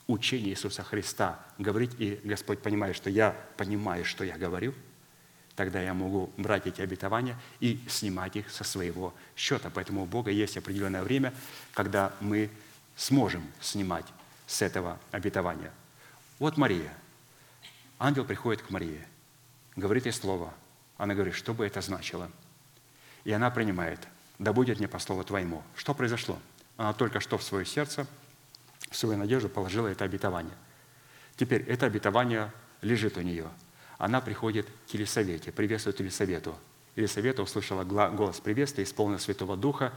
[0.08, 4.74] учение Иисуса Христа говорить, и Господь понимает, что я понимаю, что я говорю,
[5.56, 9.72] тогда я могу брать эти обетования и снимать их со своего счета.
[9.74, 11.34] Поэтому у Бога есть определенное время,
[11.74, 12.50] когда мы
[13.00, 14.06] сможем снимать
[14.46, 15.72] с этого обетования.
[16.38, 16.94] Вот Мария.
[17.98, 19.04] Ангел приходит к Марии,
[19.76, 20.54] говорит ей слово.
[20.98, 22.30] Она говорит, что бы это значило.
[23.24, 24.00] И она принимает,
[24.38, 25.64] да будет мне по слову твоему.
[25.76, 26.40] Что произошло?
[26.78, 28.06] Она только что в свое сердце–
[28.90, 30.54] в свою надежду положила это обетование.
[31.36, 32.52] Теперь это обетование
[32.82, 33.48] лежит у нее.
[33.98, 36.56] Она приходит к Елисавете, приветствует Елисавету.
[36.96, 39.94] Елисавета услышала голос приветствия, исполнила Святого Духа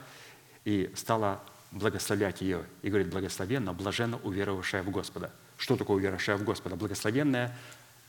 [0.65, 1.43] и стала
[1.73, 2.65] благословлять ее.
[2.83, 5.33] И говорит, благословенно, блаженно уверовавшая в Господа.
[5.57, 6.77] Что такое уверовавшая в Господа?
[6.77, 7.57] Благословенная,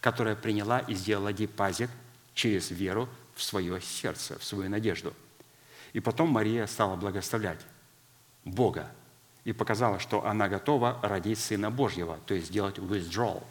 [0.01, 1.89] которая приняла и сделала депозит
[2.33, 5.13] через веру в свое сердце, в свою надежду.
[5.93, 7.59] И потом Мария стала благословлять
[8.43, 8.91] Бога,
[9.43, 13.43] и показала, что она готова родить Сына Божьего, то есть сделать withdrawal.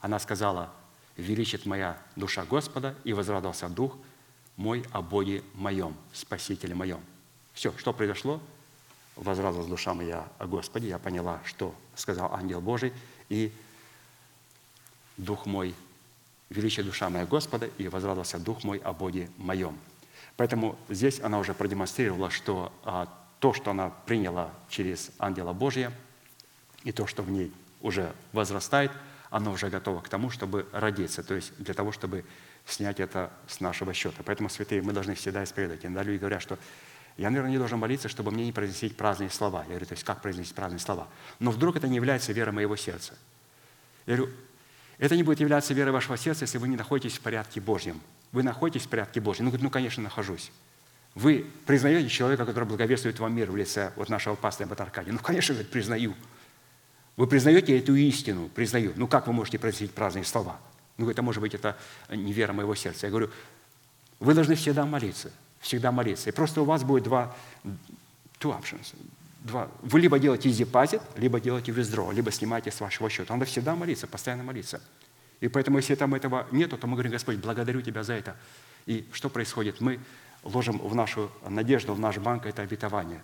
[0.00, 0.72] Она сказала,
[1.16, 3.96] «Величит моя душа Господа, и возрадовался Дух
[4.56, 7.00] мой о Боге моем, Спасителе моем».
[7.52, 8.40] Все, что произошло?
[9.16, 12.92] Возрадовалась душа моя о Господе, я поняла, что сказал ангел Божий,
[13.28, 13.52] и
[15.18, 15.74] Дух мой,
[16.48, 19.78] величие душа моя Господа, и возрадовался Дух мой о Боге моем.
[20.36, 23.06] Поэтому здесь она уже продемонстрировала, что а,
[23.38, 25.92] то, что она приняла через ангела Божия,
[26.84, 28.90] и то, что в ней уже возрастает,
[29.30, 32.24] оно уже готово к тому, чтобы родиться, то есть для того, чтобы
[32.66, 34.22] снять это с нашего счета.
[34.24, 35.84] Поэтому, святые, мы должны всегда исповедовать.
[35.84, 36.58] Иногда люди говорят, что
[37.16, 39.62] я, наверное, не должен молиться, чтобы мне не произносить праздные слова.
[39.62, 41.08] Я говорю, то есть как произносить праздные слова?
[41.38, 43.14] Но вдруг это не является верой моего сердца.
[44.06, 44.32] Я говорю,
[44.98, 48.00] это не будет являться верой вашего сердца, если вы не находитесь в порядке Божьем.
[48.32, 49.46] Вы находитесь в порядке Божьем?
[49.46, 50.50] Ну, ну конечно, нахожусь.
[51.14, 55.12] Вы признаете человека, который благовествует вам мир в лице вот нашего пастора Батаркадия?
[55.12, 56.14] Ну, конечно, говорит, признаю.
[57.16, 58.48] Вы признаете эту истину?
[58.48, 58.92] Признаю.
[58.96, 60.58] Ну, как вы можете произносить праздные слова?
[60.96, 61.76] Ну, это может быть, это
[62.08, 63.06] не вера моего сердца.
[63.06, 63.30] Я говорю,
[64.20, 65.30] вы должны всегда молиться.
[65.62, 66.28] Всегда молиться.
[66.28, 67.34] И просто у вас будет два,
[68.40, 68.94] two options.
[69.40, 69.68] Два.
[69.80, 73.32] Вы либо делаете депозит, либо делаете withdraw, либо снимаете с вашего счета.
[73.32, 74.80] Надо всегда молиться, постоянно молиться.
[75.40, 78.36] И поэтому, если там этого нету, то мы говорим, Господь, благодарю Тебя за это.
[78.86, 79.80] И что происходит?
[79.80, 80.00] Мы
[80.42, 83.22] ложим в нашу надежду, в наш банк это обетование.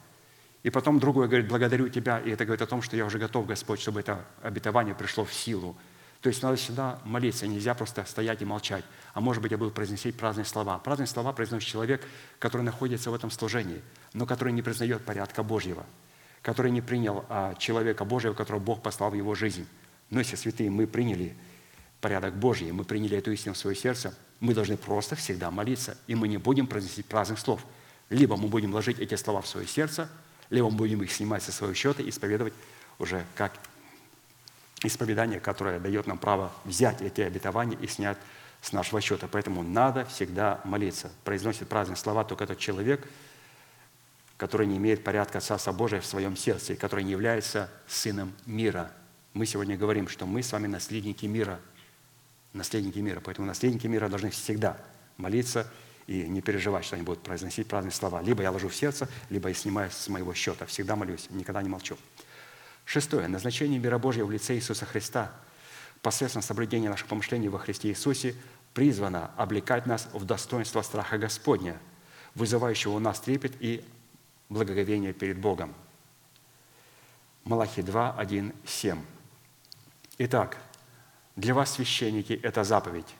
[0.62, 3.46] И потом другой говорит, благодарю Тебя, и это говорит о том, что я уже готов,
[3.46, 5.76] Господь, чтобы это обетование пришло в силу.
[6.20, 8.84] То есть надо всегда молиться, нельзя просто стоять и молчать.
[9.14, 10.78] А может быть, я буду произносить праздные слова.
[10.78, 12.04] Праздные слова произносит человек,
[12.40, 13.82] который находится в этом служении,
[14.14, 15.86] но который не признает порядка Божьего,
[16.42, 19.66] который не принял а, человека Божьего, которого Бог послал в его жизнь.
[20.10, 21.36] Но если святые мы приняли
[22.00, 26.14] порядок Божий, мы приняли эту истину в свое сердце, мы должны просто всегда молиться, и
[26.14, 27.64] мы не будем произносить праздных слов.
[28.08, 30.08] Либо мы будем ложить эти слова в свое сердце,
[30.50, 32.54] либо мы будем их снимать со своего счета и исповедовать
[32.98, 33.52] уже как
[34.82, 38.18] исповедание, которое дает нам право взять эти обетования и снять
[38.60, 39.28] с нашего счета.
[39.30, 41.10] Поэтому надо всегда молиться.
[41.24, 43.06] Произносит праздные слова только тот человек,
[44.36, 48.92] который не имеет порядка Царства Божия в своем сердце и который не является сыном мира.
[49.34, 51.60] Мы сегодня говорим, что мы с вами наследники мира.
[52.52, 53.20] Наследники мира.
[53.22, 54.76] Поэтому наследники мира должны всегда
[55.16, 55.70] молиться
[56.06, 58.22] и не переживать, что они будут произносить праздные слова.
[58.22, 60.64] Либо я ложу в сердце, либо я снимаю с моего счета.
[60.66, 61.98] Всегда молюсь, никогда не молчу.
[62.88, 63.28] Шестое.
[63.28, 65.30] Назначение мира Божьего в лице Иисуса Христа
[66.00, 68.34] посредством соблюдения наших помышлений во Христе Иисусе
[68.72, 71.78] призвано облекать нас в достоинство страха Господня,
[72.34, 73.84] вызывающего у нас трепет и
[74.48, 75.74] благоговение перед Богом.
[77.44, 78.98] Малахи 2, 1, 7.
[80.16, 80.56] Итак,
[81.36, 83.14] для вас, священники, это заповедь.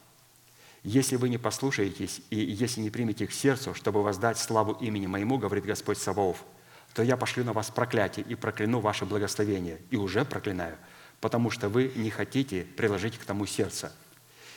[0.82, 5.36] Если вы не послушаетесь и если не примете к сердцу, чтобы воздать славу имени моему,
[5.36, 6.42] говорит Господь Саваоф–
[6.98, 9.78] то я пошлю на вас проклятие и прокляну ваше благословение.
[9.90, 10.76] И уже проклинаю,
[11.20, 13.92] потому что вы не хотите приложить к тому сердце.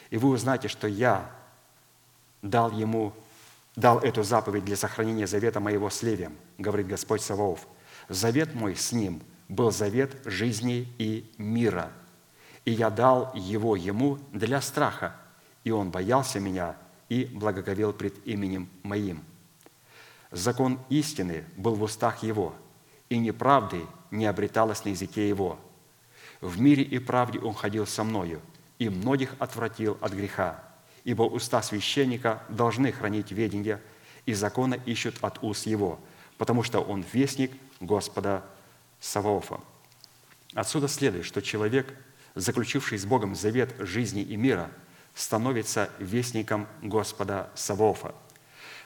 [0.09, 1.29] И вы узнаете, что я
[2.41, 3.13] дал ему,
[3.75, 7.67] дал эту заповедь для сохранения завета моего с Левием, говорит Господь Саваоф.
[8.09, 11.91] Завет мой с ним был завет жизни и мира.
[12.65, 15.15] И я дал его ему для страха,
[15.63, 16.75] и он боялся меня
[17.07, 19.23] и благоговел пред именем моим–
[20.31, 22.55] Закон истины был в устах его,
[23.09, 25.59] и неправды не обреталось на языке его.
[26.39, 28.41] В мире и правде он ходил со мною,
[28.79, 30.63] и многих отвратил от греха,
[31.03, 33.81] ибо уста священника должны хранить ведение,
[34.25, 35.99] и закона ищут от уст его,
[36.37, 37.51] потому что он вестник
[37.81, 38.45] Господа
[39.01, 39.59] Саваофа.
[40.53, 41.93] Отсюда следует, что человек,
[42.35, 44.71] заключивший с Богом завет жизни и мира,
[45.13, 48.15] становится вестником Господа Саваофа–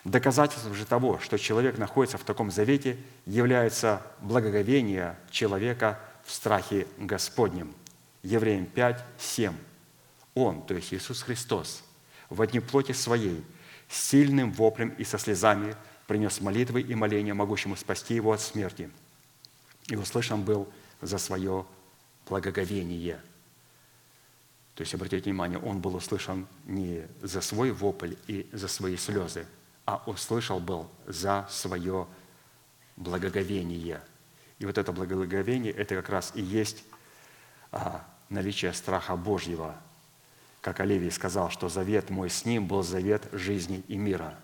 [0.05, 2.95] Доказательством же того, что человек находится в таком завете,
[3.25, 7.73] является благоговение человека в страхе Господнем.
[8.21, 9.53] Евреям 5, 7.
[10.35, 11.83] Он, то есть Иисус Христос,
[12.29, 13.43] в одни плоти своей,
[13.89, 15.75] сильным воплем и со слезами
[16.05, 18.91] принес молитвы и моления, могущему спасти его от смерти.
[19.87, 20.71] И услышан был
[21.01, 21.65] за свое
[22.29, 23.19] благоговение.
[24.75, 29.47] То есть, обратите внимание, он был услышан не за свой вопль и за свои слезы,
[29.85, 32.07] а услышал был за свое
[32.97, 34.01] благоговение.
[34.57, 36.83] И вот это благоговение, это как раз и есть
[37.71, 39.75] а, наличие страха Божьего.
[40.61, 44.35] Как Оливий сказал, что завет мой с ним был завет жизни и мира.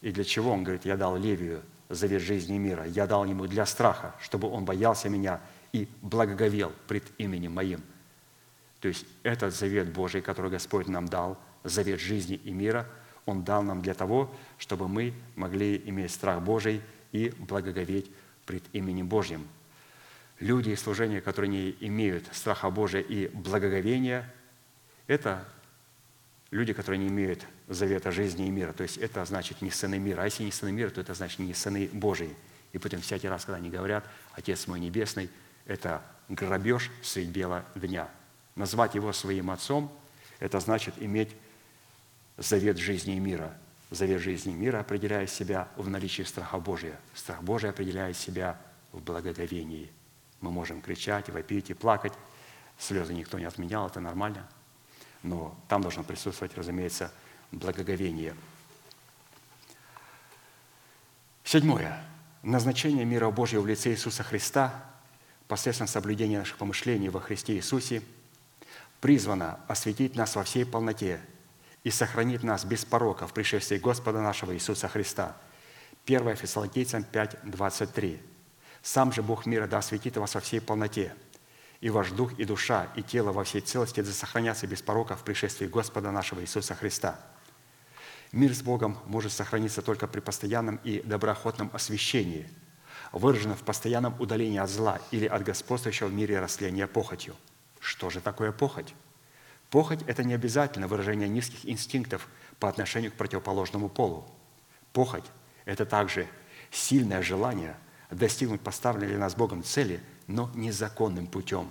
[0.00, 0.52] И для чего?
[0.52, 2.86] Он говорит, я дал Левию завет жизни и мира.
[2.86, 5.40] Я дал ему для страха, чтобы он боялся меня
[5.72, 7.82] и благоговел пред именем моим.
[8.80, 12.88] То есть этот завет Божий, который Господь нам дал, завет жизни и мира–
[13.26, 16.80] он дал нам для того, чтобы мы могли иметь страх Божий
[17.12, 18.10] и благоговеть
[18.46, 19.46] пред именем Божьим.
[20.40, 24.32] Люди и служения, которые не имеют страха Божия и благоговения,
[25.06, 25.46] это
[26.50, 28.72] люди, которые не имеют завета жизни и мира.
[28.72, 30.22] То есть это значит не сыны мира.
[30.22, 32.34] А если не сыны мира, то это значит не сыны Божии.
[32.72, 35.30] И поэтому всякий раз, когда они говорят «Отец мой небесный»,
[35.66, 38.08] это грабеж средь бела дня.
[38.56, 39.92] Назвать его своим отцом–
[40.40, 41.30] это значит иметь
[42.42, 43.56] завет жизни и мира.
[43.90, 46.98] Завет жизни и мира определяет себя в наличии страха Божия.
[47.14, 48.58] Страх Божий определяет себя
[48.92, 49.90] в благоговении.
[50.40, 52.12] Мы можем кричать, вопить и плакать.
[52.78, 54.48] Слезы никто не отменял, это нормально.
[55.22, 57.12] Но там должно присутствовать, разумеется,
[57.52, 58.34] благоговение.
[61.44, 62.02] Седьмое.
[62.42, 64.84] Назначение мира Божьего в лице Иисуса Христа
[65.46, 68.02] посредством соблюдения наших помышлений во Христе Иисусе
[69.00, 71.20] призвано осветить нас во всей полноте
[71.84, 75.36] и сохранит нас без порока в пришествии Господа нашего Иисуса Христа.
[76.06, 78.20] 1 Фессалоникийцам 5, 23.
[78.82, 81.14] «Сам же Бог мира да осветит вас во всей полноте,
[81.80, 85.22] и ваш дух, и душа, и тело во всей целости да сохранятся без порока в
[85.22, 87.20] пришествии Господа нашего Иисуса Христа».
[88.32, 92.48] Мир с Богом может сохраниться только при постоянном и доброохотном освящении,
[93.12, 97.36] выраженном в постоянном удалении от зла или от господствующего в мире растления похотью.
[97.78, 98.94] Что же такое похоть?
[99.72, 102.28] Похоть– это не обязательно выражение низких инстинктов
[102.60, 104.26] по отношению к противоположному полу.
[104.92, 105.24] Похоть–
[105.64, 106.28] это также
[106.70, 107.74] сильное желание
[108.10, 111.70] достигнуть поставленной нас Богом цели, но незаконным путем,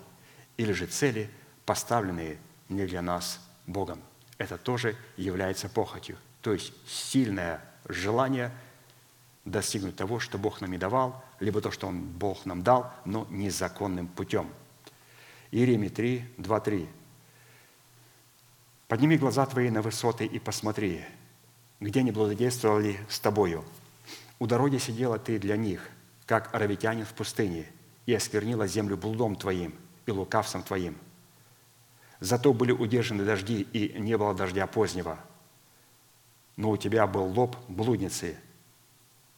[0.57, 1.29] или же цели,
[1.63, 4.01] поставленные не для нас Богом.
[4.39, 6.17] Это тоже является похотью.
[6.41, 8.51] То есть сильное желание
[9.45, 13.27] достигнуть того, что Бог нам и давал, либо то, что Он, Бог нам дал, но
[13.29, 14.49] незаконным путем.
[15.51, 16.89] Иеремия 3, 2, 3.
[18.91, 21.05] «Подними глаза твои на высоты и посмотри,
[21.79, 23.63] где не благодействовали с тобою.
[24.37, 25.89] У дороги сидела ты для них,
[26.25, 27.67] как аравитянин в пустыне,
[28.05, 29.73] и осквернила землю блудом твоим
[30.05, 30.97] и лукавством твоим.
[32.19, 35.17] Зато были удержаны дожди, и не было дождя позднего.
[36.57, 38.35] Но у тебя был лоб блудницы,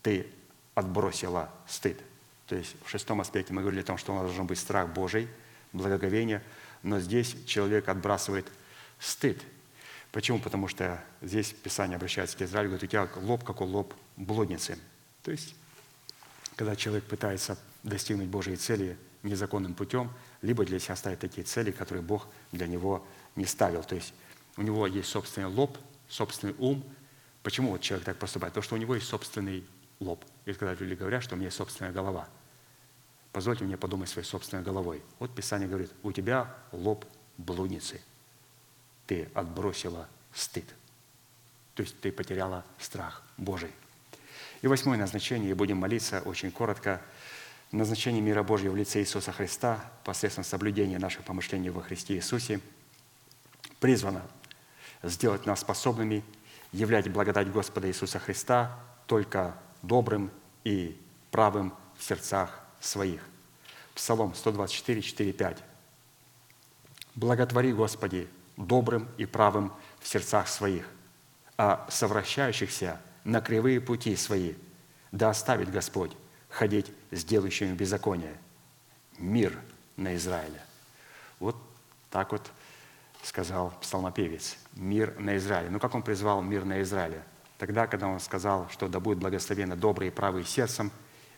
[0.02, 0.26] ты
[0.74, 2.02] отбросила стыд.
[2.48, 4.92] То есть в шестом аспекте мы говорили о том, что у нас должен быть страх
[4.92, 5.28] Божий,
[5.74, 6.42] благоговение,
[6.82, 8.52] но здесь человек отбрасывает
[9.00, 9.42] стыд.
[10.12, 10.40] Почему?
[10.40, 14.78] Потому что здесь Писание обращается к Израилю, говорит, у тебя лоб, как у лоб блудницы.
[15.24, 15.56] То есть,
[16.56, 20.12] когда человек пытается достигнуть Божьей цели незаконным путем,
[20.42, 23.06] либо для себя ставит такие цели, которые Бог для него
[23.36, 23.84] не ставил.
[23.84, 24.14] То есть
[24.58, 26.84] у него есть собственный лоб, собственный ум.
[27.42, 28.54] Почему вот человек так поступает?
[28.54, 29.66] Потому что у него есть собственный
[30.00, 30.24] лоб.
[30.46, 32.28] И когда люди говорят, что у меня есть собственная голова,
[33.32, 35.02] позвольте мне подумать своей собственной головой.
[35.20, 37.06] Вот Писание говорит, у тебя лоб
[37.38, 38.00] блудницы.
[39.08, 40.66] Ты отбросила стыд.
[41.76, 43.72] То есть ты потеряла страх Божий.
[44.62, 47.02] И восьмое назначение, и будем молиться очень коротко.
[47.72, 52.60] Назначение мира Божьего в лице Иисуса Христа посредством соблюдения наших помышлений во Христе Иисусе
[53.80, 54.22] призвано
[55.02, 56.24] сделать нас способными
[56.72, 60.32] являть благодать Господа Иисуса Христа только добрым
[60.64, 61.00] и
[61.32, 63.22] правым в сердцах своих.
[63.96, 65.64] Псалом 124, 4, 5.
[67.16, 68.28] «Благотвори, Господи,
[68.58, 70.88] добрым и правым в сердцах своих,
[71.58, 74.54] а совращающихся на кривые пути свои,
[75.12, 76.16] да оставит Господь
[76.50, 78.36] ходить с делающими беззаконие.
[79.18, 79.58] Мир
[79.96, 80.62] на Израиле».
[81.40, 81.56] Вот
[82.10, 82.52] так вот
[83.24, 84.58] сказал псалмопевец.
[84.74, 85.70] Мир на Израиле.
[85.70, 87.24] Ну, как он призвал мир на Израиле?
[87.58, 90.92] Тогда, когда он сказал, что да будет благословенно добрые и правые сердцем,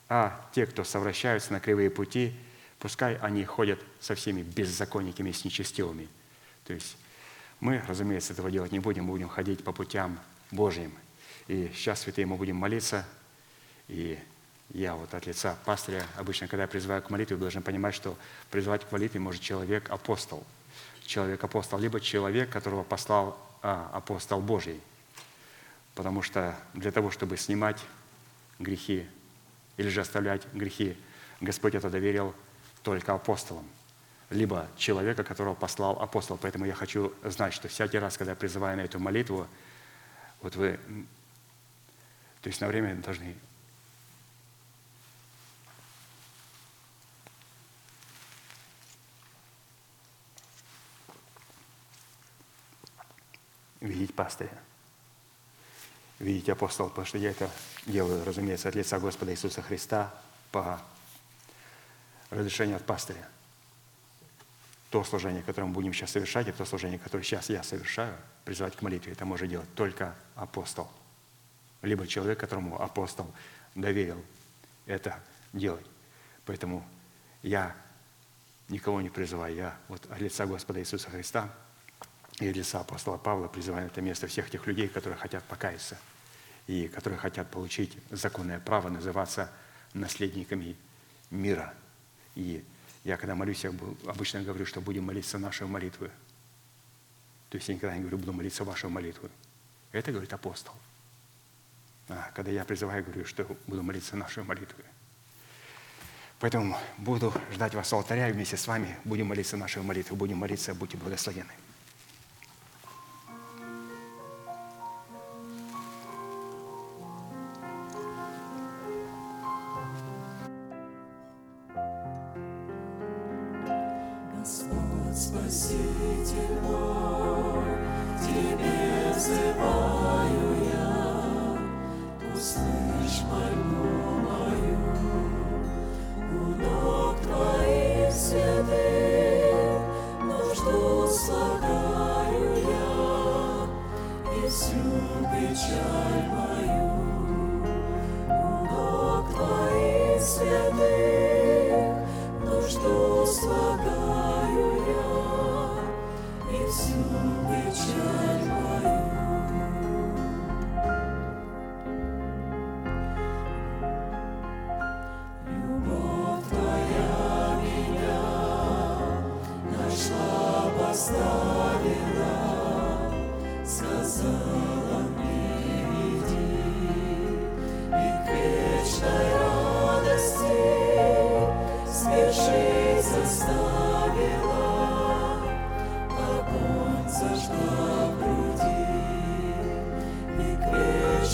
[0.09, 2.35] а те, кто совращаются на кривые пути,
[2.79, 6.09] пускай они ходят со всеми беззаконниками и с нечестивыми.
[6.65, 6.97] То есть
[7.59, 10.19] мы, разумеется, этого делать не будем, мы будем ходить по путям
[10.51, 10.93] Божьим.
[11.47, 13.05] И сейчас, святые, мы будем молиться,
[13.87, 14.19] и
[14.69, 18.17] я вот от лица пастыря, обычно, когда я призываю к молитве, должен понимать, что
[18.49, 20.43] призывать к молитве может человек-апостол.
[21.05, 24.81] Человек-апостол, либо человек, которого послал а, апостол Божий.
[25.93, 27.79] Потому что для того, чтобы снимать
[28.57, 29.05] грехи
[29.77, 30.97] или же оставлять грехи,
[31.41, 32.33] Господь это доверил
[32.81, 33.65] только апостолам,
[34.29, 36.37] либо человека, которого послал апостол.
[36.37, 39.47] Поэтому я хочу знать, что всякий раз, когда я призываю на эту молитву,
[40.41, 40.79] вот вы,
[42.41, 43.35] то есть на время должны
[53.81, 54.57] видеть пастыря,
[56.19, 57.49] видеть апостола, потому что я это
[57.85, 60.13] делаю, разумеется, от лица Господа Иисуса Христа
[60.51, 60.81] по
[62.31, 63.29] разрешению от пастыря.
[64.89, 68.75] То служение, которое мы будем сейчас совершать, и то служение, которое сейчас я совершаю, призывать
[68.75, 70.89] к молитве, это может делать только апостол.
[71.81, 73.31] Либо человек, которому апостол
[73.73, 74.23] доверил
[74.85, 75.19] это
[75.53, 75.85] делать.
[76.45, 76.85] Поэтому
[77.41, 77.75] я
[78.69, 81.53] никого не призываю, я вот от лица Господа Иисуса Христа–
[82.39, 85.97] и лица апостола Павла призывает это место всех тех людей, которые хотят покаяться
[86.67, 89.49] и которые хотят получить законное право называться
[89.93, 90.75] наследниками
[91.29, 91.73] мира.
[92.35, 92.65] И
[93.05, 93.71] я, когда молюсь, я
[94.07, 96.09] обычно говорю, что будем молиться нашей молитвы.
[97.49, 99.29] То есть я никогда не говорю, буду молиться вашей молитвой.
[99.91, 100.73] Это говорит апостол.
[102.09, 104.83] А когда я призываю, говорю, что буду молиться нашей молитвой.
[106.39, 110.37] Поэтому буду ждать вас у алтаря, и вместе с вами будем молиться нашей молитвой, будем
[110.37, 111.53] молиться, будьте благословены.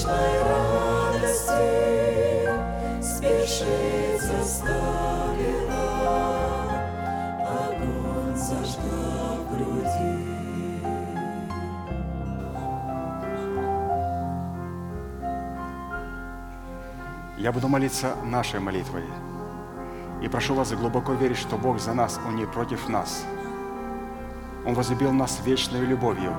[0.02, 1.62] Вечной радости
[3.02, 5.74] спешит заставила,
[7.46, 10.18] огонь зажгла в груди.
[17.38, 19.04] Я буду молиться нашей молитвой.
[20.22, 23.26] И прошу вас глубоко верить, что Бог за нас, Он не против нас.
[24.66, 26.36] Он возлюбил нас вечной любовью.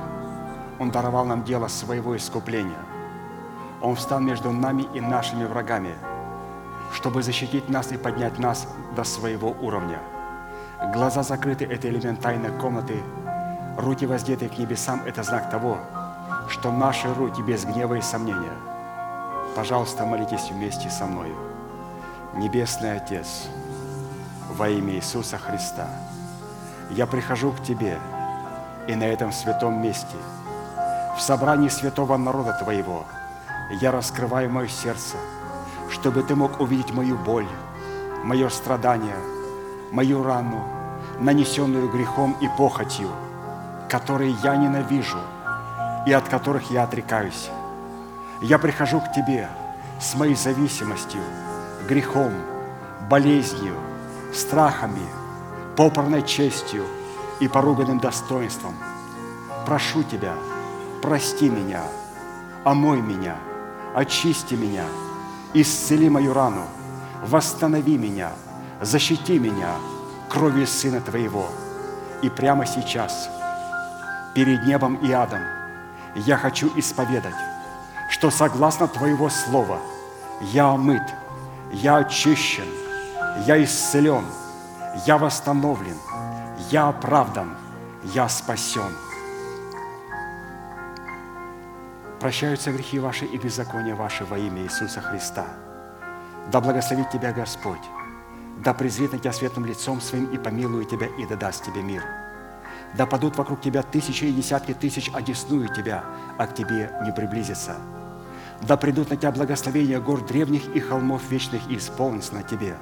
[0.78, 2.91] Он даровал нам дело своего искупления.
[3.82, 5.94] Он встал между нами и нашими врагами,
[6.92, 9.98] чтобы защитить нас и поднять нас до своего уровня.
[10.94, 13.02] Глаза закрыты– это элемент тайной комнаты.
[13.76, 15.78] Руки воздеты к небесам– это знак того,
[16.48, 18.56] что наши руки без гнева и сомнения.
[19.56, 21.34] Пожалуйста, молитесь вместе со мною.
[22.34, 23.48] Небесный Отец,
[24.48, 25.88] во имя Иисуса Христа,
[26.90, 27.98] я прихожу к Тебе
[28.86, 30.16] и на этом святом месте,
[31.16, 33.04] в собрании святого народа Твоего,
[33.70, 35.16] я раскрываю мое сердце,
[35.90, 37.48] чтобы Ты мог увидеть мою боль,
[38.24, 39.16] мое страдание,
[39.90, 40.64] мою рану,
[41.20, 43.08] нанесенную грехом и похотью,
[43.88, 45.18] которые я ненавижу
[46.06, 47.50] и от которых я отрекаюсь.
[48.40, 49.48] Я прихожу к Тебе
[50.00, 51.20] с моей зависимостью,
[51.88, 52.32] грехом,
[53.08, 53.74] болезнью,
[54.34, 55.06] страхами,
[55.76, 56.84] попорной честью
[57.40, 58.74] и поруганным достоинством.
[59.66, 60.34] Прошу Тебя,
[61.02, 61.82] прости меня,
[62.64, 63.36] омой меня,
[63.94, 64.84] очисти меня,
[65.54, 66.64] исцели мою рану,
[67.22, 68.32] восстанови меня,
[68.80, 69.74] защити меня
[70.28, 71.48] кровью Сына Твоего.
[72.22, 73.28] И прямо сейчас,
[74.34, 75.40] перед небом и адом,
[76.14, 77.34] я хочу исповедать,
[78.10, 79.78] что согласно Твоего Слова
[80.52, 81.02] я омыт,
[81.72, 82.68] я очищен,
[83.46, 84.24] я исцелен,
[85.06, 85.96] я восстановлен,
[86.70, 87.56] я оправдан,
[88.14, 88.92] я спасен.
[92.22, 95.44] Прощаются грехи ваши и беззакония ваши во имя Иисуса Христа.
[96.52, 97.82] Да благословит тебя Господь,
[98.64, 102.04] да презрит на тебя светлым лицом своим и помилует тебя и да даст тебе мир.
[102.96, 106.04] Да падут вокруг тебя тысячи и десятки тысяч, одесную тебя,
[106.38, 107.74] а к тебе не приблизится.
[108.68, 112.76] Да придут на тебя благословения гор древних и холмов вечных и исполнится на тебе.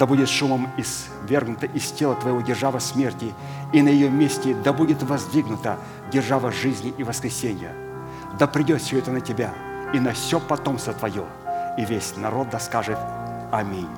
[0.00, 3.32] Да будет шумом извергнута из тела твоего держава смерти,
[3.72, 5.78] и на ее месте да будет воздвигнута
[6.10, 7.87] держава жизни и воскресения.
[8.38, 9.52] Да придет все это на тебя
[9.92, 11.26] и на все потомство твое,
[11.76, 12.98] и весь народ да скажет
[13.50, 13.88] Аминь.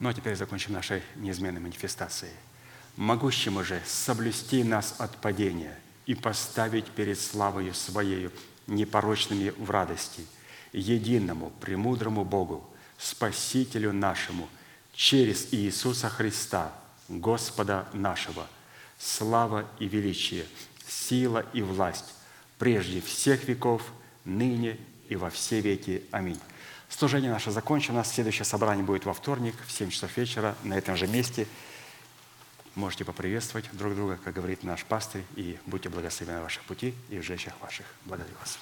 [0.00, 2.32] Ну а теперь закончим нашей неизменной манифестацией.
[2.96, 8.32] Могущему же соблюсти нас от падения и поставить перед славою Своею
[8.66, 10.26] непорочными в радости,
[10.72, 12.68] единому, премудрому Богу,
[12.98, 14.48] Спасителю нашему,
[14.94, 16.72] через Иисуса Христа,
[17.08, 18.46] Господа нашего,
[18.98, 20.46] слава и величие,
[20.88, 22.14] сила и власть,
[22.58, 23.82] прежде всех веков,
[24.24, 24.78] ныне
[25.08, 26.04] и во все веки.
[26.10, 26.40] Аминь.
[26.88, 28.04] Служение наше закончено.
[28.04, 31.46] Следующее собрание будет во вторник в 7 часов вечера на этом же месте.
[32.76, 37.18] Можете поприветствовать друг друга, как говорит наш пастырь, и будьте благословены на ваших пути и
[37.18, 37.86] в жечах ваших.
[38.04, 38.58] Благодарю вас.